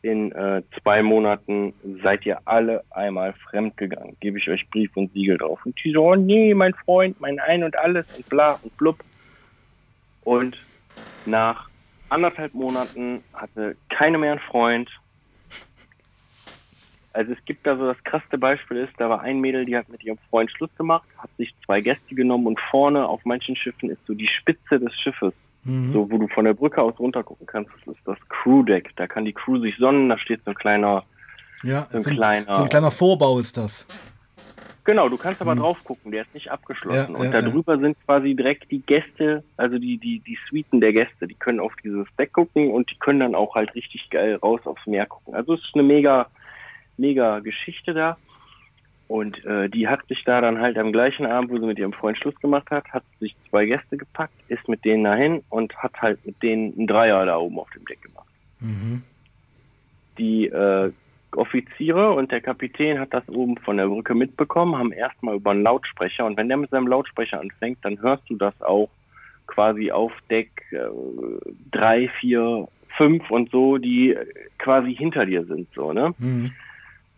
in 0.02 0.32
äh, 0.32 0.62
zwei 0.82 1.02
Monaten 1.04 1.74
seid 2.04 2.26
ihr 2.26 2.40
alle 2.46 2.84
einmal 2.92 3.34
fremdgegangen. 3.50 4.16
Gebe 4.20 4.38
ich 4.38 4.50
euch 4.50 4.70
Brief 4.70 4.96
und 4.96 5.12
Siegel 5.14 5.38
drauf. 5.38 5.60
Und 5.66 5.78
die 5.84 5.92
so, 5.92 6.04
oh 6.04 6.16
nee, 6.16 6.54
mein 6.54 6.74
Freund, 6.74 7.20
mein 7.20 7.40
Ein 7.40 7.64
und 7.64 7.78
Alles 7.78 8.06
und 8.16 8.28
bla 8.30 8.60
und 8.64 8.76
blub. 8.78 9.04
Und 10.24 10.58
nach 11.26 11.69
anderthalb 12.10 12.54
Monaten 12.54 13.24
hatte 13.34 13.76
keine 13.90 14.18
mehr 14.18 14.34
einen 14.34 14.42
Freund. 14.42 14.90
Also 17.14 17.34
es 17.34 17.44
gibt 17.46 17.66
da 17.66 17.76
so 17.76 17.88
das 17.88 18.02
krasse 18.04 18.38
Beispiel 18.38 18.78
ist, 18.78 18.94
da 18.98 19.10
war 19.10 19.22
ein 19.22 19.40
Mädel, 19.40 19.66
die 19.66 19.76
hat 19.76 19.90
mit 19.90 20.04
ihrem 20.04 20.20
Freund 20.30 20.52
Schluss 20.52 20.70
gemacht, 20.78 21.08
hat 21.18 21.30
sich 21.38 21.54
zwei 21.66 21.82
Gäste 21.82 22.14
genommen 22.14 22.46
und 22.48 22.60
vorne 22.70 23.08
auf 23.08 23.26
manchen 23.26 23.56
Schiffen 23.56 23.90
ist 23.90 24.06
so 24.06 24.14
die 24.14 24.28
Spitze 24.28 24.80
des 24.80 24.94
Schiffes 25.00 25.34
Mhm. 25.64 25.94
So, 25.94 26.10
wo 26.10 26.18
du 26.18 26.28
von 26.28 26.46
der 26.46 26.54
Brücke 26.54 26.82
aus 26.82 26.98
runter 27.00 27.24
gucken 27.24 27.46
kannst, 27.46 27.72
das 27.86 27.96
ist 27.96 28.02
das 28.06 28.18
Crew-Deck. 28.30 28.92
Da 28.96 29.08
kann 29.08 29.26
die 29.26 29.34
Crew 29.34 29.60
sich 29.60 29.76
sonnen, 29.78 30.10
da 30.10 30.18
steht 30.18 30.44
so 30.46 30.52
ein 30.52 30.56
kleiner. 30.56 31.04
Ja, 31.64 31.88
so 31.92 31.98
ein, 31.98 32.04
so 32.04 32.10
ein 32.10 32.16
kleiner, 32.16 32.56
so 32.56 32.64
ein 32.64 32.70
kleiner 32.70 32.92
Vorbau 32.92 33.40
ist 33.40 33.58
das. 33.58 33.86
Genau, 34.86 35.08
du 35.08 35.18
kannst 35.18 35.42
aber 35.42 35.56
mhm. 35.56 35.60
drauf 35.60 35.84
gucken, 35.84 36.12
der 36.12 36.24
ist 36.24 36.34
nicht 36.34 36.50
abgeschlossen. 36.50 37.14
Ja, 37.14 37.20
und 37.20 37.32
ja, 37.32 37.42
darüber 37.42 37.76
ja. 37.76 37.80
sind 37.80 37.98
quasi 38.06 38.34
direkt 38.34 38.72
die 38.72 38.80
Gäste, 38.80 39.44
also 39.56 39.78
die, 39.78 39.98
die, 39.98 40.20
die 40.20 40.38
Suiten 40.50 40.82
der 40.82 40.94
Gäste, 40.94 41.28
die 41.28 41.36
können 41.36 41.60
auf 41.60 41.74
dieses 41.84 42.08
Deck 42.18 42.34
gucken 42.34 42.72
und 42.72 42.90
die 42.90 42.98
können 42.98 43.20
dann 43.20 43.36
auch 43.36 43.56
halt 43.56 43.76
richtig 43.76 44.10
geil 44.10 44.36
raus 44.36 44.62
aufs 44.66 44.88
Meer 44.88 45.06
gucken. 45.06 45.36
Also 45.36 45.54
es 45.54 45.62
ist 45.62 45.76
eine 45.76 45.84
mega, 45.84 46.28
mega 46.98 47.40
Geschichte 47.40 47.94
da. 47.94 48.18
Und 49.08 49.44
äh, 49.44 49.70
die 49.70 49.88
hat 49.88 50.06
sich 50.08 50.24
da 50.24 50.40
dann 50.40 50.60
halt 50.60 50.78
am 50.78 50.92
gleichen 50.92 51.26
Abend, 51.26 51.50
wo 51.50 51.58
sie 51.58 51.66
mit 51.66 51.80
ihrem 51.80 51.94
Freund 51.94 52.18
Schluss 52.18 52.40
gemacht 52.40 52.70
hat, 52.70 52.88
hat 52.90 53.04
sich 53.20 53.36
zwei 53.50 53.66
Gäste 53.66 53.98
gepackt, 53.98 54.36
ist 54.50 54.70
mit 54.70 54.86
denen 54.86 55.04
dahin 55.04 55.44
und 55.50 55.76
hat 55.78 56.00
halt 56.00 56.24
mit 56.28 56.42
denen 56.44 56.74
einen 56.78 56.86
Dreier 56.86 57.26
da 57.26 57.38
oben 57.38 57.58
auf 57.60 57.70
dem 57.72 57.86
Deck 57.86 58.04
gemacht. 58.04 58.28
Mhm. 58.60 59.02
Die 60.20 60.46
äh, 60.46 60.92
Offiziere 61.36 62.12
und 62.12 62.32
der 62.32 62.42
Kapitän 62.42 63.00
hat 63.00 63.14
das 63.14 63.28
oben 63.30 63.58
von 63.58 63.78
der 63.78 63.88
Brücke 63.88 64.16
mitbekommen, 64.16 64.78
haben 64.78 64.92
erstmal 64.92 65.36
über 65.36 65.52
einen 65.52 65.64
Lautsprecher 65.64 66.26
und 66.26 66.38
wenn 66.38 66.48
der 66.48 66.58
mit 66.58 66.70
seinem 66.70 66.88
Lautsprecher 66.88 67.40
anfängt, 67.40 67.80
dann 67.84 68.02
hörst 68.02 68.30
du 68.30 68.36
das 68.36 68.60
auch 68.62 68.90
quasi 69.48 69.92
auf 69.92 70.12
Deck 70.30 70.50
äh, 70.72 70.78
drei, 71.72 72.10
vier, 72.20 72.68
fünf 72.98 73.30
und 73.30 73.52
so, 73.52 73.78
die 73.78 74.16
quasi 74.58 74.96
hinter 74.96 75.26
dir 75.26 75.46
sind, 75.46 75.68
so, 75.74 75.94
ne? 75.94 76.14
Mhm. 76.18 76.52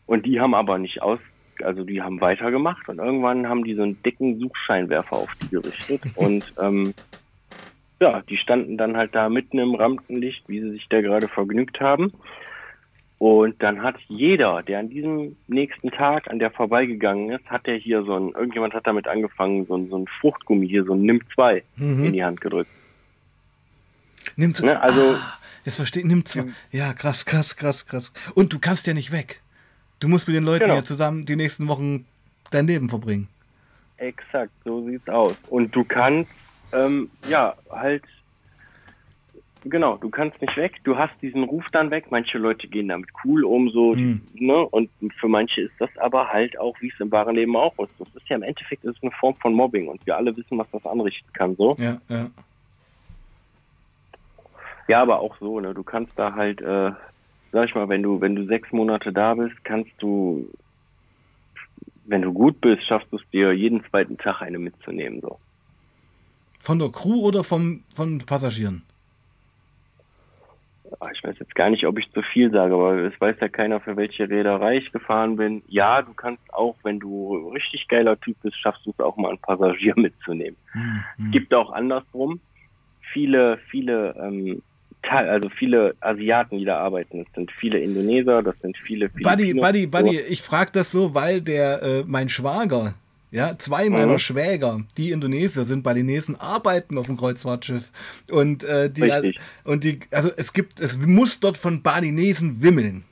Und 0.06 0.26
die 0.26 0.40
haben 0.40 0.54
aber 0.54 0.78
nicht 0.78 1.02
aus, 1.02 1.20
also 1.64 1.84
die 1.84 2.02
haben 2.02 2.20
weitergemacht 2.20 2.90
und 2.90 3.00
irgendwann 3.00 3.48
haben 3.48 3.64
die 3.64 3.76
so 3.76 3.84
einen 3.84 4.02
dicken 4.04 4.40
Suchscheinwerfer 4.40 5.16
auf 5.16 5.34
die 5.42 5.50
gerichtet 5.50 6.02
und 6.16 6.54
ähm, 6.60 6.94
ja, 8.02 8.22
die 8.28 8.38
standen 8.38 8.78
dann 8.78 8.98
halt 8.98 9.14
da 9.14 9.30
mitten 9.30 9.60
im 9.60 9.76
Rampenlicht, 9.76 10.50
wie 10.50 10.60
sie 10.60 10.72
sich 10.72 10.88
da 10.90 11.02
gerade 11.02 11.28
vergnügt 11.28 11.80
haben. 11.80 12.12
Und 13.22 13.62
dann 13.62 13.84
hat 13.84 13.98
jeder, 14.08 14.64
der 14.64 14.80
an 14.80 14.90
diesem 14.90 15.36
nächsten 15.46 15.92
Tag 15.92 16.28
an 16.32 16.40
der 16.40 16.50
vorbeigegangen 16.50 17.30
ist, 17.30 17.46
hat 17.52 17.68
der 17.68 17.76
hier 17.76 18.04
so 18.04 18.16
ein, 18.16 18.30
irgendjemand 18.30 18.74
hat 18.74 18.88
damit 18.88 19.08
angefangen, 19.08 19.68
so 19.68 19.78
ein, 19.78 19.90
so 19.92 20.00
ein 20.00 20.08
Fruchtgummi 20.20 20.68
hier, 20.68 20.84
so 20.86 20.96
ein 20.96 21.04
Nimm 21.04 21.22
2 21.36 21.62
mhm. 21.76 22.04
in 22.04 22.14
die 22.14 22.24
Hand 22.24 22.42
gedrückt. 22.42 22.72
Nimm 24.38 24.56
2. 24.56 24.66
Ne, 24.66 24.82
also, 24.82 25.02
ah, 25.02 25.38
jetzt 25.66 25.76
versteht, 25.76 26.06
Nimm 26.06 26.26
2. 26.26 26.46
Ja, 26.72 26.94
krass, 26.94 27.24
krass, 27.24 27.56
krass, 27.56 27.86
krass. 27.86 28.12
Und 28.34 28.54
du 28.54 28.58
kannst 28.58 28.88
ja 28.88 28.96
nicht 28.96 29.12
weg. 29.12 29.40
Du 30.00 30.08
musst 30.08 30.28
mit 30.28 30.36
den 30.36 30.44
Leuten 30.44 30.64
genau. 30.64 30.78
ja 30.78 30.84
zusammen 30.84 31.24
die 31.24 31.36
nächsten 31.36 31.68
Wochen 31.68 32.08
dein 32.50 32.66
Leben 32.66 32.90
verbringen. 32.90 33.28
Exakt, 33.98 34.52
so 34.66 34.84
sieht's 34.88 35.08
aus. 35.10 35.36
Und 35.48 35.76
du 35.76 35.84
kannst, 35.84 36.32
ähm, 36.74 37.12
ja, 37.30 37.54
halt, 37.70 38.02
genau, 39.66 39.98
du 39.98 40.10
kannst 40.10 40.42
nicht 40.42 40.56
weg, 40.58 40.80
du 40.84 40.98
hast 40.98 41.14
diesen 41.22 41.44
Ruf 41.44 41.66
dann 41.72 41.92
weg. 41.92 42.06
Manche 42.10 42.38
Leute 42.38 42.68
gehen 42.68 42.88
damit 42.88 43.10
cool 43.24 43.44
um, 43.44 43.70
so, 43.70 43.94
mhm. 43.94 44.22
ne, 44.34 44.66
und 44.66 44.90
für 45.20 45.28
manche 45.28 45.62
ist 45.62 45.74
das 45.80 45.90
aber 45.98 46.30
halt 46.30 46.58
auch, 46.60 46.76
wie 46.82 46.90
es 46.90 47.00
im 47.00 47.12
wahren 47.12 47.36
Leben 47.36 47.56
auch 47.56 47.78
ist. 47.80 47.94
Das 48.00 48.08
ist 48.16 48.28
ja 48.30 48.36
im 48.36 48.44
Endeffekt 48.44 48.84
ist 48.84 49.02
eine 49.02 49.12
Form 49.12 49.36
von 49.36 49.54
Mobbing 49.54 49.88
und 49.88 50.06
wir 50.06 50.18
alle 50.18 50.36
wissen, 50.36 50.58
was 50.58 50.70
das 50.72 50.86
anrichten 50.86 51.32
kann, 51.34 51.56
so. 51.56 51.76
Ja, 51.78 52.00
ja. 52.10 52.30
Ja, 54.88 55.02
aber 55.02 55.20
auch 55.20 55.38
so, 55.40 55.60
ne, 55.60 55.74
du 55.74 55.84
kannst 55.84 56.12
da 56.18 56.34
halt, 56.34 56.60
äh, 56.62 56.92
sag 57.52 57.70
ich 57.70 57.76
mal, 57.76 57.88
wenn 57.88 58.04
du, 58.04 58.20
wenn 58.20 58.36
du 58.36 58.46
sechs 58.46 58.72
Monate 58.72 59.14
da 59.14 59.36
bist, 59.36 59.64
kannst 59.64 59.92
du, 60.00 60.50
wenn 62.06 62.24
du 62.24 62.34
gut 62.34 62.60
bist, 62.62 62.84
schaffst 62.86 63.12
du 63.12 63.18
es 63.18 63.30
dir 63.32 63.54
jeden 63.54 63.84
zweiten 63.86 64.18
Tag 64.18 64.42
eine 64.42 64.60
mitzunehmen, 64.60 65.22
so. 65.22 65.40
Von 66.60 66.78
der 66.78 66.90
Crew 66.90 67.22
oder 67.22 67.44
vom, 67.44 67.84
von 67.94 68.20
Passagieren? 68.20 68.84
Ich 71.14 71.24
weiß 71.24 71.36
jetzt 71.40 71.56
gar 71.56 71.70
nicht, 71.70 71.86
ob 71.86 71.98
ich 71.98 72.12
zu 72.12 72.22
viel 72.22 72.52
sage, 72.52 72.74
aber 72.74 72.96
es 72.98 73.20
weiß 73.20 73.38
ja 73.40 73.48
keiner, 73.48 73.80
für 73.80 73.96
welche 73.98 74.30
Reederei 74.30 74.78
ich 74.78 74.92
gefahren 74.92 75.36
bin. 75.36 75.62
Ja, 75.68 76.02
du 76.02 76.14
kannst 76.14 76.44
auch, 76.54 76.76
wenn 76.84 77.00
du 77.00 77.50
richtig 77.50 77.88
geiler 77.88 78.20
Typ 78.20 78.38
bist, 78.44 78.58
schaffst 78.60 78.86
du 78.86 78.92
es 78.92 79.00
auch 79.00 79.18
mal 79.18 79.30
einen 79.30 79.38
Passagier 79.40 79.94
mitzunehmen. 79.98 80.58
Hm, 80.72 81.04
hm. 81.18 81.32
Gibt 81.32 81.54
auch 81.54 81.72
andersrum. 81.72 82.40
Viele, 83.14 83.58
viele 83.70 84.16
ähm, 84.20 84.62
also 85.10 85.50
viele 85.50 85.96
Asiaten, 86.00 86.60
die 86.60 86.66
da 86.66 86.78
arbeiten. 86.78 87.24
Das 87.24 87.34
sind 87.34 87.52
viele 87.52 87.80
Indoneser, 87.80 88.44
das 88.44 88.56
sind 88.62 88.78
viele 88.78 89.10
Buddy, 89.10 89.54
Buddy, 89.54 89.88
Buddy, 89.88 90.20
ich 90.20 90.42
frage 90.42 90.72
das 90.72 90.92
so, 90.92 91.14
weil 91.14 91.42
der, 91.42 91.82
äh, 91.82 92.04
mein 92.06 92.30
Schwager, 92.30 92.94
ja, 93.32 93.58
zwei 93.58 93.90
meiner 93.90 94.14
mhm. 94.14 94.20
Schwäger, 94.20 94.82
die 94.98 95.12
Indonesier 95.12 95.64
sind, 95.64 95.84
Balinesen, 95.84 96.36
arbeiten 96.40 96.98
auf 96.98 97.06
dem 97.06 97.16
Kreuzfahrtschiff. 97.16 97.92
Und, 98.30 98.66
äh, 98.66 98.92
die, 98.92 99.04
Richtig. 99.04 99.40
und 99.64 99.86
die, 99.86 100.00
also 100.12 100.30
es 100.36 100.52
gibt, 100.52 100.82
es 100.82 100.98
muss 100.98 101.40
dort 101.40 101.58
von 101.58 101.82
Balinesen 101.82 102.62
wimmeln. 102.62 103.06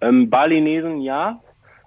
Ähm, 0.00 0.30
Balinesen 0.30 1.00
ja, 1.00 1.40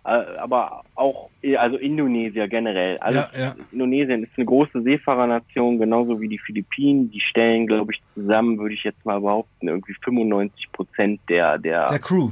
äh, 0.04 0.10
aber 0.38 0.84
auch, 0.96 1.30
also 1.58 1.78
Indonesier 1.78 2.50
generell. 2.50 2.98
Also 2.98 3.20
ja, 3.20 3.30
ja. 3.40 3.56
Indonesien 3.72 4.24
ist 4.24 4.34
eine 4.36 4.46
große 4.46 4.82
Seefahrernation, 4.82 5.80
genauso 5.80 6.20
wie 6.20 6.28
die 6.28 6.38
Philippinen. 6.40 7.10
Die 7.12 7.22
stellen, 7.22 7.66
glaube 7.66 7.94
ich, 7.94 8.02
zusammen, 8.14 8.60
würde 8.60 8.76
ich 8.76 8.84
jetzt 8.84 9.06
mal 9.06 9.22
behaupten, 9.22 9.70
irgendwie 9.70 9.96
95 10.04 10.72
Prozent 10.74 11.22
der, 11.30 11.58
der, 11.58 11.88
der 11.88 12.00
Crew. 12.00 12.32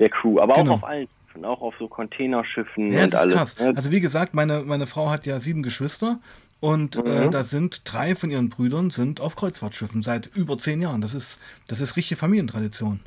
Der 0.00 0.08
Crew, 0.08 0.40
aber 0.40 0.54
genau. 0.54 0.72
auch 0.72 0.76
auf 0.78 0.84
allen 0.84 1.08
Schiffen, 1.32 1.44
auch 1.44 1.60
auf 1.60 1.74
so 1.78 1.88
Containerschiffen 1.88 2.92
ja, 2.92 3.04
und 3.04 3.14
alles. 3.14 3.34
Krass. 3.34 3.56
Also 3.58 3.90
wie 3.90 4.00
gesagt, 4.00 4.34
meine, 4.34 4.62
meine 4.62 4.86
Frau 4.86 5.10
hat 5.10 5.26
ja 5.26 5.38
sieben 5.40 5.62
Geschwister 5.62 6.20
und 6.60 6.96
äh, 6.96 7.00
mhm. 7.00 7.06
äh, 7.06 7.30
da 7.30 7.44
sind 7.44 7.82
drei 7.84 8.14
von 8.14 8.30
ihren 8.30 8.48
Brüdern 8.48 8.90
sind 8.90 9.20
auf 9.20 9.36
Kreuzfahrtschiffen 9.36 10.02
seit 10.02 10.26
über 10.34 10.58
zehn 10.58 10.80
Jahren. 10.80 11.00
Das 11.00 11.14
ist, 11.14 11.40
das 11.68 11.80
ist 11.80 11.96
richtige 11.96 12.18
Familientradition. 12.18 13.00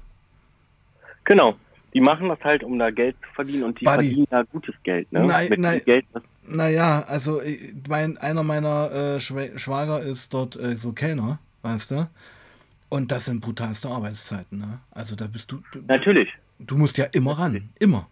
Genau 1.23 1.55
die 1.95 2.01
machen 2.01 2.28
das 2.28 2.41
halt, 2.43 2.61
um 2.61 2.78
da 2.78 2.91
Geld 2.91 3.15
zu 3.21 3.34
verdienen 3.36 3.63
und 3.63 3.80
die 3.80 3.86
Buddy. 3.86 4.07
verdienen 4.07 4.28
da 4.30 4.43
gutes 4.43 4.76
Geld. 4.84 5.09
Ne? 5.13 5.26
Nein, 5.26 5.53
nein, 5.55 5.82
Geld, 5.86 6.05
naja, 6.45 7.05
also 7.07 7.41
mein, 7.88 8.17
einer 8.17 8.43
meiner 8.43 8.91
äh, 9.15 9.19
Schwager 9.21 10.01
ist 10.01 10.34
dort 10.34 10.57
äh, 10.57 10.76
so 10.76 10.91
Kellner, 10.91 11.39
weißt 11.61 11.91
du? 11.91 12.09
Und 12.89 13.13
das 13.13 13.26
sind 13.26 13.39
brutalste 13.39 13.88
Arbeitszeiten. 13.88 14.59
Ne? 14.59 14.80
Also 14.91 15.15
da 15.15 15.28
bist 15.28 15.49
du, 15.53 15.63
du. 15.71 15.80
Natürlich. 15.88 16.28
Du 16.59 16.78
musst 16.78 16.97
ja 16.97 17.05
immer 17.13 17.39
ran. 17.39 17.69
Immer. 17.80 18.07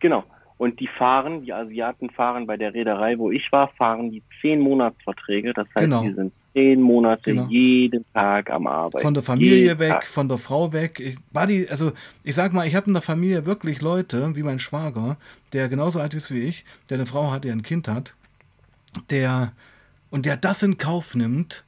Genau. 0.00 0.24
Und 0.56 0.78
die 0.80 0.86
fahren, 0.86 1.42
die 1.44 1.52
Asiaten 1.52 2.10
fahren 2.10 2.46
bei 2.46 2.56
der 2.56 2.72
Reederei, 2.74 3.18
wo 3.18 3.30
ich 3.30 3.50
war, 3.50 3.68
fahren 3.76 4.10
die 4.10 4.22
zehn 4.40 4.60
Monatsverträge. 4.60 5.52
Das 5.52 5.66
heißt, 5.74 5.84
Genau. 5.84 6.02
die 6.04 6.12
sind 6.14 6.32
zehn 6.52 6.80
Monate 6.80 7.32
Genau. 7.32 7.46
jeden 7.48 8.04
Tag 8.14 8.50
am 8.50 8.68
Arbeiten. 8.68 9.02
Von 9.04 9.14
der 9.14 9.22
Familie 9.24 9.56
Jeden 9.56 9.78
weg, 9.80 9.90
Tag. 9.90 10.04
von 10.06 10.28
der 10.28 10.38
Frau 10.38 10.72
weg. 10.72 11.00
Ich, 11.00 11.16
Buddy, 11.32 11.66
also 11.68 11.90
ich 12.22 12.36
sag 12.36 12.52
mal, 12.52 12.66
ich 12.68 12.76
habe 12.76 12.86
in 12.86 12.92
der 12.92 13.02
Familie 13.02 13.44
wirklich 13.46 13.82
Leute, 13.82 14.36
wie 14.36 14.44
mein 14.44 14.60
Schwager, 14.60 15.16
der 15.52 15.68
genauso 15.68 15.98
alt 16.00 16.14
ist 16.14 16.32
wie 16.32 16.42
ich, 16.42 16.64
der 16.88 16.98
eine 16.98 17.06
Frau 17.06 17.32
hat, 17.32 17.42
der 17.44 17.52
ein 17.52 17.62
Kind 17.62 17.88
hat, 17.88 18.14
der 19.10 19.52
und 20.10 20.24
der 20.24 20.36
das 20.36 20.62
in 20.62 20.78
Kauf 20.78 21.16
nimmt, 21.16 21.64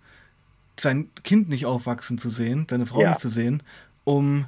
sein 0.78 1.10
Kind 1.24 1.48
nicht 1.48 1.66
aufwachsen 1.66 2.18
zu 2.18 2.30
sehen, 2.30 2.66
seine 2.70 2.86
Frau 2.86 3.00
Ja. 3.02 3.08
nicht 3.10 3.20
zu 3.20 3.28
sehen, 3.28 3.62
um 4.04 4.46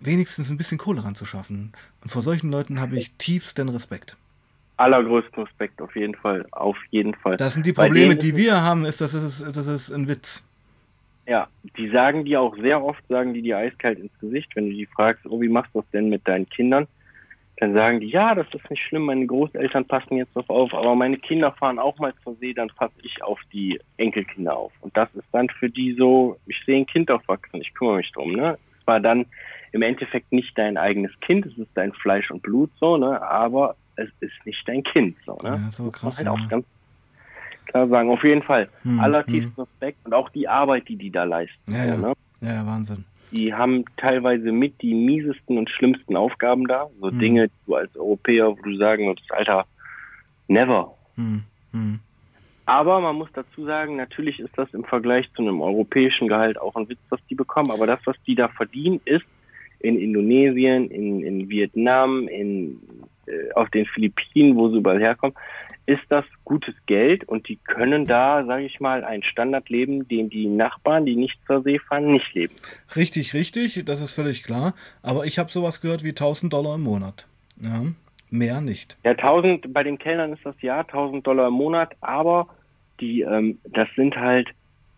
wenigstens 0.00 0.50
ein 0.50 0.56
bisschen 0.56 0.78
Kohle 0.78 1.04
ranzuschaffen. 1.04 1.72
Und 2.02 2.10
vor 2.10 2.22
solchen 2.22 2.50
Leuten 2.50 2.80
habe 2.80 2.96
ich 2.96 3.12
tiefsten 3.18 3.68
Respekt. 3.68 4.16
Allergrößten 4.76 5.42
Respekt, 5.42 5.80
auf 5.80 5.96
jeden 5.96 6.14
Fall. 6.14 6.46
Auf 6.52 6.76
jeden 6.90 7.14
Fall. 7.14 7.36
Das 7.36 7.54
sind 7.54 7.64
die 7.64 7.72
Probleme, 7.72 8.16
die 8.16 8.36
wir 8.36 8.60
haben, 8.60 8.84
ist, 8.84 9.00
das 9.00 9.14
ist, 9.14 9.40
das 9.40 9.66
ist 9.66 9.90
ein 9.90 10.08
Witz. 10.08 10.46
Ja, 11.26 11.48
die 11.76 11.88
sagen 11.88 12.24
dir 12.24 12.40
auch 12.40 12.56
sehr 12.58 12.82
oft, 12.84 13.02
sagen 13.08 13.34
die 13.34 13.42
dir 13.42 13.58
eiskalt 13.58 13.98
ins 13.98 14.16
Gesicht, 14.20 14.54
wenn 14.54 14.68
du 14.68 14.76
die 14.76 14.86
fragst, 14.86 15.26
oh, 15.26 15.40
wie 15.40 15.48
machst 15.48 15.74
du 15.74 15.80
das 15.80 15.90
denn 15.90 16.08
mit 16.08 16.26
deinen 16.28 16.48
Kindern? 16.48 16.86
Dann 17.56 17.72
sagen 17.72 18.00
die, 18.00 18.08
ja, 18.08 18.34
das 18.34 18.46
ist 18.52 18.70
nicht 18.70 18.82
schlimm, 18.82 19.06
meine 19.06 19.26
Großeltern 19.26 19.86
passen 19.86 20.18
jetzt 20.18 20.36
drauf 20.36 20.50
auf, 20.50 20.74
aber 20.74 20.94
meine 20.94 21.16
Kinder 21.16 21.52
fahren 21.52 21.78
auch 21.78 21.98
mal 21.98 22.12
zur 22.22 22.36
See, 22.36 22.52
dann 22.52 22.68
passe 22.68 22.94
ich 23.02 23.22
auf 23.22 23.40
die 23.50 23.80
Enkelkinder 23.96 24.54
auf. 24.54 24.72
Und 24.82 24.94
das 24.94 25.08
ist 25.14 25.26
dann 25.32 25.48
für 25.48 25.70
die 25.70 25.94
so, 25.94 26.38
ich 26.46 26.62
sehe 26.66 26.76
ein 26.76 26.86
Kind 26.86 27.10
aufwachsen, 27.10 27.62
ich 27.62 27.72
kümmere 27.72 27.96
mich 27.96 28.12
drum, 28.12 28.32
ne? 28.32 28.58
Es 28.78 28.86
war 28.86 29.00
dann 29.00 29.24
im 29.76 29.82
Endeffekt 29.82 30.32
nicht 30.32 30.56
dein 30.58 30.76
eigenes 30.76 31.12
Kind, 31.20 31.46
es 31.46 31.56
ist 31.56 31.70
dein 31.74 31.92
Fleisch 31.92 32.30
und 32.30 32.42
Blut, 32.42 32.70
so, 32.80 32.96
ne? 32.96 33.20
Aber 33.22 33.76
es 33.96 34.08
ist 34.20 34.34
nicht 34.44 34.66
dein 34.66 34.82
Kind, 34.82 35.16
so, 35.24 35.38
ne? 35.42 35.50
Ja, 35.64 35.70
so 35.70 35.84
Muss 35.84 35.92
man 35.92 35.92
krass. 35.92 36.16
halt 36.16 36.26
ja. 36.26 36.32
auch 36.32 36.48
ganz 36.48 36.66
klar 37.66 37.88
sagen. 37.88 38.10
Auf 38.10 38.24
jeden 38.24 38.42
Fall, 38.42 38.68
Hm, 38.82 39.00
allertiefsten 39.00 39.62
Respekt 39.62 39.98
und 40.04 40.14
auch 40.14 40.28
die 40.30 40.48
Arbeit, 40.48 40.88
die 40.88 40.96
die 40.96 41.10
da 41.10 41.24
leisten. 41.24 41.72
Ja, 41.72 41.84
ja. 41.84 41.96
Ne? 41.96 42.12
Ja, 42.40 42.52
ja, 42.54 42.66
Wahnsinn. 42.66 43.04
Die 43.32 43.52
haben 43.52 43.84
teilweise 43.96 44.52
mit 44.52 44.80
die 44.82 44.94
miesesten 44.94 45.58
und 45.58 45.68
schlimmsten 45.70 46.16
Aufgaben 46.16 46.66
da. 46.66 46.86
So 47.00 47.10
Hm. 47.10 47.18
Dinge, 47.18 47.48
die 47.48 47.54
du 47.66 47.74
als 47.74 47.94
Europäer, 47.96 48.48
wo 48.50 48.62
du 48.62 48.76
sagen 48.76 49.06
würdest, 49.06 49.30
Alter, 49.32 49.66
never. 50.48 50.94
Hm, 51.16 51.42
hm. 51.72 52.00
Aber 52.66 53.00
man 53.00 53.14
muss 53.16 53.28
dazu 53.32 53.64
sagen, 53.64 53.96
natürlich 53.96 54.40
ist 54.40 54.56
das 54.56 54.72
im 54.74 54.84
Vergleich 54.84 55.32
zu 55.34 55.42
einem 55.42 55.60
europäischen 55.60 56.26
Gehalt 56.28 56.60
auch 56.60 56.74
ein 56.76 56.88
Witz, 56.88 56.98
was 57.10 57.20
die 57.30 57.36
bekommen. 57.36 57.70
Aber 57.70 57.86
das, 57.86 58.00
was 58.06 58.16
die 58.26 58.34
da 58.34 58.48
verdienen, 58.48 59.00
ist 59.04 59.24
in 59.80 59.98
Indonesien, 59.98 60.90
in, 60.90 61.22
in 61.22 61.48
Vietnam, 61.48 62.28
in, 62.28 62.80
äh, 63.26 63.52
auf 63.54 63.70
den 63.70 63.86
Philippinen, 63.86 64.56
wo 64.56 64.68
sie 64.68 64.78
überall 64.78 65.00
herkommen, 65.00 65.36
ist 65.86 66.02
das 66.08 66.24
gutes 66.44 66.74
Geld 66.86 67.28
und 67.28 67.48
die 67.48 67.56
können 67.56 68.04
da, 68.04 68.44
sage 68.44 68.64
ich 68.64 68.80
mal, 68.80 69.04
einen 69.04 69.22
Standard 69.22 69.68
leben, 69.68 70.06
den 70.08 70.28
die 70.28 70.48
Nachbarn, 70.48 71.06
die 71.06 71.14
nicht 71.14 71.38
zur 71.46 71.62
See 71.62 71.78
fahren, 71.78 72.12
nicht 72.12 72.34
leben. 72.34 72.52
Richtig, 72.96 73.34
richtig, 73.34 73.84
das 73.84 74.00
ist 74.00 74.12
völlig 74.12 74.42
klar. 74.42 74.74
Aber 75.02 75.26
ich 75.26 75.38
habe 75.38 75.52
sowas 75.52 75.80
gehört 75.80 76.02
wie 76.02 76.10
1000 76.10 76.52
Dollar 76.52 76.74
im 76.74 76.82
Monat. 76.82 77.28
Ja, 77.60 77.84
mehr 78.30 78.60
nicht. 78.60 78.98
Ja, 79.04 79.12
1000, 79.12 79.72
bei 79.72 79.84
den 79.84 79.98
Kellnern 79.98 80.32
ist 80.32 80.44
das 80.44 80.56
ja 80.60 80.80
1000 80.80 81.24
Dollar 81.24 81.48
im 81.48 81.54
Monat, 81.54 81.94
aber 82.00 82.48
die, 83.00 83.20
ähm, 83.20 83.58
das 83.64 83.88
sind 83.94 84.16
halt, 84.16 84.48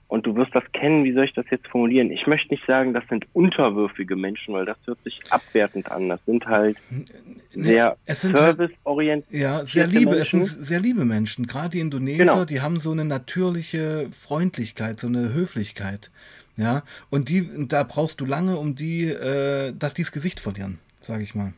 und 0.08 0.26
du 0.26 0.34
wirst 0.36 0.54
das 0.54 0.64
kennen, 0.72 1.04
wie 1.04 1.12
soll 1.12 1.26
ich 1.26 1.34
das 1.34 1.44
jetzt 1.50 1.68
formulieren? 1.68 2.10
Ich 2.10 2.26
möchte 2.26 2.48
nicht 2.52 2.64
sagen, 2.66 2.94
das 2.94 3.06
sind 3.08 3.26
unterwürfige 3.34 4.16
Menschen, 4.16 4.54
weil 4.54 4.64
das 4.64 4.78
hört 4.86 5.02
sich 5.04 5.20
abwertend 5.30 5.90
an. 5.90 6.08
Das 6.08 6.20
sind 6.24 6.46
halt 6.46 6.78
sehr 7.50 7.96
es 8.06 8.22
sind 8.22 8.34
halt, 8.38 8.56
serviceorientiert. 8.56 9.40
ja, 9.42 9.64
sehr 9.66 9.86
liebe, 9.86 10.12
es 10.12 10.32
Menschen. 10.32 10.44
sind 10.44 10.64
sehr 10.64 10.80
liebe 10.80 11.04
Menschen. 11.04 11.46
Gerade 11.46 11.68
die 11.70 11.80
Indonesier, 11.80 12.24
Genau. 12.24 12.44
die 12.46 12.60
haben 12.62 12.78
so 12.78 12.90
eine 12.90 13.04
natürliche 13.04 14.08
Freundlichkeit, 14.10 14.98
so 14.98 15.08
eine 15.08 15.32
Höflichkeit. 15.34 16.10
Ja, 16.56 16.82
und 17.10 17.28
die, 17.28 17.46
da 17.68 17.84
brauchst 17.84 18.20
du 18.20 18.24
lange, 18.24 18.56
um 18.56 18.74
die, 18.74 19.04
äh, 19.10 19.72
dass 19.78 19.94
die 19.94 20.02
das 20.02 20.10
Gesicht 20.10 20.40
verlieren, 20.40 20.78
sage 21.00 21.22
ich 21.22 21.34
mal. 21.36 21.52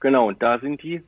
Genau, 0.00 0.28
und 0.28 0.42
da 0.42 0.58
sind 0.58 0.82
die, 0.82 1.02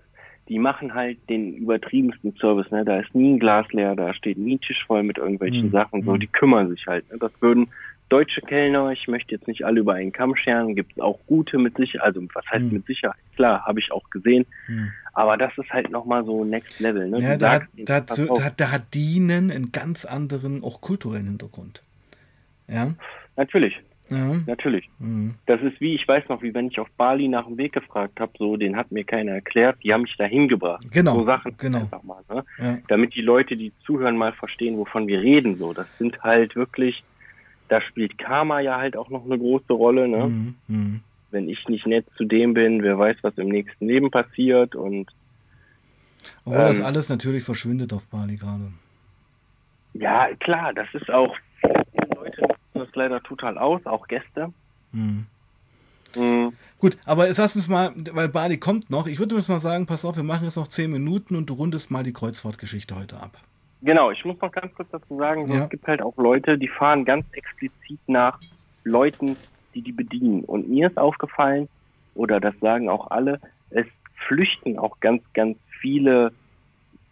die 0.50 0.58
machen 0.58 0.92
halt 0.94 1.16
den 1.30 1.54
übertriebensten 1.54 2.34
Service. 2.40 2.70
Ne? 2.72 2.84
Da 2.84 2.98
ist 3.00 3.14
nie 3.14 3.34
ein 3.34 3.38
Glas 3.38 3.66
leer, 3.72 3.94
da 3.94 4.12
steht 4.12 4.36
nie 4.36 4.56
ein 4.56 4.60
Tisch 4.60 4.84
voll 4.84 5.04
mit 5.04 5.16
irgendwelchen 5.16 5.66
Mhm. 5.68 5.70
Sachen. 5.70 6.02
So, 6.02 6.10
Mhm. 6.14 6.20
die 6.20 6.26
kümmern 6.26 6.68
sich 6.68 6.84
halt. 6.88 7.08
Ne? 7.10 7.18
Das 7.18 7.30
würden 7.40 7.68
deutsche 8.08 8.40
Kellner, 8.40 8.90
ich 8.90 9.06
möchte 9.06 9.32
jetzt 9.32 9.46
nicht 9.46 9.64
alle 9.64 9.78
über 9.80 9.94
einen 9.94 10.10
Kamm 10.10 10.34
scheren, 10.34 10.74
gibt 10.74 10.90
es 10.92 10.98
auch 11.00 11.20
gute 11.28 11.56
mit 11.56 11.76
Sicherheit, 11.76 12.16
also 12.16 12.26
was 12.34 12.44
heißt 12.50 12.64
Mhm. 12.64 12.72
mit 12.72 12.86
Sicherheit? 12.86 13.16
Klar, 13.36 13.64
habe 13.64 13.78
ich 13.78 13.92
auch 13.92 14.10
gesehen. 14.10 14.44
Hm. 14.66 14.90
Aber 15.12 15.36
das 15.36 15.56
ist 15.56 15.70
halt 15.70 15.90
nochmal 15.90 16.24
so 16.24 16.44
Next 16.44 16.80
Level. 16.80 17.08
Ne? 17.08 17.20
Ja, 17.20 17.36
da 17.36 17.52
hat, 17.52 17.62
sagst, 17.62 17.88
da, 17.88 17.94
hat, 17.94 18.10
so, 18.10 18.36
da, 18.36 18.50
da 18.50 18.70
hat 18.72 18.92
Dienen 18.92 19.52
einen 19.52 19.70
ganz 19.70 20.04
anderen, 20.04 20.64
auch 20.64 20.80
kulturellen 20.80 21.26
Hintergrund. 21.26 21.82
Ja, 22.66 22.92
Natürlich, 23.36 23.74
ja. 24.10 24.40
natürlich. 24.46 24.88
Hm. 24.98 25.34
Das 25.46 25.60
ist 25.62 25.80
wie, 25.80 25.94
ich 25.94 26.06
weiß 26.06 26.28
noch, 26.28 26.42
wie 26.42 26.52
wenn 26.54 26.68
ich 26.68 26.78
auf 26.78 26.88
Bali 26.96 27.28
nach 27.28 27.46
dem 27.46 27.56
Weg 27.56 27.72
gefragt 27.72 28.20
habe, 28.20 28.32
so, 28.38 28.56
den 28.56 28.76
hat 28.76 28.92
mir 28.92 29.04
keiner 29.04 29.32
erklärt, 29.32 29.78
die 29.82 29.92
haben 29.92 30.02
mich 30.02 30.16
da 30.18 30.24
hingebracht. 30.24 30.84
Genau, 30.90 31.16
So 31.16 31.24
Sachen 31.26 31.56
genau. 31.56 31.78
einfach 31.78 32.02
mal, 32.02 32.22
ne? 32.28 32.44
ja. 32.58 32.78
damit 32.88 33.14
die 33.14 33.22
Leute, 33.22 33.56
die 33.56 33.72
zuhören, 33.86 34.16
mal 34.16 34.32
verstehen, 34.32 34.76
wovon 34.76 35.06
wir 35.06 35.20
reden. 35.20 35.56
So, 35.56 35.72
das 35.72 35.86
sind 35.98 36.22
halt 36.22 36.56
wirklich, 36.56 37.02
da 37.68 37.80
spielt 37.80 38.18
Karma 38.18 38.60
ja 38.60 38.76
halt 38.78 38.96
auch 38.96 39.10
noch 39.10 39.24
eine 39.24 39.38
große 39.38 39.72
Rolle. 39.72 40.08
Ne? 40.08 40.24
Hm, 40.24 40.54
hm. 40.68 41.00
Wenn 41.30 41.48
ich 41.48 41.66
nicht 41.68 41.86
nett 41.86 42.06
zu 42.16 42.24
dem 42.24 42.54
bin, 42.54 42.82
wer 42.82 42.98
weiß, 42.98 43.18
was 43.22 43.38
im 43.38 43.48
nächsten 43.48 43.86
Leben 43.86 44.10
passiert. 44.10 44.74
Und 44.74 45.06
Obwohl 46.44 46.64
das 46.64 46.80
Ähm. 46.80 46.84
alles 46.86 47.08
natürlich 47.08 47.44
verschwindet 47.44 47.92
auf 47.92 48.08
Bali 48.08 48.36
gerade. 48.36 48.72
ja, 49.94 50.28
klar, 50.40 50.72
das 50.74 50.88
ist 50.92 51.10
auch, 51.10 51.36
das 52.90 52.96
leider 52.96 53.22
total 53.22 53.58
aus, 53.58 53.84
auch 53.86 54.06
Gäste. 54.08 54.52
Hm. 54.92 55.26
Mhm. 56.16 56.52
Gut, 56.78 56.98
aber 57.04 57.28
jetzt 57.28 57.38
lass 57.38 57.54
uns 57.54 57.68
mal, 57.68 57.92
weil 58.12 58.28
Bali 58.28 58.58
kommt 58.58 58.90
noch. 58.90 59.06
Ich 59.06 59.18
würde 59.18 59.36
jetzt 59.36 59.48
mal 59.48 59.60
sagen, 59.60 59.86
pass 59.86 60.04
auf, 60.04 60.16
wir 60.16 60.24
machen 60.24 60.44
jetzt 60.44 60.56
noch 60.56 60.68
10 60.68 60.90
Minuten 60.90 61.36
und 61.36 61.48
du 61.48 61.54
rundest 61.54 61.90
mal 61.90 62.02
die 62.02 62.12
Kreuzfahrtgeschichte 62.12 62.96
heute 62.96 63.20
ab. 63.20 63.38
Genau, 63.82 64.10
ich 64.10 64.24
muss 64.24 64.40
noch 64.40 64.50
ganz 64.52 64.74
kurz 64.74 64.90
dazu 64.90 65.16
sagen, 65.16 65.46
so, 65.46 65.54
Ja. 65.54 65.64
es 65.64 65.70
gibt 65.70 65.86
halt 65.86 66.02
auch 66.02 66.16
Leute, 66.16 66.58
die 66.58 66.68
fahren 66.68 67.04
ganz 67.04 67.24
explizit 67.32 68.00
nach 68.08 68.38
Leuten, 68.84 69.36
die 69.74 69.82
die 69.82 69.92
bedienen. 69.92 70.42
Und 70.44 70.68
mir 70.68 70.88
ist 70.88 70.98
aufgefallen, 70.98 71.68
oder 72.14 72.40
das 72.40 72.58
sagen 72.60 72.88
auch 72.88 73.10
alle, 73.10 73.40
es 73.70 73.86
flüchten 74.26 74.78
auch 74.78 74.98
ganz, 75.00 75.22
ganz 75.32 75.56
viele, 75.80 76.32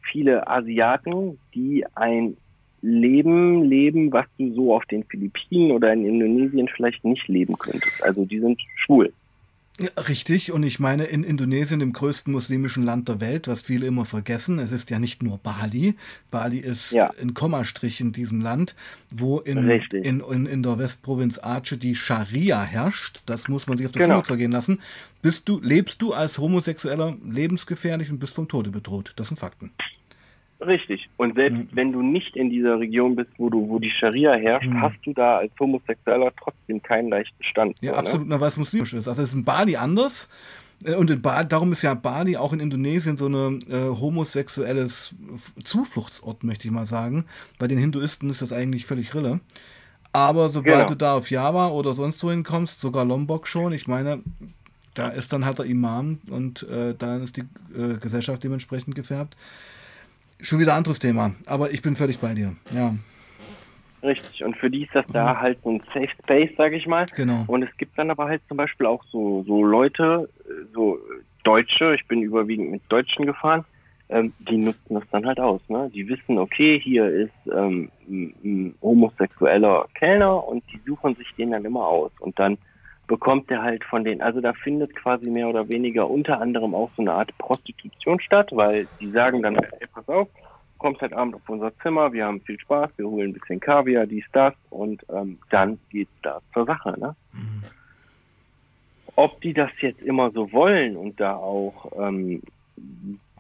viele 0.02 0.46
Asiaten, 0.48 1.38
die 1.54 1.86
ein 1.94 2.36
Leben 2.82 3.64
leben, 3.64 4.12
was 4.12 4.26
du 4.38 4.54
so 4.54 4.74
auf 4.74 4.84
den 4.86 5.04
Philippinen 5.04 5.72
oder 5.72 5.92
in 5.92 6.04
Indonesien 6.04 6.68
vielleicht 6.74 7.04
nicht 7.04 7.26
leben 7.28 7.56
könntest. 7.58 8.02
Also 8.02 8.24
die 8.24 8.40
sind 8.40 8.60
schwul. 8.76 9.12
Ja, 9.80 9.90
richtig, 10.08 10.50
und 10.50 10.64
ich 10.64 10.80
meine, 10.80 11.04
in 11.04 11.22
Indonesien, 11.22 11.78
dem 11.78 11.92
größten 11.92 12.32
muslimischen 12.32 12.82
Land 12.82 13.08
der 13.08 13.20
Welt, 13.20 13.46
was 13.46 13.60
viele 13.62 13.86
immer 13.86 14.04
vergessen, 14.04 14.58
es 14.58 14.72
ist 14.72 14.90
ja 14.90 14.98
nicht 14.98 15.22
nur 15.22 15.38
Bali. 15.38 15.94
Bali 16.32 16.58
ist 16.58 16.90
Ja. 16.90 17.12
ein 17.22 17.32
Kommastrich 17.32 18.00
in 18.00 18.10
diesem 18.10 18.40
Land, 18.40 18.74
wo 19.14 19.38
in, 19.38 19.68
in, 19.92 20.18
in, 20.20 20.46
in 20.46 20.62
der 20.64 20.78
Westprovinz 20.80 21.38
Aceh 21.38 21.76
die 21.76 21.94
Scharia 21.94 22.60
herrscht. 22.64 23.22
Das 23.26 23.46
muss 23.46 23.68
man 23.68 23.76
sich 23.76 23.86
auf 23.86 23.92
der 23.92 24.02
Genau. 24.02 24.14
Zunge 24.16 24.24
zergehen 24.24 24.50
lassen. 24.50 24.80
Bist 25.22 25.48
du, 25.48 25.60
lebst 25.60 26.02
du 26.02 26.12
als 26.12 26.38
Homosexueller 26.38 27.16
lebensgefährlich 27.30 28.10
und 28.10 28.18
bist 28.18 28.34
vom 28.34 28.48
Tode 28.48 28.70
bedroht. 28.70 29.12
Das 29.14 29.28
sind 29.28 29.36
Fakten. 29.36 29.70
Richtig. 30.60 31.08
Und 31.16 31.36
selbst 31.36 31.58
Mhm. 31.58 31.68
wenn 31.72 31.92
du 31.92 32.02
nicht 32.02 32.36
in 32.36 32.50
dieser 32.50 32.80
Region 32.80 33.14
bist, 33.14 33.30
wo 33.38 33.48
du, 33.48 33.68
wo 33.68 33.78
die 33.78 33.90
Scharia 33.90 34.32
herrscht, 34.34 34.68
Mhm. 34.68 34.82
hast 34.82 34.96
du 35.04 35.12
da 35.12 35.38
als 35.38 35.52
Homosexueller 35.60 36.32
trotzdem 36.42 36.82
keinen 36.82 37.10
leichten 37.10 37.42
Stand. 37.44 37.76
Ja, 37.80 37.90
so, 37.90 37.94
ne? 37.94 37.98
absolut, 38.06 38.28
na, 38.28 38.40
weil 38.40 38.48
es 38.48 38.56
muslimisch 38.56 38.92
ist. 38.94 39.06
Also 39.08 39.22
es 39.22 39.28
ist 39.28 39.34
in 39.34 39.44
Bali 39.44 39.76
anders. 39.76 40.28
Äh, 40.84 40.94
Und 40.96 41.10
in 41.10 41.22
Bali, 41.22 41.46
darum 41.48 41.72
ist 41.72 41.82
ja 41.82 41.94
Bali 41.94 42.36
auch 42.36 42.52
in 42.52 42.60
Indonesien 42.60 43.16
so 43.16 43.28
ein 43.28 43.60
äh, 43.70 43.88
homosexuelles 44.00 45.14
Zufluchtsort, 45.64 46.44
möchte 46.44 46.66
ich 46.68 46.72
mal 46.72 46.86
sagen. 46.86 47.24
Bei 47.58 47.66
den 47.68 47.78
Hinduisten 47.78 48.30
ist 48.30 48.42
das 48.42 48.52
eigentlich 48.52 48.84
völlig 48.86 49.14
Rille. 49.14 49.40
Aber 50.12 50.48
sobald 50.48 50.74
Genau. 50.76 50.88
du 50.88 50.94
da 50.96 51.14
auf 51.16 51.30
Java 51.30 51.68
oder 51.68 51.94
sonst 51.94 52.22
wohin 52.24 52.42
kommst, 52.42 52.80
sogar 52.80 53.04
Lombok 53.04 53.46
schon, 53.46 53.72
ich 53.72 53.86
meine, 53.86 54.22
da 54.94 55.08
ist 55.08 55.32
dann 55.32 55.44
halt 55.44 55.58
der 55.58 55.66
Imam 55.66 56.18
und 56.30 56.62
äh, 56.68 56.94
dann 56.98 57.22
ist 57.22 57.36
die 57.36 57.42
äh, 57.76 57.98
Gesellschaft 58.00 58.42
dementsprechend 58.42 58.94
gefärbt. 58.94 59.36
Schon 60.40 60.60
wieder 60.60 60.72
ein 60.72 60.78
anderes 60.78 60.98
Thema, 60.98 61.32
aber 61.46 61.72
ich 61.72 61.82
bin 61.82 61.96
völlig 61.96 62.18
bei 62.18 62.34
dir. 62.34 62.54
Ja, 62.72 62.94
Richtig. 64.02 64.44
Und 64.44 64.56
für 64.56 64.70
die 64.70 64.84
ist 64.84 64.94
das 64.94 65.06
da 65.12 65.40
halt 65.40 65.58
so 65.64 65.70
ein 65.70 65.82
Safe 65.92 66.08
Space, 66.22 66.50
sage 66.56 66.76
ich 66.76 66.86
mal. 66.86 67.06
genau. 67.16 67.44
Und 67.46 67.62
es 67.62 67.76
gibt 67.78 67.98
dann 67.98 68.10
aber 68.10 68.26
halt 68.26 68.42
zum 68.48 68.56
Beispiel 68.56 68.86
auch 68.86 69.02
so, 69.10 69.42
so 69.46 69.64
Leute, 69.64 70.28
so 70.72 70.98
Deutsche, 71.42 71.94
ich 71.94 72.06
bin 72.06 72.22
überwiegend 72.22 72.70
mit 72.70 72.82
Deutschen 72.88 73.26
gefahren, 73.26 73.64
ähm, 74.08 74.32
die 74.38 74.56
nutzen 74.56 74.94
das 74.94 75.04
dann 75.10 75.26
halt 75.26 75.40
aus. 75.40 75.60
Ne? 75.68 75.90
Die 75.92 76.08
wissen, 76.08 76.38
okay, 76.38 76.80
hier 76.80 77.08
ist 77.08 77.52
ähm, 77.52 77.90
ein 78.08 78.74
homosexueller 78.80 79.86
Kellner 79.94 80.46
und 80.46 80.62
die 80.72 80.80
suchen 80.86 81.14
sich 81.16 81.28
den 81.36 81.50
dann 81.50 81.64
immer 81.64 81.86
aus. 81.86 82.12
Und 82.20 82.38
dann 82.38 82.56
bekommt 83.08 83.50
er 83.50 83.62
halt 83.62 83.82
von 83.84 84.04
denen, 84.04 84.22
also 84.22 84.40
da 84.40 84.52
findet 84.52 84.94
quasi 84.94 85.26
mehr 85.26 85.48
oder 85.48 85.68
weniger 85.68 86.08
unter 86.08 86.40
anderem 86.40 86.74
auch 86.74 86.90
so 86.94 87.02
eine 87.02 87.14
Art 87.14 87.36
Prostitution 87.38 88.20
statt, 88.20 88.50
weil 88.52 88.86
die 89.00 89.10
sagen 89.10 89.42
dann, 89.42 89.56
hey, 89.56 89.88
pass 89.92 90.06
auf, 90.08 90.28
kommst 90.76 91.00
halt 91.00 91.14
abends 91.14 91.36
auf 91.36 91.48
unser 91.48 91.76
Zimmer, 91.78 92.12
wir 92.12 92.26
haben 92.26 92.40
viel 92.42 92.60
Spaß, 92.60 92.90
wir 92.96 93.08
holen 93.08 93.30
ein 93.30 93.32
bisschen 93.32 93.58
Kaviar, 93.58 94.06
dies, 94.06 94.26
das 94.32 94.54
und 94.70 95.04
ähm, 95.12 95.38
dann 95.50 95.78
geht's 95.90 96.12
da 96.22 96.40
zur 96.52 96.66
Sache. 96.66 96.94
Ne? 97.00 97.16
Mhm. 97.32 97.64
Ob 99.16 99.40
die 99.40 99.54
das 99.54 99.70
jetzt 99.80 100.02
immer 100.02 100.30
so 100.30 100.52
wollen 100.52 100.96
und 100.96 101.18
da 101.18 101.34
auch 101.34 101.90
ähm, 101.98 102.42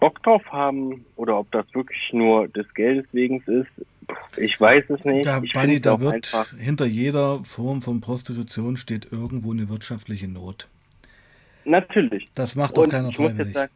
Bock 0.00 0.22
drauf 0.22 0.42
haben 0.50 1.04
oder 1.16 1.38
ob 1.38 1.52
das 1.52 1.66
wirklich 1.74 2.12
nur 2.12 2.48
des 2.48 2.72
Geldes 2.74 3.06
wegen 3.12 3.42
ist, 3.46 3.70
ich 4.36 4.60
weiß 4.60 4.84
es 4.90 5.04
nicht. 5.04 5.26
Da, 5.26 5.40
ich 5.42 5.52
Bunny, 5.52 5.80
da 5.80 6.00
wird 6.00 6.14
einfach, 6.14 6.52
hinter 6.58 6.86
jeder 6.86 7.42
Form 7.44 7.82
von 7.82 8.00
Prostitution 8.00 8.76
steht 8.76 9.12
irgendwo 9.12 9.52
eine 9.52 9.68
wirtschaftliche 9.68 10.28
Not. 10.28 10.68
Natürlich. 11.64 12.26
Das 12.34 12.54
macht 12.54 12.76
doch 12.76 12.84
Und 12.84 12.90
keiner 12.90 13.12
freiwillig. 13.12 13.54
Sagen, 13.54 13.72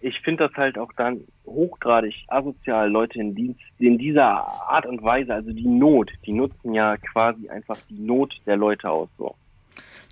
ich 0.00 0.20
finde 0.20 0.48
das 0.48 0.56
halt 0.56 0.78
auch 0.78 0.92
dann 0.96 1.20
hochgradig 1.44 2.14
asozial, 2.28 2.90
Leute 2.90 3.18
in, 3.18 3.34
Dienst, 3.34 3.60
in 3.78 3.98
dieser 3.98 4.24
Art 4.24 4.86
und 4.86 5.02
Weise, 5.02 5.34
also 5.34 5.50
die 5.52 5.66
Not, 5.66 6.10
die 6.24 6.32
nutzen 6.32 6.72
ja 6.72 6.96
quasi 6.96 7.48
einfach 7.48 7.78
die 7.90 7.98
Not 7.98 8.34
der 8.46 8.56
Leute 8.56 8.88
aus. 8.88 9.08
So. 9.18 9.34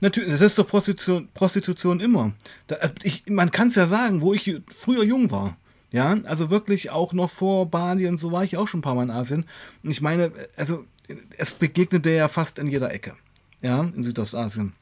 Natürlich, 0.00 0.30
das 0.30 0.40
ist 0.40 0.58
doch 0.58 0.66
Prostitution, 0.66 1.28
Prostitution 1.32 2.00
immer. 2.00 2.32
Da, 2.66 2.76
äh, 2.76 2.90
ich, 3.02 3.24
man 3.28 3.50
kann 3.50 3.68
es 3.68 3.76
ja 3.76 3.86
sagen, 3.86 4.20
wo 4.20 4.34
ich 4.34 4.60
früher 4.66 5.04
jung 5.04 5.30
war. 5.30 5.56
Ja, 5.96 6.14
also 6.24 6.50
wirklich 6.50 6.90
auch 6.90 7.14
noch 7.14 7.30
vor 7.30 7.70
Bali 7.70 8.06
und 8.06 8.18
so 8.18 8.30
war 8.30 8.44
ich 8.44 8.58
auch 8.58 8.68
schon 8.68 8.80
ein 8.80 8.82
paar 8.82 8.94
Mal 8.94 9.04
in 9.04 9.10
Asien. 9.10 9.46
Und 9.82 9.90
ich 9.90 10.02
meine, 10.02 10.30
also 10.54 10.84
es 11.38 11.54
begegnete 11.54 12.10
ja 12.10 12.28
fast 12.28 12.58
in 12.58 12.68
jeder 12.68 12.92
Ecke. 12.92 13.14
Ja, 13.62 13.80
in 13.80 14.02
Südostasien. 14.02 14.74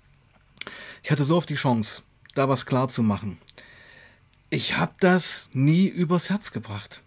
Ich 1.04 1.12
hatte 1.12 1.22
so 1.22 1.36
oft 1.36 1.48
die 1.48 1.54
Chance, 1.54 2.02
da 2.34 2.48
was 2.48 2.66
klar 2.66 2.88
zu 2.88 3.04
machen. 3.04 3.38
Ich 4.50 4.76
habe 4.76 4.90
das 4.98 5.48
nie 5.52 5.86
übers 5.86 6.30
Herz 6.30 6.50
gebracht. 6.50 7.00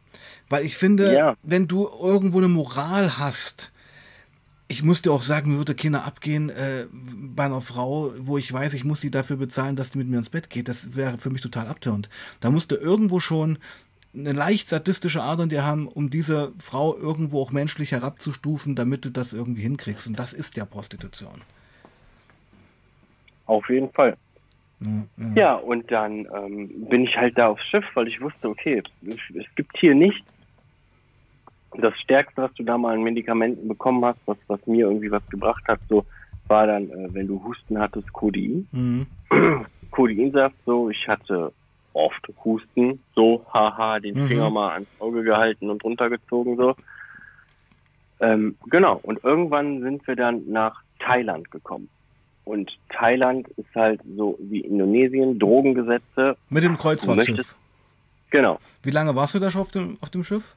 Weil 0.47 0.65
ich 0.65 0.77
finde, 0.77 1.13
ja. 1.13 1.35
wenn 1.43 1.67
du 1.67 1.89
irgendwo 2.01 2.37
eine 2.37 2.47
Moral 2.47 3.17
hast, 3.17 3.73
ich 4.69 4.83
musste 4.83 5.11
auch 5.11 5.21
sagen, 5.21 5.51
mir 5.51 5.57
würde 5.57 5.75
keiner 5.75 6.05
abgehen 6.05 6.49
äh, 6.49 6.85
bei 6.93 7.43
einer 7.43 7.59
Frau, 7.59 8.13
wo 8.19 8.37
ich 8.37 8.53
weiß, 8.53 8.73
ich 8.73 8.85
muss 8.85 9.01
sie 9.01 9.11
dafür 9.11 9.35
bezahlen, 9.35 9.75
dass 9.75 9.89
die 9.89 9.97
mit 9.97 10.07
mir 10.07 10.17
ins 10.19 10.29
Bett 10.29 10.49
geht. 10.49 10.69
Das 10.69 10.95
wäre 10.95 11.17
für 11.17 11.29
mich 11.29 11.41
total 11.41 11.67
abtörend. 11.67 12.07
Da 12.39 12.51
musste 12.51 12.75
irgendwo 12.75 13.19
schon 13.19 13.59
eine 14.13 14.31
leicht 14.31 14.67
sadistische 14.69 15.21
Art 15.21 15.39
an 15.39 15.49
dir 15.49 15.65
haben, 15.65 15.87
um 15.87 16.09
diese 16.09 16.53
Frau 16.59 16.95
irgendwo 16.95 17.41
auch 17.41 17.51
menschlich 17.51 17.91
herabzustufen, 17.91 18.75
damit 18.75 19.05
du 19.05 19.09
das 19.09 19.33
irgendwie 19.33 19.61
hinkriegst. 19.61 20.07
Und 20.07 20.19
das 20.19 20.33
ist 20.33 20.57
ja 20.57 20.65
Prostitution. 20.65 21.41
Auf 23.45 23.69
jeden 23.69 23.91
Fall. 23.91 24.17
Ja, 24.79 24.87
ja. 25.17 25.33
ja 25.35 25.55
und 25.55 25.91
dann 25.91 26.27
ähm, 26.35 26.87
bin 26.89 27.03
ich 27.03 27.15
halt 27.15 27.37
da 27.37 27.47
aufs 27.47 27.65
Schiff, 27.65 27.85
weil 27.93 28.07
ich 28.07 28.21
wusste, 28.21 28.49
okay, 28.49 28.83
es 29.05 29.55
gibt 29.55 29.77
hier 29.77 29.95
nichts, 29.95 30.25
das 31.77 31.97
Stärkste, 31.99 32.43
was 32.43 32.53
du 32.53 32.63
da 32.63 32.77
mal 32.77 32.95
an 32.95 33.03
Medikamenten 33.03 33.67
bekommen 33.67 34.03
hast, 34.05 34.19
was, 34.25 34.37
was 34.47 34.65
mir 34.65 34.87
irgendwie 34.87 35.11
was 35.11 35.27
gebracht 35.29 35.63
hat, 35.67 35.79
so 35.89 36.05
war 36.47 36.65
dann, 36.65 36.89
äh, 36.89 37.13
wenn 37.13 37.27
du 37.27 37.43
Husten 37.43 37.77
hattest, 37.77 38.11
Codein. 38.13 38.67
Mhm. 38.71 39.05
Codeinsaft, 39.91 40.55
so, 40.65 40.89
ich 40.89 41.07
hatte 41.07 41.51
oft 41.93 42.27
Husten, 42.43 43.03
so, 43.15 43.45
haha, 43.53 43.99
den 43.99 44.15
mhm. 44.15 44.27
Finger 44.27 44.49
mal 44.49 44.73
ans 44.73 44.89
Auge 44.99 45.23
gehalten 45.23 45.69
und 45.69 45.83
runtergezogen, 45.83 46.57
so. 46.57 46.75
Ähm, 48.19 48.55
genau, 48.67 48.99
und 49.03 49.23
irgendwann 49.23 49.81
sind 49.81 50.07
wir 50.07 50.15
dann 50.15 50.49
nach 50.49 50.81
Thailand 50.99 51.51
gekommen. 51.51 51.89
Und 52.45 52.71
Thailand 52.89 53.47
ist 53.57 53.75
halt 53.75 54.01
so 54.15 54.37
wie 54.39 54.61
Indonesien, 54.61 55.37
Drogengesetze. 55.37 56.37
Mit 56.49 56.63
dem 56.63 56.77
Kreuzfahrtschiff. 56.77 57.55
Genau. 58.29 58.59
Wie 58.83 58.91
lange 58.91 59.15
warst 59.15 59.35
du 59.35 59.39
da 59.39 59.51
schon 59.51 59.61
auf 59.61 59.71
dem, 59.71 59.97
auf 60.01 60.09
dem 60.09 60.23
Schiff? 60.23 60.55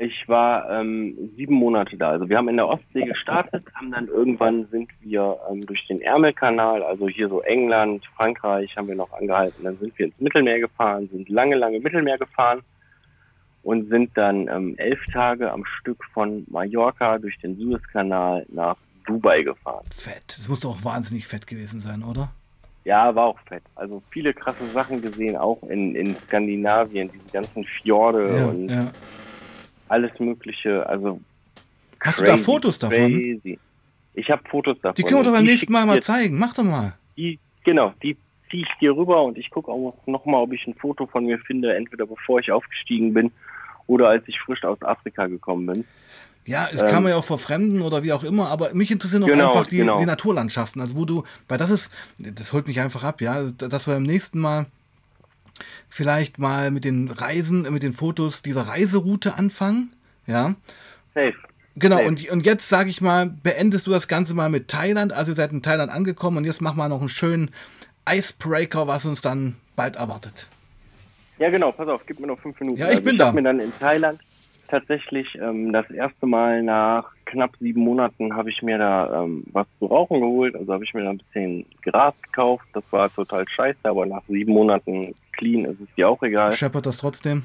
Ich 0.00 0.28
war 0.28 0.70
ähm, 0.70 1.32
sieben 1.36 1.54
Monate 1.54 1.96
da. 1.96 2.10
Also 2.10 2.28
wir 2.28 2.36
haben 2.38 2.48
in 2.48 2.56
der 2.56 2.68
Ostsee 2.68 3.04
gestartet, 3.04 3.64
haben 3.74 3.90
dann 3.90 4.06
irgendwann 4.06 4.68
sind 4.70 4.88
wir 5.00 5.36
ähm, 5.50 5.66
durch 5.66 5.84
den 5.88 6.00
Ärmelkanal, 6.00 6.84
also 6.84 7.08
hier 7.08 7.28
so 7.28 7.42
England, 7.42 8.06
Frankreich, 8.16 8.76
haben 8.76 8.86
wir 8.86 8.94
noch 8.94 9.12
angehalten. 9.12 9.64
Dann 9.64 9.76
sind 9.78 9.98
wir 9.98 10.06
ins 10.06 10.20
Mittelmeer 10.20 10.60
gefahren, 10.60 11.08
sind 11.10 11.28
lange, 11.28 11.56
lange 11.56 11.80
Mittelmeer 11.80 12.16
gefahren 12.16 12.60
und 13.64 13.88
sind 13.88 14.16
dann 14.16 14.46
ähm, 14.46 14.76
elf 14.78 15.04
Tage 15.12 15.50
am 15.50 15.64
Stück 15.64 16.04
von 16.14 16.46
Mallorca 16.48 17.18
durch 17.18 17.36
den 17.40 17.56
Suezkanal 17.58 18.46
nach 18.50 18.76
Dubai 19.04 19.42
gefahren. 19.42 19.84
Fett. 19.90 20.38
Das 20.38 20.48
muss 20.48 20.60
doch 20.60 20.76
auch 20.76 20.84
wahnsinnig 20.84 21.26
fett 21.26 21.44
gewesen 21.44 21.80
sein, 21.80 22.04
oder? 22.04 22.30
Ja, 22.84 23.12
war 23.16 23.24
auch 23.24 23.38
fett. 23.48 23.64
Also 23.74 24.00
viele 24.10 24.32
krasse 24.32 24.64
Sachen 24.72 25.02
gesehen, 25.02 25.36
auch 25.36 25.60
in, 25.64 25.96
in 25.96 26.16
Skandinavien, 26.28 27.10
diese 27.12 27.32
ganzen 27.32 27.64
Fjorde 27.64 28.38
ja, 28.38 28.46
und 28.46 28.68
ja 28.68 28.92
alles 29.88 30.10
Mögliche. 30.18 30.86
Also 30.86 31.20
Hast 32.00 32.18
crazy, 32.18 32.30
du 32.30 32.36
da 32.36 32.36
Fotos 32.36 32.78
davon? 32.78 33.12
Crazy. 33.12 33.58
Ich 34.14 34.30
habe 34.30 34.42
Fotos 34.48 34.80
davon. 34.80 34.94
Die 34.96 35.02
können 35.02 35.20
wir 35.20 35.24
doch 35.24 35.32
beim 35.32 35.44
nächsten 35.44 35.72
Mal 35.72 35.86
mal 35.86 36.02
zeigen. 36.02 36.38
Mach 36.38 36.54
doch 36.54 36.64
mal. 36.64 36.94
Die, 37.16 37.38
genau, 37.64 37.92
die 38.02 38.16
ziehe 38.50 38.64
ich 38.64 38.78
dir 38.80 38.96
rüber 38.96 39.22
und 39.22 39.38
ich 39.38 39.50
gucke 39.50 39.70
auch 39.70 39.94
noch 40.06 40.24
mal, 40.24 40.38
ob 40.38 40.52
ich 40.52 40.66
ein 40.66 40.74
Foto 40.74 41.06
von 41.06 41.26
mir 41.26 41.38
finde, 41.38 41.74
entweder 41.74 42.06
bevor 42.06 42.40
ich 42.40 42.50
aufgestiegen 42.50 43.12
bin 43.14 43.30
oder 43.86 44.08
als 44.08 44.26
ich 44.26 44.40
frisch 44.40 44.64
aus 44.64 44.80
Afrika 44.82 45.26
gekommen 45.26 45.66
bin. 45.66 45.84
Ja, 46.46 46.66
es 46.72 46.80
ähm, 46.80 46.88
kann 46.88 47.02
man 47.02 47.12
ja 47.12 47.18
auch 47.18 47.24
verfremden 47.24 47.82
oder 47.82 48.02
wie 48.02 48.12
auch 48.12 48.24
immer, 48.24 48.48
aber 48.48 48.72
mich 48.72 48.90
interessieren 48.90 49.22
auch 49.22 49.26
genau, 49.26 49.48
einfach 49.48 49.66
die, 49.66 49.78
genau. 49.78 49.98
die 49.98 50.06
Naturlandschaften. 50.06 50.80
Also 50.80 50.96
wo 50.96 51.04
du, 51.04 51.24
weil 51.46 51.58
das 51.58 51.70
ist, 51.70 51.92
das 52.18 52.52
holt 52.52 52.66
mich 52.66 52.80
einfach 52.80 53.04
ab, 53.04 53.20
ja, 53.20 53.50
dass 53.50 53.86
wir 53.86 53.94
beim 53.94 54.04
nächsten 54.04 54.38
Mal 54.38 54.66
vielleicht 55.88 56.38
mal 56.38 56.70
mit 56.70 56.84
den 56.84 57.08
Reisen, 57.08 57.62
mit 57.72 57.82
den 57.82 57.92
Fotos 57.92 58.42
dieser 58.42 58.62
Reiseroute 58.62 59.34
anfangen. 59.34 59.92
Ja. 60.26 60.54
Safe. 61.14 61.34
Genau, 61.76 61.96
Safe. 61.96 62.08
Und, 62.08 62.28
und 62.30 62.46
jetzt 62.46 62.68
sage 62.68 62.90
ich 62.90 63.00
mal, 63.00 63.26
beendest 63.42 63.86
du 63.86 63.90
das 63.90 64.08
Ganze 64.08 64.34
mal 64.34 64.48
mit 64.48 64.68
Thailand. 64.68 65.12
Also 65.12 65.32
ihr 65.32 65.36
seid 65.36 65.52
in 65.52 65.62
Thailand 65.62 65.92
angekommen 65.92 66.38
und 66.38 66.44
jetzt 66.44 66.60
machen 66.60 66.76
wir 66.76 66.88
noch 66.88 67.00
einen 67.00 67.08
schönen 67.08 67.50
Icebreaker, 68.08 68.86
was 68.86 69.04
uns 69.04 69.20
dann 69.20 69.56
bald 69.76 69.96
erwartet. 69.96 70.48
Ja, 71.38 71.50
genau, 71.50 71.70
pass 71.72 71.88
auf, 71.88 72.02
gib 72.06 72.18
mir 72.18 72.26
noch 72.26 72.38
fünf 72.40 72.58
Minuten. 72.60 72.80
Ja, 72.80 72.86
ich 72.86 72.96
also 72.96 73.04
bin 73.04 73.14
ich 73.14 73.18
da. 73.20 73.32
mir 73.32 73.42
dann 73.42 73.60
in 73.60 73.72
Thailand 73.78 74.20
tatsächlich 74.68 75.26
ähm, 75.40 75.72
das 75.72 75.90
erste 75.90 76.26
Mal 76.26 76.62
nach 76.62 77.10
knapp 77.24 77.56
sieben 77.58 77.82
Monaten 77.82 78.34
habe 78.34 78.50
ich 78.50 78.62
mir 78.62 78.78
da 78.78 79.22
ähm, 79.22 79.44
was 79.52 79.66
zu 79.78 79.86
rauchen 79.86 80.20
geholt. 80.20 80.54
Also 80.54 80.72
habe 80.72 80.84
ich 80.84 80.94
mir 80.94 81.04
da 81.04 81.10
ein 81.10 81.18
bisschen 81.18 81.66
Gras 81.82 82.14
gekauft. 82.22 82.66
Das 82.72 82.84
war 82.90 83.12
total 83.12 83.46
scheiße, 83.48 83.78
aber 83.84 84.06
nach 84.06 84.22
sieben 84.28 84.52
Monaten 84.52 85.14
clean 85.38 85.64
ist 85.64 85.80
es 85.80 85.88
dir 85.96 86.08
auch 86.08 86.22
egal. 86.22 86.52
Scheppert 86.52 86.84
das 86.84 86.98
trotzdem? 86.98 87.44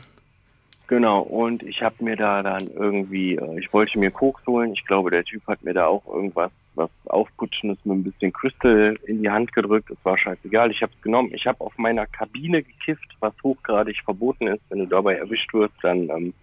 Genau, 0.88 1.22
und 1.22 1.64
ich 1.64 1.82
habe 1.82 2.04
mir 2.04 2.18
da 2.18 2.44
dann 2.44 2.68
irgendwie, 2.68 3.36
äh, 3.36 3.60
ich 3.60 3.72
wollte 3.72 3.98
mir 3.98 4.12
Koks 4.12 4.46
holen. 4.46 4.74
Ich 4.74 4.86
glaube, 4.86 5.12
der 5.12 5.24
Typ 5.24 5.48
hat 5.48 5.64
mir 5.64 5.74
da 5.74 5.88
auch 5.88 6.06
irgendwas, 6.06 6.52
was 6.76 6.90
Aufputschendes 7.06 7.78
mit 7.86 7.98
ein 7.98 8.04
bisschen 8.04 8.34
Crystal 8.34 8.98
in 9.08 9.22
die 9.22 9.30
Hand 9.30 9.54
gedrückt. 9.54 9.90
Es 9.90 9.98
war 10.04 10.18
scheißegal. 10.18 10.72
Ich 10.72 10.82
habe 10.82 10.92
es 10.94 11.02
genommen. 11.02 11.32
Ich 11.34 11.48
habe 11.48 11.62
auf 11.62 11.78
meiner 11.78 12.06
Kabine 12.06 12.64
gekifft, 12.64 13.16
was 13.22 13.34
hochgradig 13.42 14.02
verboten 14.04 14.48
ist. 14.48 14.62
Wenn 14.70 14.80
du 14.80 14.88
dabei 14.88 15.16
erwischt 15.16 15.54
wirst, 15.54 15.76
dann 15.82 16.10
ähm, 16.10 16.34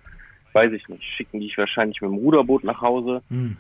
weiß 0.52 0.72
ich 0.72 0.88
nicht, 0.88 1.04
schicken 1.04 1.40
die 1.40 1.46
ich 1.46 1.58
wahrscheinlich 1.58 2.00
mit 2.00 2.10
dem 2.10 2.18
Ruderboot 2.18 2.64
nach 2.64 2.80
Hause. 2.80 3.22
Hm. 3.28 3.56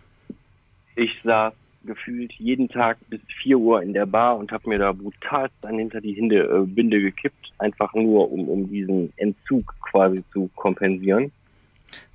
Ich 0.96 1.20
saß 1.22 1.52
gefühlt 1.84 2.32
jeden 2.34 2.68
Tag 2.68 2.98
bis 3.08 3.20
4 3.42 3.58
Uhr 3.58 3.82
in 3.82 3.92
der 3.92 4.06
Bar 4.06 4.36
und 4.36 4.52
habe 4.52 4.68
mir 4.68 4.78
da 4.78 4.92
brutalst 4.92 5.54
dann 5.62 5.78
hinter 5.78 6.00
die 6.00 6.12
Hinde, 6.12 6.42
äh, 6.42 6.66
Binde 6.66 7.00
gekippt, 7.00 7.52
einfach 7.58 7.94
nur 7.94 8.30
um, 8.30 8.48
um 8.48 8.68
diesen 8.68 9.12
Entzug 9.16 9.74
quasi 9.80 10.22
zu 10.32 10.50
kompensieren. 10.56 11.32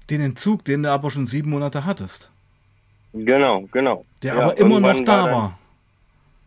Den 0.10 0.22
Entzug, 0.22 0.64
den 0.66 0.84
du 0.84 0.92
aber 0.92 1.10
schon 1.10 1.26
sieben 1.26 1.50
Monate 1.50 1.86
hattest. 1.86 2.32
Genau, 3.14 3.62
genau. 3.72 4.06
Der 4.22 4.36
ja, 4.36 4.42
aber 4.42 4.58
immer 4.58 4.80
noch 4.80 5.04
da 5.04 5.24
war. 5.24 5.32
war. 5.32 5.60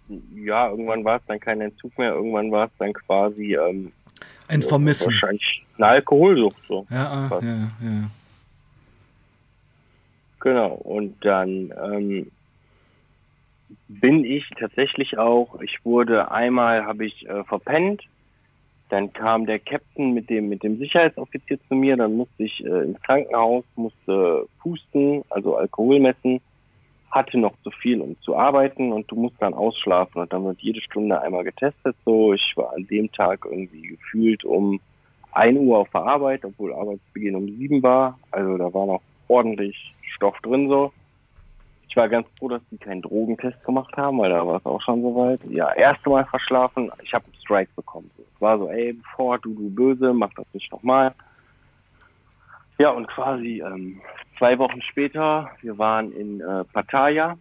Dann, 0.09 0.23
ja, 0.37 0.71
irgendwann 0.71 1.05
war 1.05 1.17
es 1.17 1.23
dann 1.27 1.41
kein 1.41 1.61
Entzug 1.61 1.97
mehr, 1.99 2.13
irgendwann 2.13 2.51
war 2.51 2.67
es 2.67 2.73
dann 2.79 2.93
quasi 2.93 3.55
ähm, 3.55 3.93
ein 4.49 4.63
Vermissen. 4.63 5.13
Wahrscheinlich 5.13 5.65
eine 5.77 5.87
Alkoholsucht 5.87 6.63
so. 6.69 6.87
Ja, 6.91 7.29
ah, 7.31 7.41
ja, 7.43 7.69
ja. 7.81 8.11
Genau, 10.41 10.75
und 10.75 11.17
dann 11.25 11.73
ähm, 11.83 12.31
bin 13.89 14.25
ich 14.25 14.49
tatsächlich 14.59 15.19
auch, 15.19 15.61
ich 15.61 15.85
wurde 15.85 16.31
einmal, 16.31 16.85
habe 16.85 17.07
ich 17.07 17.29
äh, 17.29 17.45
verpennt, 17.45 18.03
dann 18.89 19.13
kam 19.13 19.47
der 19.47 19.59
Captain 19.59 20.15
mit 20.15 20.31
dem, 20.31 20.49
mit 20.49 20.63
dem 20.63 20.79
Sicherheitsoffizier 20.79 21.59
zu 21.69 21.75
mir, 21.75 21.97
dann 21.97 22.15
musste 22.15 22.45
ich 22.45 22.65
äh, 22.65 22.85
ins 22.85 23.01
Krankenhaus, 23.03 23.65
musste 23.77 24.47
pusten, 24.61 25.23
also 25.29 25.57
Alkohol 25.57 26.01
messen, 26.01 26.41
hatte 27.11 27.39
noch 27.39 27.55
zu 27.63 27.71
viel, 27.71 28.01
um 28.01 28.17
zu 28.21 28.37
arbeiten 28.37 28.93
und 28.93 29.11
du 29.11 29.17
musst 29.17 29.41
dann 29.41 29.55
ausschlafen 29.55 30.23
und 30.23 30.33
dann 30.33 30.45
wird 30.45 30.61
jede 30.61 30.81
Stunde 30.81 31.21
einmal 31.21 31.45
getestet. 31.45 31.97
So, 32.05 32.35
ich 32.35 32.53
war 32.57 32.75
an 32.75 32.87
dem 32.87 33.11
Tag 33.13 33.47
irgendwie 33.51 33.83
gefühlt 33.83 34.45
um 34.45 34.81
1 35.33 35.59
Uhr 35.59 35.79
auf 35.79 35.91
der 35.91 36.03
Arbeit, 36.03 36.45
obwohl 36.45 36.75
Arbeitsbeginn 36.75 37.37
um 37.37 37.47
7 37.47 37.83
war. 37.83 38.19
Also 38.31 38.57
da 38.59 38.73
war 38.73 38.87
noch 38.87 39.03
ordentlich 39.29 39.95
Stoff 40.15 40.39
drin 40.43 40.69
so. 40.69 40.93
Ich 41.89 41.97
war 41.97 42.09
ganz 42.09 42.27
froh, 42.39 42.49
dass 42.49 42.61
die 42.71 42.77
keinen 42.79 43.03
Drogentest 43.03 43.63
gemacht 43.65 43.97
haben, 43.97 44.19
weil 44.19 44.31
da 44.31 44.47
war 44.47 44.59
es 44.59 44.67
auch 44.67 44.81
schon 44.83 45.01
soweit. 45.03 45.41
Ja, 45.49 45.73
erste 45.73 46.11
Mal 46.11 46.25
verschlafen, 46.27 46.91
ich 47.03 47.13
habe 47.15 47.25
einen 47.25 47.35
Strike 47.43 47.71
bekommen. 47.75 48.11
Es 48.19 48.41
war 48.41 48.59
so, 48.59 48.69
ey, 48.69 48.93
bevor 48.93 49.39
du, 49.39 49.55
du 49.55 49.71
böse, 49.71 50.13
mach 50.13 50.33
das 50.35 50.47
nicht 50.53 50.71
nochmal. 50.71 51.15
Ja, 52.79 52.91
und 52.91 53.09
quasi 53.09 53.61
ähm, 53.67 54.01
zwei 54.39 54.57
Wochen 54.59 54.81
später, 54.83 55.51
wir 55.63 55.77
waren 55.79 56.13
in 56.13 56.41
äh, 56.41 56.63
Pattaya. 56.73 57.37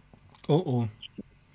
Oh, 0.48 0.62
oh. 0.64 0.84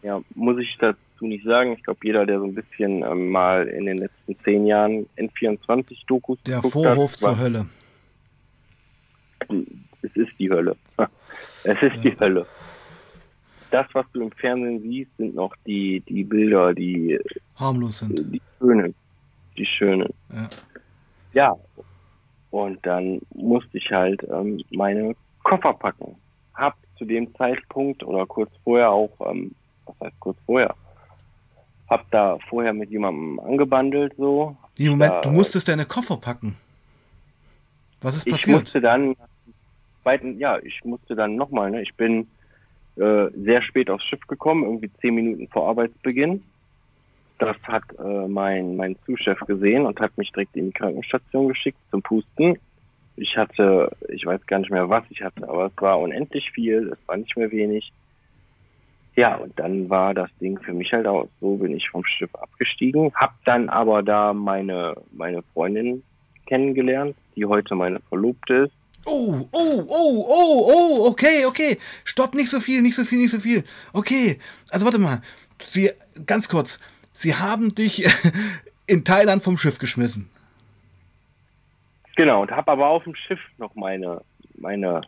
Ja, 0.04 0.22
muss 0.36 0.58
ich 0.60 0.78
dazu 0.80 0.96
nicht 1.26 1.44
sagen. 1.46 1.74
Ich 1.74 1.84
glaube, 1.84 2.00
jeder, 2.04 2.26
der 2.26 2.39
so 2.39 2.46
ein 2.46 2.54
bisschen 2.56 3.04
ähm, 3.04 3.30
mal 3.32 3.68
in 3.68 3.86
den 3.86 3.98
letzten 3.98 4.38
zehn 4.44 4.66
Jahren 4.68 5.08
N24-Dokus 5.18 6.38
Der 6.44 6.62
Vorhof 6.62 7.14
hat, 7.14 7.20
zur 7.20 7.30
war- 7.30 7.39
Hölle. 7.39 7.66
es 10.02 10.16
ist 10.16 10.32
die 10.39 10.50
Hölle. 10.50 10.76
Es 11.66 11.82
ist 11.82 12.04
Ja. 12.04 12.12
die 12.12 12.20
Hölle. 12.20 12.46
Das, 13.74 13.88
was 13.93 14.05
du 14.13 14.21
im 14.21 14.32
Fernsehen 14.34 14.84
siehst, 14.84 15.09
sind 15.17 15.34
noch 15.34 15.55
die, 15.65 15.99
die 16.01 16.24
Bilder, 16.24 16.76
die, 16.76 17.19
Harmlos 17.55 17.97
sind. 17.97 18.19
die 18.32 18.39
schönen. 18.59 18.93
Die 19.57 19.65
schönen. 19.65 20.13
Ja. 20.32 20.49
Ja. 21.34 21.55
Und 22.51 22.86
dann 22.86 23.19
musste 23.34 23.80
ich 23.80 23.89
halt 23.89 24.21
ähm, 24.32 24.61
meine 24.69 25.15
Koffer 25.41 25.74
packen. 25.74 26.15
Hab 26.53 26.76
zu 26.99 27.05
dem 27.05 27.34
Zeitpunkt 27.34 28.03
oder 28.03 28.28
kurz 28.28 28.51
vorher 28.63 28.91
auch, 28.91 29.09
ähm, 29.26 29.55
was 29.88 29.95
heißt 30.03 30.19
kurz 30.19 30.38
vorher, 30.45 30.76
hab 31.89 32.07
da 32.11 32.38
vorher 32.49 32.74
mit 32.74 32.91
jemandem 32.91 33.39
angebandelt 33.39 34.13
so. 34.17 34.55
Wie, 34.76 34.88
Moment, 34.88 35.13
Ja, 35.13 35.21
du 35.21 35.32
musstest 35.32 35.67
deine 35.67 35.88
Koffer 35.88 36.17
packen. 36.17 36.57
Was 38.01 38.17
ist 38.17 38.28
Ich 38.28 38.34
passiert? 38.34 38.61
musste 38.61 38.82
dann, 38.82 39.15
zweiten, 40.03 40.38
ja, 40.38 40.59
ich 40.59 40.80
musste 40.86 41.15
dann 41.15 41.36
nochmal, 41.38 41.71
ne, 41.71 41.82
ich 41.82 41.95
bin 41.95 42.28
äh, 42.98 43.30
sehr 43.36 43.62
spät 43.62 43.89
aufs 43.89 44.06
Schiff 44.06 44.26
gekommen, 44.28 44.64
irgendwie 44.64 44.91
zehn 45.02 45.16
Minuten 45.16 45.48
vor 45.48 45.70
Arbeitsbeginn. 45.70 46.44
Das 47.39 47.58
hat 47.64 47.84
äh, 48.00 48.28
mein, 48.28 48.76
mein 48.76 48.96
Zuschef 49.06 49.39
gesehen 49.41 49.86
und 49.86 50.00
hat 50.00 50.18
mich 50.18 50.32
direkt 50.32 50.56
in 50.56 50.68
die 50.68 50.74
Krankenstation 50.74 51.48
geschickt 51.48 51.80
zum 51.91 52.02
Pusten. 52.02 52.58
Ich 53.16 53.36
hatte, 53.38 53.91
ich 54.10 54.26
weiß 54.26 54.46
gar 54.48 54.60
nicht 54.60 54.72
mehr, 54.72 54.89
was 54.89 55.04
ich 55.10 55.22
hatte, 55.22 55.48
aber 55.48 55.68
es 55.68 55.82
war 55.82 56.00
unendlich 56.00 56.52
viel, 56.52 56.89
es 56.89 57.08
war 57.08 57.18
nicht 57.18 57.36
mehr 57.36 57.52
wenig. 57.52 57.91
Ja, 59.16 59.36
und 59.36 59.58
dann 59.60 59.89
war 59.89 60.14
das 60.14 60.30
Ding 60.39 60.60
für 60.60 60.74
mich 60.74 60.91
halt 60.91 61.06
aus. 61.06 61.28
So 61.39 61.58
bin 61.58 61.76
ich 61.76 61.89
vom 61.89 62.04
Schiff 62.06 62.34
abgestiegen, 62.36 63.12
hab 63.14 63.34
dann 63.46 63.70
aber 63.70 64.02
da 64.02 64.34
meine, 64.34 64.96
meine 65.12 65.44
Freundin 65.54 66.04
kennengelernt, 66.48 67.16
die 67.36 67.46
heute 67.46 67.76
meine 67.76 68.00
Verlobte 68.00 68.54
ist. 68.56 68.74
Oh, 69.06 69.47
oh, 69.51 69.86
oh, 69.88 70.26
oh, 70.30 70.72
oh, 70.74 71.08
okay, 71.10 71.45
okay. 71.45 71.78
Stopp, 72.06 72.34
nicht 72.36 72.49
so 72.49 72.60
viel, 72.60 72.82
nicht 72.82 72.95
so 72.95 73.04
viel, 73.04 73.20
nicht 73.20 73.32
so 73.32 73.39
viel. 73.39 73.64
Okay, 73.91 74.39
also 74.70 74.86
warte 74.86 74.99
mal. 74.99 75.22
Sie, 75.64 75.91
ganz 76.26 76.47
kurz, 76.49 76.80
Sie 77.14 77.36
haben 77.36 77.76
dich 77.76 78.06
in 78.88 79.04
Thailand 79.04 79.43
vom 79.43 79.58
Schiff 79.58 79.78
geschmissen. 79.78 80.30
Genau, 82.16 82.41
und 82.43 82.51
habe 82.51 82.72
aber 82.72 82.88
auf 82.88 83.04
dem 83.04 83.16
Schiff 83.16 83.39
noch 83.58 83.74
meine, 83.76 84.22
meine 84.56 85.01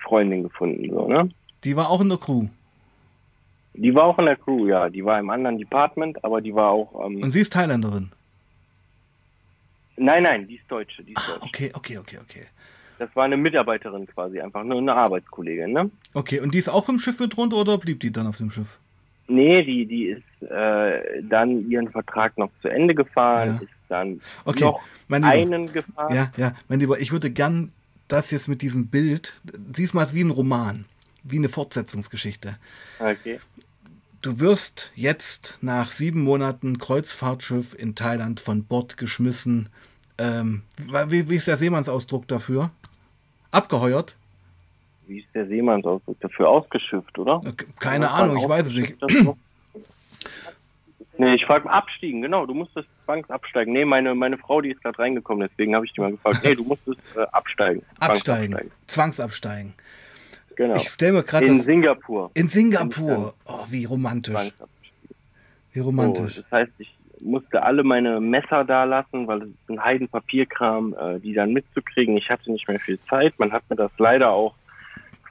Freundin 0.00 0.42
gefunden. 0.44 0.90
So, 0.90 1.06
ne? 1.08 1.30
Die 1.64 1.76
war 1.76 1.88
auch 1.90 2.00
in 2.00 2.08
der 2.08 2.18
Crew. 2.18 2.46
Die 3.74 3.94
war 3.94 4.04
auch 4.04 4.18
in 4.18 4.26
der 4.26 4.36
Crew, 4.36 4.66
ja. 4.68 4.88
Die 4.88 5.04
war 5.04 5.18
im 5.18 5.30
anderen 5.30 5.58
Department, 5.58 6.22
aber 6.24 6.40
die 6.40 6.54
war 6.54 6.70
auch. 6.70 7.06
Ähm, 7.06 7.22
Und 7.22 7.32
sie 7.32 7.40
ist 7.40 7.52
Thailänderin. 7.52 8.10
nein, 9.96 10.22
nein, 10.22 10.46
die 10.46 10.56
ist 10.56 10.70
Deutsche. 10.70 11.02
Die 11.02 11.12
ist 11.12 11.18
Ah, 11.18 11.32
Deutsche. 11.32 11.44
okay, 11.46 11.70
okay, 11.74 11.98
okay, 11.98 12.18
okay. 12.22 12.46
Das 12.98 13.14
war 13.14 13.24
eine 13.24 13.36
Mitarbeiterin 13.36 14.06
quasi, 14.06 14.40
einfach 14.40 14.62
nur 14.64 14.78
eine 14.78 14.94
Arbeitskollegin, 14.94 15.72
ne? 15.72 15.90
Okay, 16.12 16.40
und 16.40 16.54
die 16.54 16.58
ist 16.58 16.68
auch 16.68 16.84
vom 16.84 16.98
Schiff 16.98 17.18
mit 17.20 17.36
runter 17.36 17.56
oder 17.56 17.78
blieb 17.78 18.00
die 18.00 18.12
dann 18.12 18.26
auf 18.26 18.36
dem 18.38 18.50
Schiff? 18.50 18.78
Nee, 19.26 19.64
die, 19.64 19.86
die 19.86 20.06
ist 20.08 20.50
äh, 20.50 21.22
dann 21.22 21.68
ihren 21.70 21.90
Vertrag 21.90 22.36
noch 22.38 22.50
zu 22.62 22.68
Ende 22.68 22.94
gefahren, 22.94 23.54
Ja. 23.56 23.62
ist 23.62 23.70
dann 23.88 24.20
Okay, 24.44 24.64
noch 24.64 24.80
Lieber. 25.08 25.28
einen 25.28 25.72
gefahren. 25.72 26.14
Ja, 26.14 26.32
ja, 26.36 26.54
mein 26.68 26.78
Lieber, 26.80 27.00
ich 27.00 27.10
würde 27.10 27.30
gern 27.30 27.72
das 28.08 28.30
jetzt 28.30 28.48
mit 28.48 28.60
diesem 28.62 28.88
Bild, 28.88 29.40
siehst 29.74 29.94
mal 29.94 30.06
wie 30.12 30.22
ein 30.22 30.30
Roman, 30.30 30.84
wie 31.22 31.38
eine 31.38 31.48
Fortsetzungsgeschichte. 31.48 32.56
Okay. 32.98 33.40
Du 34.20 34.40
wirst 34.40 34.92
jetzt 34.94 35.58
nach 35.62 35.90
sieben 35.90 36.22
Monaten 36.22 36.78
Kreuzfahrtschiff 36.78 37.74
in 37.78 37.94
Thailand 37.94 38.40
von 38.40 38.64
Bord 38.64 38.96
geschmissen. 38.96 39.68
Ähm, 40.18 40.62
wie, 41.08 41.28
wie 41.28 41.36
ist 41.36 41.48
der 41.48 41.56
Seemannsausdruck 41.56 42.28
dafür? 42.28 42.70
Abgeheuert? 43.54 44.14
Wie 45.06 45.18
ist 45.20 45.28
der 45.34 45.46
Seemannsausdruck 45.46 46.18
dafür 46.20 46.48
ausgeschifft, 46.48 47.18
oder? 47.18 47.42
Keine 47.78 48.06
Was 48.06 48.12
Ahnung, 48.12 48.38
ich 48.38 48.48
weiß 48.48 48.66
es 48.66 48.74
nicht. 48.74 48.96
Nee, 51.16 51.34
ich 51.36 51.44
frage 51.46 51.70
abstiegen, 51.70 52.22
genau, 52.22 52.44
du 52.44 52.54
musstest 52.54 52.88
zwangsabsteigen. 53.04 53.72
Nee, 53.72 53.84
meine, 53.84 54.14
meine 54.16 54.36
Frau, 54.36 54.60
die 54.60 54.70
ist 54.70 54.82
gerade 54.82 54.98
reingekommen, 54.98 55.46
deswegen 55.48 55.74
habe 55.76 55.86
ich 55.86 55.92
die 55.92 56.00
mal 56.00 56.10
gefragt, 56.10 56.40
nee, 56.42 56.54
du 56.56 56.64
musstest 56.64 56.98
äh, 57.14 57.20
absteigen. 57.30 57.82
Absteigen. 58.00 58.70
Zwangsabsteigen. 58.88 59.74
Genau. 60.56 60.74
Ich 60.76 60.88
stelle 60.88 61.12
mir 61.12 61.22
gerade 61.22 61.46
In 61.46 61.58
das. 61.58 61.66
Singapur. 61.66 62.30
In 62.34 62.48
Singapur. 62.48 63.34
Oh, 63.44 63.64
wie 63.70 63.84
romantisch. 63.84 64.52
Wie 65.72 65.78
So, 65.80 65.84
romantisch. 65.86 66.36
das 66.36 66.50
heißt, 66.50 66.72
ich 66.78 66.92
musste 67.20 67.62
alle 67.62 67.84
meine 67.84 68.20
Messer 68.20 68.64
da 68.64 68.84
lassen, 68.84 69.26
weil 69.26 69.42
es 69.42 69.50
ist 69.50 69.70
ein 69.70 69.82
Heidenpapierkram, 69.82 70.94
äh, 70.94 71.20
die 71.20 71.34
dann 71.34 71.52
mitzukriegen. 71.52 72.16
Ich 72.16 72.28
hatte 72.28 72.50
nicht 72.50 72.68
mehr 72.68 72.80
viel 72.80 72.98
Zeit. 73.00 73.38
Man 73.38 73.52
hat 73.52 73.62
mir 73.68 73.76
das 73.76 73.92
leider 73.98 74.30
auch 74.30 74.54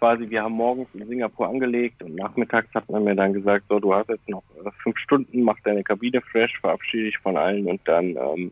quasi, 0.03 0.29
wir 0.29 0.43
haben 0.43 0.55
morgens 0.55 0.89
in 0.93 1.07
Singapur 1.07 1.47
angelegt 1.47 2.03
und 2.03 2.15
nachmittags 2.15 2.73
hat 2.73 2.89
man 2.89 3.05
mir 3.05 3.15
dann 3.15 3.31
gesagt, 3.31 3.65
so, 3.69 3.79
du 3.79 3.93
hast 3.93 4.09
jetzt 4.09 4.27
noch 4.27 4.43
äh, 4.63 4.69
fünf 4.81 4.97
Stunden, 4.97 5.43
mach 5.43 5.57
deine 5.63 5.83
Kabine 5.83 6.21
fresh, 6.21 6.59
verabschiede 6.59 7.05
dich 7.05 7.17
von 7.19 7.37
allen 7.37 7.67
und 7.67 7.79
dann 7.85 8.17
ähm, 8.17 8.51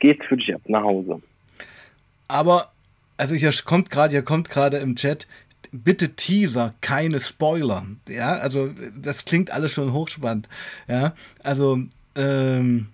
geht's 0.00 0.26
für 0.26 0.36
dich 0.36 0.52
ab 0.52 0.62
nach 0.66 0.82
Hause. 0.82 1.22
Aber, 2.26 2.72
also 3.16 3.36
hier 3.36 3.52
kommt 3.64 3.90
gerade, 3.90 4.10
hier 4.10 4.24
kommt 4.24 4.50
gerade 4.50 4.78
im 4.78 4.96
Chat, 4.96 5.28
bitte 5.70 6.16
Teaser, 6.16 6.74
keine 6.80 7.20
Spoiler. 7.20 7.86
Ja, 8.08 8.38
also 8.38 8.70
das 8.96 9.24
klingt 9.24 9.50
alles 9.50 9.72
schon 9.72 9.92
hochspannend. 9.92 10.48
Ja, 10.88 11.14
also, 11.42 11.78
ähm, 12.18 12.88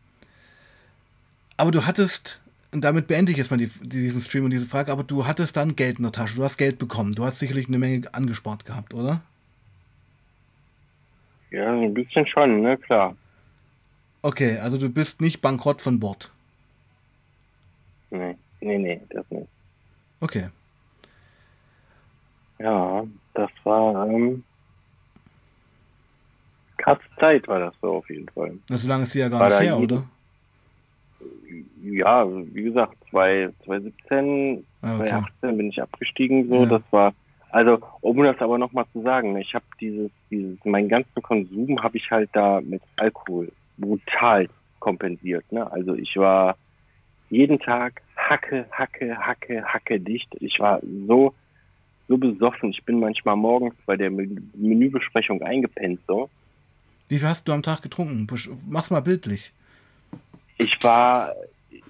aber 1.56 1.70
du 1.70 1.86
hattest, 1.86 2.40
und 2.72 2.82
damit 2.82 3.06
beende 3.06 3.32
ich 3.32 3.38
jetzt 3.38 3.50
mal 3.50 3.56
die, 3.56 3.70
diesen 3.80 4.20
Stream 4.20 4.44
und 4.44 4.50
diese 4.50 4.66
Frage, 4.66 4.92
aber 4.92 5.02
du 5.02 5.26
hattest 5.26 5.56
dann 5.56 5.76
Geld 5.76 5.98
in 5.98 6.04
der 6.04 6.12
Tasche, 6.12 6.36
du 6.36 6.44
hast 6.44 6.58
Geld 6.58 6.78
bekommen, 6.78 7.12
du 7.12 7.24
hast 7.24 7.38
sicherlich 7.38 7.68
eine 7.68 7.78
Menge 7.78 8.02
angespart 8.12 8.64
gehabt, 8.64 8.94
oder? 8.94 9.22
Ja, 11.50 11.72
ein 11.72 11.94
bisschen 11.94 12.26
schon, 12.26 12.60
ne, 12.62 12.76
klar. 12.76 13.16
Okay, 14.22 14.58
also 14.58 14.78
du 14.78 14.88
bist 14.88 15.20
nicht 15.20 15.40
bankrott 15.40 15.82
von 15.82 16.00
Bord. 16.00 16.30
Nee, 18.10 18.36
nee, 18.60 18.78
nee, 18.78 19.00
das 19.10 19.24
nicht. 19.30 19.48
Okay. 20.20 20.48
Ja, 22.58 23.04
das 23.34 23.50
war 23.64 24.08
ähm, 24.08 24.44
krasse 26.85 27.03
Zeit 27.18 27.49
war 27.49 27.61
das 27.61 27.74
so 27.80 27.93
auf 27.95 28.11
jeden 28.11 28.28
Fall. 28.28 28.53
Also 28.70 28.82
so 28.82 28.89
lange 28.89 29.05
ist 29.05 29.12
sie 29.12 29.20
ja 29.20 29.28
gar 29.28 29.41
War 29.41 29.49
nicht 29.49 29.61
her, 29.61 29.78
oder? 29.78 30.05
Ja, 31.82 32.26
wie 32.55 32.62
gesagt, 32.62 32.97
zwei- 33.11 33.51
2017, 33.64 34.64
Ah, 34.82 34.97
okay. 34.97 35.09
2018 35.09 35.57
bin 35.57 35.68
ich 35.68 35.80
abgestiegen 35.82 36.49
so. 36.49 36.64
Ja. 36.64 36.66
Das 36.66 36.82
war, 36.91 37.14
also 37.51 37.78
um 38.01 38.22
das 38.22 38.39
aber 38.41 38.59
nochmal 38.59 38.85
zu 38.93 39.03
sagen, 39.03 39.37
ich 39.37 39.55
habe 39.55 39.64
dieses, 39.80 40.11
dieses, 40.30 40.62
meinen 40.64 40.89
ganzen 40.89 41.22
Konsum 41.22 41.82
habe 41.82 41.97
ich 41.97 42.11
halt 42.11 42.30
da 42.32 42.61
mit 42.61 42.82
Alkohol 42.97 43.51
brutal 43.78 44.49
kompensiert. 44.80 45.51
Ne? 45.53 45.70
Also 45.72 45.95
ich 45.95 46.16
war 46.16 46.57
jeden 47.30 47.59
Tag 47.59 48.03
Hacke, 48.16 48.66
Hacke, 48.70 49.16
Hacke, 49.18 49.64
Hacke 49.64 50.01
dicht. 50.01 50.28
Ich 50.41 50.59
war 50.61 50.80
so, 51.07 51.35
so 52.09 52.16
besoffen. 52.18 52.70
Ich 52.70 52.82
bin 52.85 53.01
manchmal 53.01 53.37
morgens 53.37 53.74
bei 53.87 53.97
der 53.97 54.11
Men- 54.11 54.51
Menübesprechung 54.55 55.43
eingepennt 55.43 56.01
so. 56.07 56.28
Wie 57.09 57.18
viel 57.18 57.28
hast 57.28 57.46
du 57.46 57.52
am 57.52 57.62
Tag 57.62 57.82
getrunken? 57.82 58.26
Mach's 58.68 58.90
mal 58.90 59.00
bildlich. 59.00 59.52
Ich 60.59 60.76
war, 60.82 61.34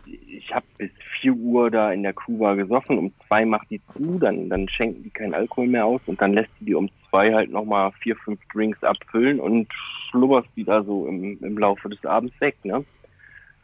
ich 0.06 0.54
habe 0.54 0.66
bis 0.78 0.90
4 1.20 1.32
Uhr 1.32 1.70
da 1.70 1.92
in 1.92 2.02
der 2.02 2.12
Kuba 2.12 2.54
gesoffen, 2.54 2.98
um 2.98 3.12
zwei 3.26 3.44
macht 3.44 3.70
die 3.70 3.80
zu, 3.96 4.18
dann, 4.18 4.48
dann 4.48 4.68
schenken 4.68 5.02
die 5.02 5.10
keinen 5.10 5.34
Alkohol 5.34 5.68
mehr 5.68 5.86
aus 5.86 6.00
und 6.06 6.20
dann 6.20 6.34
lässt 6.34 6.50
die 6.60 6.66
die 6.66 6.74
um 6.74 6.88
zwei 7.08 7.32
halt 7.32 7.50
nochmal 7.50 7.92
vier, 8.00 8.16
fünf 8.16 8.40
Drinks 8.52 8.82
abfüllen 8.82 9.40
und 9.40 9.68
schlubberst 10.10 10.48
die 10.56 10.64
da 10.64 10.82
so 10.82 11.06
im, 11.06 11.38
im 11.42 11.58
Laufe 11.58 11.88
des 11.88 12.04
Abends 12.04 12.38
weg, 12.40 12.56
ne? 12.64 12.84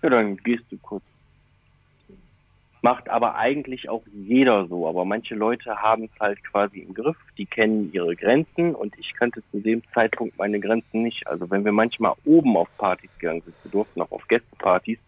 Ja, 0.02 0.08
dann 0.08 0.36
gehst 0.38 0.64
du 0.70 0.78
kurz. 0.78 1.02
Macht 2.82 3.10
aber 3.10 3.34
eigentlich 3.34 3.90
auch 3.90 4.02
jeder 4.10 4.66
so, 4.66 4.88
aber 4.88 5.04
manche 5.04 5.34
Leute 5.34 5.76
haben 5.76 6.04
es 6.04 6.20
halt 6.20 6.42
quasi 6.44 6.78
im 6.80 6.94
Griff, 6.94 7.16
die 7.36 7.44
kennen 7.44 7.90
ihre 7.92 8.16
Grenzen 8.16 8.74
und 8.74 8.98
ich 8.98 9.12
kannte 9.14 9.42
zu 9.50 9.60
dem 9.60 9.82
Zeitpunkt 9.92 10.38
meine 10.38 10.60
Grenzen 10.60 11.02
nicht. 11.02 11.26
Also 11.26 11.50
wenn 11.50 11.64
wir 11.64 11.72
manchmal 11.72 12.14
oben 12.24 12.56
auf 12.56 12.68
Partys 12.78 13.10
gegangen 13.18 13.42
sind, 13.42 13.54
wir 13.64 13.70
durften 13.70 14.00
auch 14.00 14.10
auf 14.10 14.26
Gästepartys, 14.28 14.98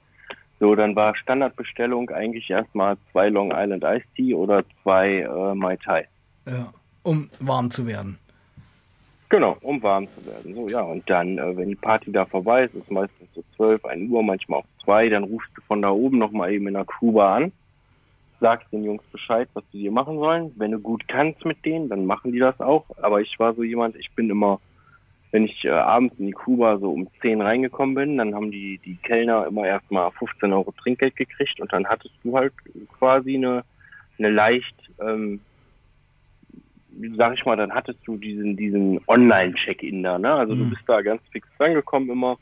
So, 0.60 0.74
dann 0.74 0.94
war 0.94 1.16
Standardbestellung 1.16 2.10
eigentlich 2.10 2.50
erstmal 2.50 2.98
zwei 3.10 3.30
Long 3.30 3.52
Island 3.52 3.84
Iced 3.84 4.14
Tea 4.16 4.34
oder 4.34 4.64
zwei 4.82 5.20
äh, 5.20 5.54
Mai 5.54 5.76
Tai. 5.78 6.06
Ja, 6.46 6.72
um 7.02 7.30
warm 7.40 7.70
zu 7.70 7.86
werden. 7.86 8.18
Genau, 9.30 9.56
um 9.62 9.82
warm 9.82 10.08
zu 10.08 10.26
werden. 10.26 10.54
So, 10.54 10.68
ja, 10.68 10.82
und 10.82 11.08
dann, 11.08 11.38
äh, 11.38 11.56
wenn 11.56 11.70
die 11.70 11.74
Party 11.74 12.12
da 12.12 12.26
vorbei 12.26 12.64
ist, 12.64 12.74
ist 12.74 12.90
meistens 12.90 13.28
so 13.34 13.42
12, 13.56 13.82
1 13.82 14.10
Uhr, 14.10 14.22
manchmal 14.22 14.60
auch 14.60 14.84
2, 14.84 15.08
dann 15.08 15.24
rufst 15.24 15.50
du 15.56 15.62
von 15.62 15.80
da 15.80 15.88
oben 15.88 16.18
nochmal 16.18 16.52
eben 16.52 16.68
in 16.68 16.74
der 16.74 16.84
Kuba 16.84 17.36
an, 17.36 17.52
sagst 18.42 18.70
den 18.72 18.84
Jungs 18.84 19.02
Bescheid, 19.10 19.48
was 19.54 19.64
die 19.72 19.80
dir 19.80 19.90
machen 19.90 20.18
sollen. 20.18 20.52
Wenn 20.56 20.72
du 20.72 20.78
gut 20.78 21.08
kannst 21.08 21.42
mit 21.46 21.64
denen, 21.64 21.88
dann 21.88 22.04
machen 22.04 22.32
die 22.32 22.38
das 22.38 22.60
auch. 22.60 22.84
Aber 23.00 23.22
ich 23.22 23.38
war 23.38 23.54
so 23.54 23.62
jemand, 23.62 23.96
ich 23.96 24.10
bin 24.12 24.28
immer 24.28 24.60
wenn 25.32 25.46
ich 25.46 25.64
äh, 25.64 25.70
abends 25.70 26.14
in 26.18 26.26
die 26.26 26.32
Kuba 26.32 26.78
so 26.78 26.92
um 26.92 27.08
10 27.22 27.40
reingekommen 27.40 27.94
bin, 27.94 28.18
dann 28.18 28.34
haben 28.34 28.50
die, 28.50 28.78
die 28.84 28.96
Kellner 28.96 29.46
immer 29.46 29.66
erstmal 29.66 30.10
15 30.12 30.52
Euro 30.52 30.72
Trinkgeld 30.72 31.16
gekriegt 31.16 31.58
und 31.58 31.72
dann 31.72 31.86
hattest 31.86 32.14
du 32.22 32.36
halt 32.36 32.52
quasi 32.98 33.36
eine, 33.36 33.64
eine 34.18 34.28
leicht, 34.28 34.76
ähm, 35.00 35.40
sag 37.16 37.34
ich 37.34 37.46
mal, 37.46 37.56
dann 37.56 37.72
hattest 37.72 37.98
du 38.04 38.18
diesen, 38.18 38.58
diesen 38.58 39.00
Online-Check-In 39.08 40.02
da, 40.02 40.18
ne? 40.18 40.34
Also 40.34 40.54
mhm. 40.54 40.58
du 40.58 40.70
bist 40.70 40.82
da 40.86 41.00
ganz 41.00 41.22
fix 41.32 41.48
reingekommen 41.58 42.10
immer. 42.10 42.36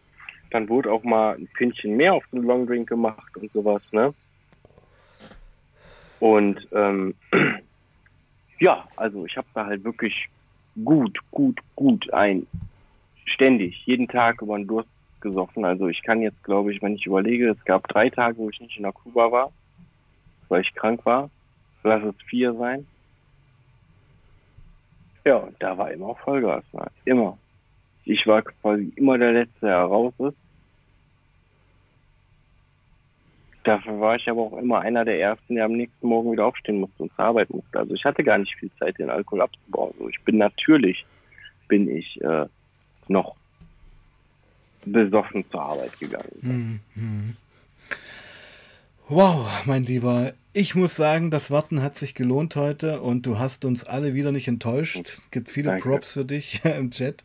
Dann 0.51 0.68
wurde 0.68 0.90
auch 0.90 1.05
mal 1.05 1.36
ein 1.36 1.46
Pünktchen 1.57 1.96
mehr 1.96 2.12
auf 2.12 2.24
den 2.32 2.42
Longdrink 2.42 2.88
gemacht 2.88 3.36
und 3.36 3.53
sowas, 3.53 3.82
ne? 3.92 4.12
Und 6.20 6.68
ähm, 6.72 7.14
ja, 8.60 8.86
also 8.96 9.26
ich 9.26 9.36
habe 9.36 9.48
da 9.54 9.66
halt 9.66 9.82
wirklich 9.82 10.28
gut, 10.84 11.18
gut, 11.30 11.58
gut 11.74 12.12
ein 12.12 12.46
ständig, 13.24 13.84
jeden 13.86 14.06
Tag 14.06 14.42
über 14.42 14.56
den 14.56 14.66
Durst 14.66 14.88
gesoffen. 15.20 15.64
Also 15.64 15.88
ich 15.88 16.02
kann 16.02 16.22
jetzt, 16.22 16.42
glaube 16.44 16.72
ich, 16.72 16.82
wenn 16.82 16.94
ich 16.94 17.06
überlege, 17.06 17.50
es 17.50 17.64
gab 17.64 17.88
drei 17.88 18.10
Tage, 18.10 18.38
wo 18.38 18.50
ich 18.50 18.60
nicht 18.60 18.76
in 18.76 18.84
der 18.84 18.92
Kuba 18.92 19.32
war, 19.32 19.52
weil 20.48 20.62
ich 20.62 20.74
krank 20.74 21.04
war. 21.04 21.30
Lass 21.82 22.02
es 22.02 22.14
vier 22.26 22.54
sein. 22.54 22.86
Ja, 25.24 25.48
da 25.58 25.76
war 25.76 25.90
immer 25.92 26.14
Vollgas, 26.16 26.64
ne? 26.72 26.86
immer. 27.04 27.38
Ich 28.04 28.26
war 28.26 28.42
quasi 28.42 28.92
immer 28.96 29.18
der 29.18 29.32
Letzte, 29.32 29.66
der 29.66 29.78
raus 29.80 30.14
ist. 30.18 30.36
Dafür 33.64 34.00
war 34.00 34.16
ich 34.16 34.28
aber 34.28 34.42
auch 34.42 34.56
immer 34.56 34.80
einer 34.80 35.04
der 35.04 35.20
Ersten, 35.20 35.54
der 35.54 35.66
am 35.66 35.72
nächsten 35.72 36.06
Morgen 36.06 36.32
wieder 36.32 36.46
aufstehen 36.46 36.80
musste 36.80 37.02
und 37.02 37.12
zur 37.14 37.24
Arbeit 37.24 37.50
musste. 37.50 37.78
Also 37.78 37.94
ich 37.94 38.04
hatte 38.04 38.24
gar 38.24 38.38
nicht 38.38 38.54
viel 38.56 38.70
Zeit, 38.78 38.98
den 38.98 39.11
Alkohol 39.11 39.42
abzubauen. 39.42 39.92
Also 39.98 40.08
ich 40.08 40.20
bin 40.22 40.38
natürlich, 40.38 41.04
bin 41.68 41.94
ich 41.94 42.20
äh, 42.22 42.46
noch 43.08 43.36
besoffen 44.84 45.44
zur 45.50 45.62
Arbeit 45.62 45.98
gegangen. 45.98 46.80
Mhm. 46.94 47.36
Wow, 49.08 49.46
mein 49.66 49.84
Lieber, 49.84 50.32
ich 50.52 50.74
muss 50.74 50.94
sagen, 50.94 51.30
das 51.30 51.50
Warten 51.50 51.82
hat 51.82 51.96
sich 51.96 52.14
gelohnt 52.14 52.56
heute 52.56 53.00
und 53.00 53.26
du 53.26 53.38
hast 53.38 53.64
uns 53.64 53.84
alle 53.84 54.14
wieder 54.14 54.32
nicht 54.32 54.48
enttäuscht. 54.48 55.00
Es 55.00 55.30
gibt 55.30 55.48
viele 55.48 55.70
Danke. 55.70 55.88
Props 55.88 56.12
für 56.12 56.24
dich 56.24 56.64
im 56.64 56.92
Chat. 56.92 57.24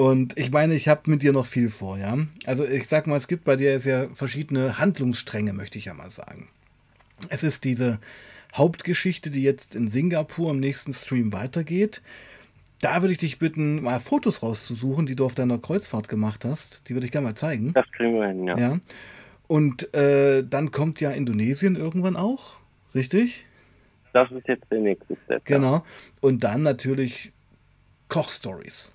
Und 0.00 0.38
ich 0.38 0.50
meine, 0.50 0.72
ich 0.72 0.88
habe 0.88 1.10
mit 1.10 1.22
dir 1.22 1.34
noch 1.34 1.44
viel 1.44 1.68
vor, 1.68 1.98
ja. 1.98 2.16
Also 2.46 2.64
ich 2.64 2.88
sag 2.88 3.06
mal, 3.06 3.18
es 3.18 3.28
gibt 3.28 3.44
bei 3.44 3.56
dir 3.56 3.76
ja 3.76 4.08
verschiedene 4.14 4.78
Handlungsstränge, 4.78 5.52
möchte 5.52 5.76
ich 5.76 5.84
ja 5.84 5.92
mal 5.92 6.08
sagen. 6.08 6.48
Es 7.28 7.42
ist 7.42 7.64
diese 7.64 7.98
Hauptgeschichte, 8.54 9.28
die 9.28 9.42
jetzt 9.42 9.74
in 9.74 9.88
Singapur 9.88 10.52
im 10.52 10.58
nächsten 10.58 10.94
Stream 10.94 11.34
weitergeht. 11.34 12.00
Da 12.80 13.02
würde 13.02 13.12
ich 13.12 13.18
dich 13.18 13.38
bitten, 13.38 13.82
mal 13.82 14.00
Fotos 14.00 14.42
rauszusuchen, 14.42 15.04
die 15.04 15.16
du 15.16 15.26
auf 15.26 15.34
deiner 15.34 15.58
Kreuzfahrt 15.58 16.08
gemacht 16.08 16.46
hast. 16.46 16.88
Die 16.88 16.94
würde 16.94 17.04
ich 17.04 17.12
gerne 17.12 17.26
mal 17.26 17.34
zeigen. 17.34 17.74
Das 17.74 17.84
kriegen 17.92 18.16
wir 18.16 18.28
hin, 18.28 18.46
ja. 18.46 18.58
ja. 18.58 18.80
Und 19.48 19.92
äh, 19.94 20.42
dann 20.48 20.70
kommt 20.70 21.02
ja 21.02 21.10
Indonesien 21.10 21.76
irgendwann 21.76 22.16
auch, 22.16 22.54
richtig? 22.94 23.44
Das 24.14 24.30
ist 24.30 24.48
jetzt 24.48 24.64
der 24.70 24.80
nächste 24.80 25.14
Step. 25.26 25.44
Genau. 25.44 25.84
Und 26.22 26.42
dann 26.42 26.62
natürlich 26.62 27.32
Kochstories. 28.08 28.94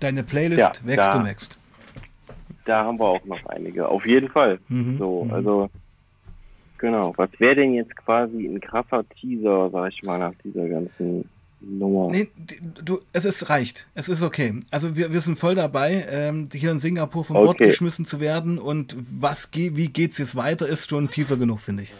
Deine 0.00 0.22
Playlist 0.22 0.82
ja, 0.82 0.86
wächst 0.88 1.12
da, 1.12 1.18
und 1.18 1.26
wächst. 1.26 1.58
Da 2.64 2.84
haben 2.84 2.98
wir 2.98 3.08
auch 3.08 3.24
noch 3.24 3.44
einige. 3.46 3.88
Auf 3.88 4.06
jeden 4.06 4.28
Fall. 4.28 4.58
Mhm, 4.68 4.98
so, 4.98 5.24
mhm. 5.24 5.32
also 5.32 5.70
Genau. 6.84 7.14
Was 7.16 7.30
wäre 7.38 7.54
denn 7.54 7.72
jetzt 7.72 7.96
quasi 7.96 8.46
ein 8.46 8.60
krasser 8.60 9.08
Teaser, 9.08 9.70
sag 9.70 9.90
ich 9.90 10.02
mal, 10.02 10.18
nach 10.18 10.34
dieser 10.44 10.68
ganzen 10.68 11.28
Nummer? 11.60 12.08
Nee, 12.10 12.28
du, 12.84 13.00
es 13.14 13.24
ist 13.24 13.48
reicht. 13.48 13.88
Es 13.94 14.10
ist 14.10 14.22
okay. 14.22 14.60
Also 14.70 14.94
wir, 14.94 15.10
wir 15.10 15.22
sind 15.22 15.38
voll 15.38 15.54
dabei, 15.54 16.06
ähm, 16.10 16.50
hier 16.52 16.70
in 16.70 16.80
Singapur 16.80 17.24
vom 17.24 17.36
okay. 17.36 17.44
Bord 17.46 17.58
geschmissen 17.58 18.04
zu 18.04 18.20
werden 18.20 18.58
und 18.58 18.96
was 18.98 19.48
wie 19.54 19.88
geht's 19.88 20.18
jetzt 20.18 20.36
weiter, 20.36 20.68
ist 20.68 20.90
schon 20.90 21.04
ein 21.04 21.10
Teaser 21.10 21.38
genug, 21.38 21.60
finde 21.60 21.84
ich. 21.84 21.94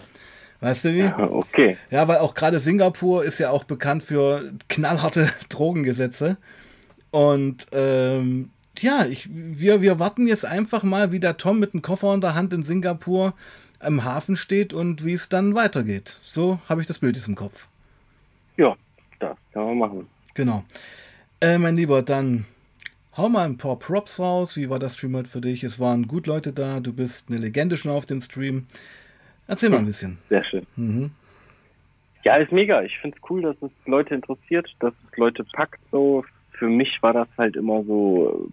Weißt 0.61 0.85
du 0.85 0.93
wie? 0.93 0.99
Ja, 0.99 1.19
okay. 1.31 1.79
Ja, 1.91 2.07
weil 2.07 2.19
auch 2.19 2.35
gerade 2.35 2.59
Singapur 2.59 3.25
ist 3.25 3.39
ja 3.39 3.49
auch 3.49 3.65
bekannt 3.65 4.03
für 4.03 4.53
knallharte 4.69 5.31
Drogengesetze. 5.49 6.37
Und 7.15 7.69
ähm, 7.71 8.51
tja, 8.75 9.07
ich, 9.07 9.29
wir, 9.31 9.81
wir 9.81 10.01
warten 10.01 10.27
jetzt 10.27 10.45
einfach 10.45 10.83
mal, 10.83 11.13
wie 11.13 11.21
der 11.21 11.37
Tom 11.37 11.61
mit 11.61 11.73
dem 11.73 11.81
Koffer 11.81 12.13
in 12.13 12.21
der 12.21 12.35
Hand 12.35 12.53
in 12.53 12.65
Singapur 12.65 13.35
im 13.81 14.03
Hafen 14.03 14.35
steht 14.35 14.73
und 14.73 15.05
wie 15.05 15.13
es 15.13 15.29
dann 15.29 15.55
weitergeht. 15.55 16.19
So 16.25 16.59
habe 16.69 16.81
ich 16.81 16.89
das 16.89 16.99
Bild 16.99 17.15
jetzt 17.15 17.29
im 17.29 17.37
Kopf. 17.37 17.69
Ja, 18.57 18.75
das 19.21 19.37
kann 19.53 19.65
man 19.65 19.79
machen. 19.79 20.09
Genau. 20.35 20.65
Äh, 21.41 21.59
mein 21.59 21.77
Lieber, 21.77 22.03
dann 22.03 22.47
hau 23.17 23.29
mal 23.29 23.45
ein 23.45 23.59
paar 23.59 23.79
Props 23.79 24.19
raus. 24.19 24.57
Wie 24.57 24.69
war 24.69 24.81
das 24.81 24.97
Stream 24.97 25.15
heute 25.15 25.29
für 25.29 25.41
dich? 25.41 25.63
Es 25.63 25.79
waren 25.79 26.09
gut 26.09 26.27
Leute 26.27 26.53
da. 26.53 26.81
Du 26.81 26.93
bist 26.93 27.31
eine 27.31 27.39
Legende 27.39 27.77
schon 27.77 27.93
auf 27.93 28.07
dem 28.07 28.23
Stream. 28.23 28.67
Erzähl 29.47 29.71
mal 29.71 29.79
ein 29.79 29.87
bisschen. 29.87 30.19
Sehr 30.31 30.43
schön. 30.43 30.67
Mhm. 30.75 31.13
Ja, 32.25 32.35
ist 32.39 32.51
mega. 32.51 32.83
Ich 32.83 32.99
finde 32.99 33.17
es 33.17 33.31
cool, 33.31 33.43
dass 33.43 33.55
es 33.61 33.71
Leute 33.87 34.17
interessiert, 34.17 34.69
dass 34.81 34.95
es 35.13 35.17
Leute 35.17 35.45
packt. 35.45 35.79
So 35.93 36.25
für 36.59 36.69
mich 36.69 37.03
war 37.03 37.13
das 37.13 37.29
halt 37.37 37.57
immer 37.57 37.83
so 37.85 38.49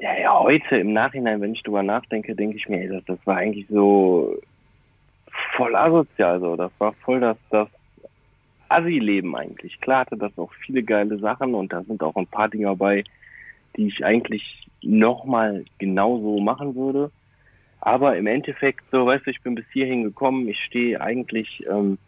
ja, 0.00 0.18
ja, 0.18 0.38
heute 0.38 0.76
im 0.76 0.92
Nachhinein, 0.92 1.40
wenn 1.40 1.54
ich 1.54 1.62
drüber 1.62 1.82
nachdenke, 1.82 2.34
denke 2.34 2.56
ich 2.56 2.68
mir, 2.68 2.80
ey, 2.80 2.88
das, 2.88 3.04
das 3.04 3.18
war 3.26 3.36
eigentlich 3.36 3.66
so 3.68 4.38
voll 5.56 5.74
asozial. 5.74 6.40
So. 6.40 6.56
Das 6.56 6.72
war 6.78 6.92
voll 7.04 7.20
das, 7.20 7.36
das 7.50 7.68
Assi-Leben 8.68 9.36
eigentlich. 9.36 9.80
Klar 9.80 10.00
hatte 10.00 10.16
das 10.16 10.36
auch 10.38 10.52
viele 10.64 10.82
geile 10.82 11.18
Sachen 11.18 11.54
und 11.54 11.72
da 11.72 11.82
sind 11.82 12.02
auch 12.02 12.16
ein 12.16 12.26
paar 12.26 12.48
Dinge 12.48 12.66
dabei, 12.66 13.04
die 13.76 13.88
ich 13.88 14.04
eigentlich 14.04 14.66
nochmal 14.82 15.64
genauso 15.78 16.40
machen 16.40 16.74
würde. 16.74 17.10
Aber 17.80 18.16
im 18.16 18.26
Endeffekt, 18.26 18.84
so 18.90 19.06
weißt 19.06 19.26
du, 19.26 19.30
ich 19.30 19.42
bin 19.42 19.54
bis 19.56 19.66
hierhin 19.72 20.04
gekommen, 20.04 20.48
ich 20.48 20.58
stehe 20.60 21.00
eigentlich 21.00 21.64
ähm, 21.68 21.98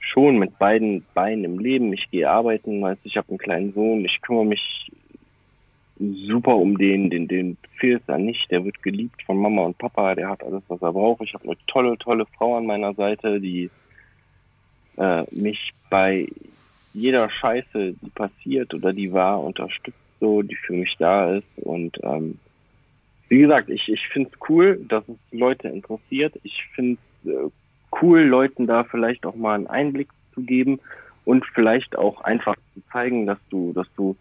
schon 0.00 0.38
mit 0.38 0.58
beiden 0.58 1.04
Beinen 1.14 1.44
im 1.44 1.58
Leben. 1.58 1.92
Ich 1.92 2.10
gehe 2.10 2.28
arbeiten, 2.28 2.80
weißt 2.80 3.04
du, 3.04 3.08
ich 3.08 3.16
habe 3.16 3.28
einen 3.30 3.38
kleinen 3.38 3.72
Sohn, 3.72 4.04
ich 4.04 4.20
kümmere 4.22 4.46
mich 4.46 4.90
super 5.98 6.56
um 6.56 6.78
den, 6.78 7.10
den, 7.10 7.26
den 7.28 7.56
fehlt 7.76 8.02
da 8.06 8.18
nicht. 8.18 8.50
Der 8.50 8.64
wird 8.64 8.82
geliebt 8.82 9.22
von 9.24 9.38
Mama 9.38 9.62
und 9.62 9.78
Papa, 9.78 10.14
der 10.14 10.28
hat 10.28 10.42
alles, 10.42 10.62
was 10.68 10.80
er 10.80 10.92
braucht. 10.92 11.22
Ich 11.22 11.34
habe 11.34 11.44
eine 11.44 11.56
tolle, 11.66 11.98
tolle 11.98 12.26
Frau 12.36 12.56
an 12.56 12.66
meiner 12.66 12.94
Seite, 12.94 13.40
die 13.40 13.70
äh, 14.96 15.24
mich 15.32 15.72
bei 15.90 16.28
jeder 16.94 17.28
Scheiße, 17.30 17.94
die 18.00 18.10
passiert 18.10 18.74
oder 18.74 18.92
die 18.92 19.12
war, 19.12 19.42
unterstützt 19.42 19.98
so, 20.20 20.42
die 20.42 20.56
für 20.56 20.72
mich 20.72 20.96
da 20.98 21.36
ist. 21.36 21.46
Und 21.56 21.98
ähm, 22.02 22.38
wie 23.28 23.38
gesagt, 23.38 23.68
ich, 23.68 23.88
ich 23.88 24.08
finde 24.08 24.30
es 24.32 24.48
cool, 24.48 24.84
dass 24.88 25.04
es 25.08 25.16
Leute 25.32 25.68
interessiert. 25.68 26.34
Ich 26.42 26.64
finde 26.74 26.98
es 27.24 27.30
äh, 27.30 27.50
cool, 28.00 28.20
Leuten 28.20 28.66
da 28.66 28.84
vielleicht 28.84 29.26
auch 29.26 29.34
mal 29.34 29.54
einen 29.54 29.66
Einblick 29.66 30.08
zu 30.34 30.42
geben 30.42 30.80
und 31.24 31.44
vielleicht 31.54 31.96
auch 31.96 32.20
einfach 32.22 32.56
zu 32.74 32.82
zeigen, 32.92 33.26
dass 33.26 33.38
du, 33.50 33.72
dass 33.72 33.86
du 33.96 34.16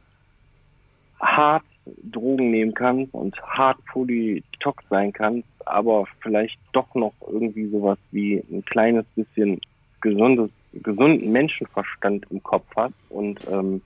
hart 1.19 1.63
Drogen 2.03 2.51
nehmen 2.51 2.73
kannst 2.73 3.13
und 3.13 3.41
hart 3.41 3.77
polytox 3.85 4.83
sein 4.89 5.13
kannst, 5.13 5.47
aber 5.65 6.05
vielleicht 6.21 6.59
doch 6.73 6.93
noch 6.95 7.13
irgendwie 7.25 7.67
sowas 7.67 7.97
wie 8.11 8.43
ein 8.51 8.63
kleines 8.65 9.05
bisschen 9.15 9.61
gesundes, 10.01 10.51
gesunden 10.73 11.31
Menschenverstand 11.31 12.25
im 12.29 12.43
Kopf 12.43 12.67
hast 12.75 12.93
und 13.09 13.39
ähm, 13.49 13.81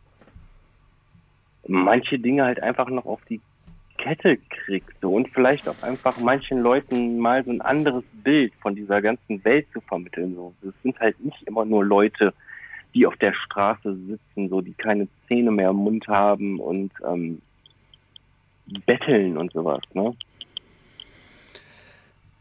manche 1.68 2.20
Dinge 2.20 2.44
halt 2.44 2.62
einfach 2.62 2.90
noch 2.90 3.06
auf 3.06 3.22
die 3.30 3.40
Kette 4.02 4.38
kriegst 4.50 5.00
so, 5.00 5.14
und 5.14 5.30
vielleicht 5.30 5.68
auch 5.70 5.82
einfach 5.84 6.20
manchen 6.20 6.60
Leuten 6.60 7.20
mal 7.20 7.44
so 7.44 7.52
ein 7.52 7.62
anderes 7.62 8.04
Bild 8.24 8.52
von 8.60 8.76
dieser 8.76 9.02
ganzen 9.02 9.44
Welt 9.46 9.68
zu 9.72 9.82
vermitteln. 9.82 10.36
So. 10.36 10.54
Es 10.68 10.74
sind 10.82 11.00
halt 11.00 11.20
nicht 11.24 11.42
immer 11.44 11.66
nur 11.66 11.86
Leute, 11.86 12.34
die 12.94 13.06
auf 13.06 13.16
der 13.18 13.34
Straße 13.34 13.96
sitzen, 14.08 14.50
so 14.50 14.62
die 14.62 14.74
keine 14.74 15.08
Zähne 15.28 15.52
mehr 15.52 15.70
im 15.70 15.78
Mund 15.78 16.08
haben 16.08 16.60
und 16.60 16.92
ähm, 17.08 17.42
betteln 18.86 19.38
und 19.38 19.54
sowas, 19.54 19.82
ne? 19.94 20.16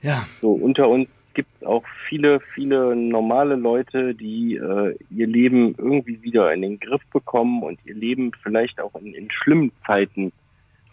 Ja. 0.03 0.27
So 0.41 0.53
unter 0.53 0.89
uns 0.89 1.09
gibt 1.35 1.51
es 1.61 1.67
auch 1.67 1.85
viele, 2.09 2.41
viele 2.55 2.97
normale 2.97 3.55
Leute, 3.55 4.15
die 4.15 4.57
äh, 4.57 4.97
ihr 5.11 5.27
Leben 5.27 5.75
irgendwie 5.77 6.23
wieder 6.23 6.53
in 6.53 6.63
den 6.63 6.81
Griff 6.81 7.03
bekommen 7.13 7.63
und 7.63 7.79
ihr 7.85 7.95
Leben 7.95 8.33
vielleicht 8.43 8.81
auch 8.81 8.95
in, 8.95 9.15
in 9.15 9.31
schlimmen 9.31 9.73
Zeiten 9.87 10.33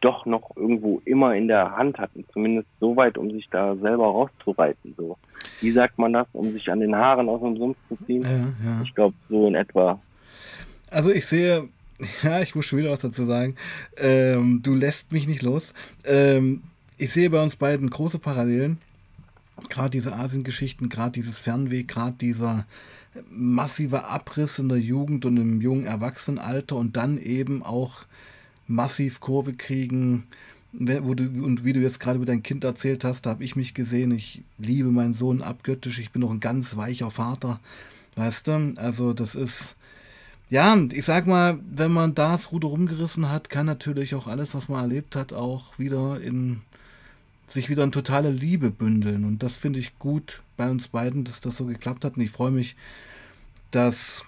doch 0.01 0.25
noch 0.25 0.55
irgendwo 0.55 1.01
immer 1.05 1.35
in 1.35 1.47
der 1.47 1.75
Hand 1.75 1.97
hatten, 1.97 2.25
zumindest 2.31 2.67
so 2.79 2.95
weit, 2.95 3.17
um 3.17 3.31
sich 3.31 3.47
da 3.49 3.75
selber 3.75 4.05
rauszureiten. 4.05 4.93
So. 4.97 5.17
Wie 5.61 5.71
sagt 5.71 5.97
man 5.97 6.13
das, 6.13 6.27
um 6.33 6.51
sich 6.53 6.69
an 6.69 6.79
den 6.79 6.95
Haaren 6.95 7.29
aus 7.29 7.41
dem 7.41 7.57
Sumpf 7.57 7.77
zu 7.89 7.97
ziehen? 8.05 8.23
Ja, 8.23 8.69
ja. 8.69 8.81
Ich 8.83 8.93
glaube, 8.93 9.15
so 9.29 9.47
in 9.47 9.55
etwa. 9.55 9.99
Also 10.89 11.11
ich 11.11 11.25
sehe, 11.25 11.69
ja, 12.23 12.41
ich 12.41 12.55
muss 12.55 12.65
schon 12.65 12.79
wieder 12.79 12.91
was 12.91 13.01
dazu 13.01 13.25
sagen. 13.25 13.55
Ähm, 13.97 14.61
du 14.63 14.75
lässt 14.75 15.11
mich 15.11 15.27
nicht 15.27 15.41
los. 15.41 15.73
Ähm, 16.05 16.63
ich 16.97 17.13
sehe 17.13 17.29
bei 17.29 17.41
uns 17.41 17.55
beiden 17.55 17.89
große 17.89 18.19
Parallelen. 18.19 18.79
Gerade 19.69 19.89
diese 19.89 20.13
Asien-Geschichten, 20.13 20.89
gerade 20.89 21.11
dieses 21.11 21.39
Fernweg, 21.39 21.87
gerade 21.87 22.15
dieser 22.19 22.65
massive 23.31 24.05
Abriss 24.05 24.59
in 24.59 24.69
der 24.69 24.77
Jugend 24.77 25.25
und 25.25 25.37
im 25.37 25.61
jungen 25.61 25.85
Erwachsenenalter 25.85 26.75
und 26.75 26.95
dann 26.97 27.17
eben 27.17 27.63
auch 27.63 28.05
massiv 28.67 29.19
Kurve 29.19 29.53
kriegen. 29.53 30.27
Wo 30.73 31.13
du, 31.15 31.23
und 31.43 31.63
wie 31.63 31.73
du 31.73 31.79
jetzt 31.79 31.99
gerade 31.99 32.17
über 32.17 32.25
dein 32.25 32.43
Kind 32.43 32.63
erzählt 32.63 33.03
hast, 33.03 33.25
da 33.25 33.31
habe 33.31 33.43
ich 33.43 33.55
mich 33.55 33.73
gesehen, 33.73 34.11
ich 34.11 34.43
liebe 34.57 34.91
meinen 34.91 35.13
Sohn 35.13 35.41
abgöttisch, 35.41 35.97
ich 35.97 36.11
bin 36.11 36.21
noch 36.21 36.29
ein 36.29 36.41
ganz 36.41 36.75
weicher 36.75 37.09
Vater. 37.09 37.59
Weißt 38.15 38.47
du, 38.47 38.73
also 38.75 39.13
das 39.13 39.33
ist, 39.33 39.75
ja, 40.49 40.77
ich 40.91 41.05
sag 41.05 41.25
mal, 41.25 41.59
wenn 41.71 41.91
man 41.91 42.13
das 42.13 42.51
Ruder 42.51 42.67
rumgerissen 42.67 43.29
hat, 43.29 43.49
kann 43.49 43.65
natürlich 43.65 44.13
auch 44.13 44.27
alles, 44.27 44.53
was 44.53 44.69
man 44.69 44.81
erlebt 44.81 45.15
hat, 45.15 45.33
auch 45.33 45.79
wieder 45.79 46.21
in 46.21 46.61
sich 47.47 47.69
wieder 47.69 47.83
in 47.83 47.91
totale 47.91 48.29
Liebe 48.29 48.71
bündeln. 48.71 49.23
Und 49.23 49.41
das 49.41 49.57
finde 49.57 49.79
ich 49.79 49.97
gut 49.99 50.41
bei 50.57 50.69
uns 50.69 50.89
beiden, 50.89 51.23
dass 51.23 51.41
das 51.41 51.55
so 51.55 51.65
geklappt 51.65 52.03
hat. 52.03 52.17
Und 52.17 52.23
ich 52.23 52.31
freue 52.31 52.51
mich, 52.51 52.75
dass 53.71 54.23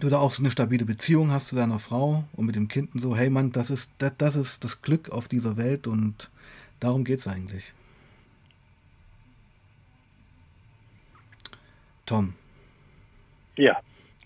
du 0.00 0.08
da 0.08 0.18
auch 0.18 0.32
so 0.32 0.42
eine 0.42 0.50
stabile 0.50 0.84
Beziehung 0.84 1.30
hast 1.30 1.48
zu 1.48 1.56
deiner 1.56 1.78
Frau 1.78 2.24
und 2.34 2.46
mit 2.46 2.56
dem 2.56 2.68
Kind 2.68 2.94
und 2.94 3.00
so, 3.00 3.16
hey 3.16 3.30
Mann, 3.30 3.52
das 3.52 3.70
ist, 3.70 3.90
das, 3.98 4.12
das 4.18 4.36
ist 4.36 4.64
das 4.64 4.82
Glück 4.82 5.10
auf 5.10 5.28
dieser 5.28 5.56
Welt 5.56 5.86
und 5.86 6.30
darum 6.80 7.04
geht 7.04 7.20
es 7.20 7.28
eigentlich. 7.28 7.72
Tom. 12.06 12.34
Ja. 13.56 13.78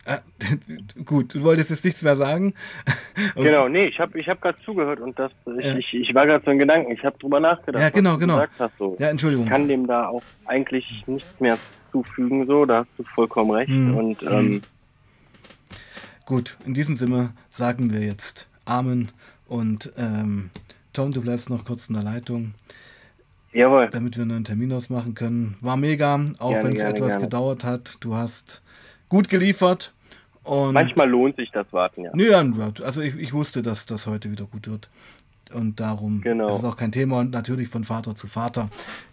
Äh, 0.04 0.18
gut, 1.04 1.34
du 1.34 1.42
wolltest 1.42 1.70
jetzt 1.70 1.84
nichts 1.84 2.02
mehr 2.02 2.16
sagen. 2.16 2.54
okay. 3.36 3.44
Genau, 3.44 3.68
nee, 3.68 3.86
ich 3.86 4.00
habe 4.00 4.18
ich 4.18 4.28
hab 4.28 4.40
gerade 4.40 4.58
zugehört 4.64 5.00
und 5.00 5.18
das, 5.18 5.32
ich, 5.58 5.64
ja. 5.64 5.76
ich, 5.76 5.94
ich 5.94 6.14
war 6.14 6.26
gerade 6.26 6.44
so 6.44 6.50
in 6.50 6.58
Gedanken, 6.58 6.92
ich 6.92 7.04
habe 7.04 7.18
drüber 7.18 7.40
nachgedacht. 7.40 7.82
Ja, 7.82 7.90
genau, 7.90 8.16
genau. 8.16 8.42
So. 8.78 8.96
Ja, 8.98 9.10
Entschuldigung. 9.10 9.44
Ich 9.44 9.50
kann 9.50 9.68
dem 9.68 9.86
da 9.86 10.08
auch 10.08 10.22
eigentlich 10.46 11.04
nichts 11.06 11.40
mehr 11.40 11.58
zufügen, 11.92 12.46
so, 12.46 12.64
da 12.64 12.78
hast 12.78 12.88
du 12.96 13.04
vollkommen 13.14 13.50
recht. 13.50 13.70
Mhm. 13.70 13.96
Und 13.96 14.22
ähm, 14.22 14.62
Gut, 16.28 16.58
in 16.66 16.74
diesem 16.74 16.94
Sinne 16.94 17.32
sagen 17.48 17.90
wir 17.90 18.00
jetzt 18.00 18.50
Amen 18.66 19.08
und 19.46 19.94
ähm, 19.96 20.50
Tom, 20.92 21.12
du 21.12 21.22
bleibst 21.22 21.48
noch 21.48 21.64
kurz 21.64 21.88
in 21.88 21.94
der 21.94 22.02
Leitung. 22.04 22.52
Jawohl. 23.54 23.88
Damit 23.90 24.18
wir 24.18 24.24
einen 24.24 24.44
Termin 24.44 24.70
ausmachen 24.74 25.14
können. 25.14 25.56
War 25.62 25.78
mega, 25.78 26.22
auch 26.38 26.52
wenn 26.52 26.76
es 26.76 26.82
etwas 26.82 27.12
gerne. 27.12 27.24
gedauert 27.24 27.64
hat. 27.64 27.96
Du 28.00 28.14
hast 28.14 28.62
gut 29.08 29.30
geliefert. 29.30 29.94
Und 30.44 30.74
Manchmal 30.74 31.08
lohnt 31.08 31.36
sich 31.36 31.50
das 31.50 31.66
Warten, 31.72 32.04
ja. 32.04 32.10
Nö, 32.12 32.34
also 32.84 33.00
ich, 33.00 33.16
ich 33.16 33.32
wusste, 33.32 33.62
dass 33.62 33.86
das 33.86 34.06
heute 34.06 34.30
wieder 34.30 34.44
gut 34.44 34.68
wird. 34.68 34.90
Und 35.54 35.80
darum 35.80 36.20
genau. 36.20 36.50
ist 36.50 36.58
es 36.58 36.64
auch 36.64 36.76
kein 36.76 36.92
Thema. 36.92 37.20
Und 37.20 37.30
natürlich 37.30 37.70
von 37.70 37.84
Vater 37.84 38.14
zu 38.14 38.26
Vater 38.26 38.68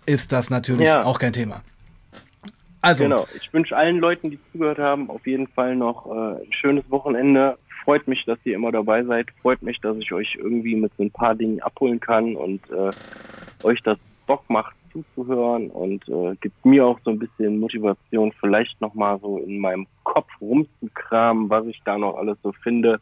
ist 0.05 0.33
das 0.33 0.49
natürlich 0.49 0.87
ja. 0.87 1.03
auch 1.03 1.17
kein 1.17 1.31
Thema. 1.31 1.61
Also. 2.85 3.03
Genau. 3.03 3.27
Ich 3.35 3.51
wünsche 3.53 3.75
allen 3.75 3.99
Leuten, 3.99 4.31
die 4.31 4.39
zugehört 4.51 4.79
haben, 4.79 5.09
auf 5.09 5.25
jeden 5.25 5.47
Fall 5.47 5.75
noch 5.75 6.05
äh, 6.05 6.43
ein 6.43 6.53
schönes 6.53 6.89
Wochenende. 6.89 7.57
Freut 7.83 8.07
mich, 8.07 8.23
dass 8.25 8.39
ihr 8.45 8.55
immer 8.55 8.71
dabei 8.71 9.03
seid. 9.03 9.27
Freut 9.41 9.61
mich, 9.61 9.79
dass 9.81 9.97
ich 9.97 10.11
euch 10.11 10.35
irgendwie 10.35 10.75
mit 10.75 10.91
so 10.97 11.03
ein 11.03 11.11
paar 11.11 11.35
Dingen 11.35 11.61
abholen 11.61 11.99
kann 11.99 12.35
und 12.35 12.61
äh, 12.71 12.91
euch 13.63 13.81
das 13.83 13.97
Bock 14.27 14.43
macht 14.49 14.75
zuzuhören 14.91 15.69
und 15.69 16.07
äh, 16.07 16.35
gibt 16.41 16.65
mir 16.65 16.85
auch 16.85 16.99
so 17.03 17.11
ein 17.11 17.19
bisschen 17.19 17.59
Motivation, 17.59 18.31
vielleicht 18.39 18.79
nochmal 18.81 19.19
so 19.19 19.39
in 19.39 19.59
meinem 19.59 19.87
Kopf 20.03 20.29
rumzukramen, 20.39 21.49
was 21.49 21.65
ich 21.67 21.81
da 21.83 21.97
noch 21.97 22.17
alles 22.17 22.37
so 22.43 22.51
finde. 22.63 22.99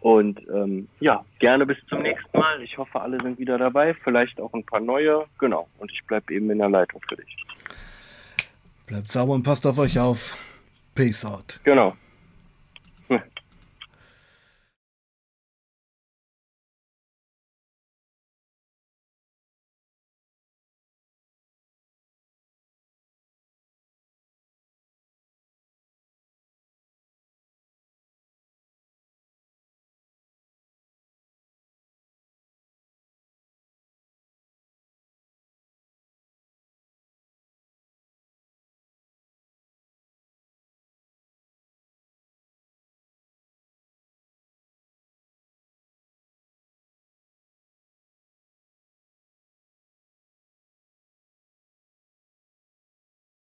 Und 0.00 0.40
ähm, 0.52 0.86
ja, 1.00 1.24
gerne 1.38 1.64
bis 1.64 1.78
zum 1.88 2.02
nächsten 2.02 2.38
Mal. 2.38 2.62
Ich 2.62 2.76
hoffe, 2.76 3.00
alle 3.00 3.20
sind 3.22 3.38
wieder 3.38 3.56
dabei. 3.56 3.94
Vielleicht 3.94 4.38
auch 4.38 4.52
ein 4.52 4.64
paar 4.64 4.80
neue. 4.80 5.24
Genau. 5.38 5.66
Und 5.78 5.90
ich 5.90 6.04
bleibe 6.04 6.34
eben 6.34 6.50
in 6.50 6.58
der 6.58 6.68
Leitung 6.68 7.00
für 7.08 7.16
dich. 7.16 7.36
Bleibt 8.86 9.10
sauber 9.10 9.32
und 9.32 9.42
passt 9.42 9.66
auf 9.66 9.78
euch 9.78 9.98
auf. 9.98 10.36
Peace 10.94 11.24
out. 11.24 11.60
Genau. 11.64 11.96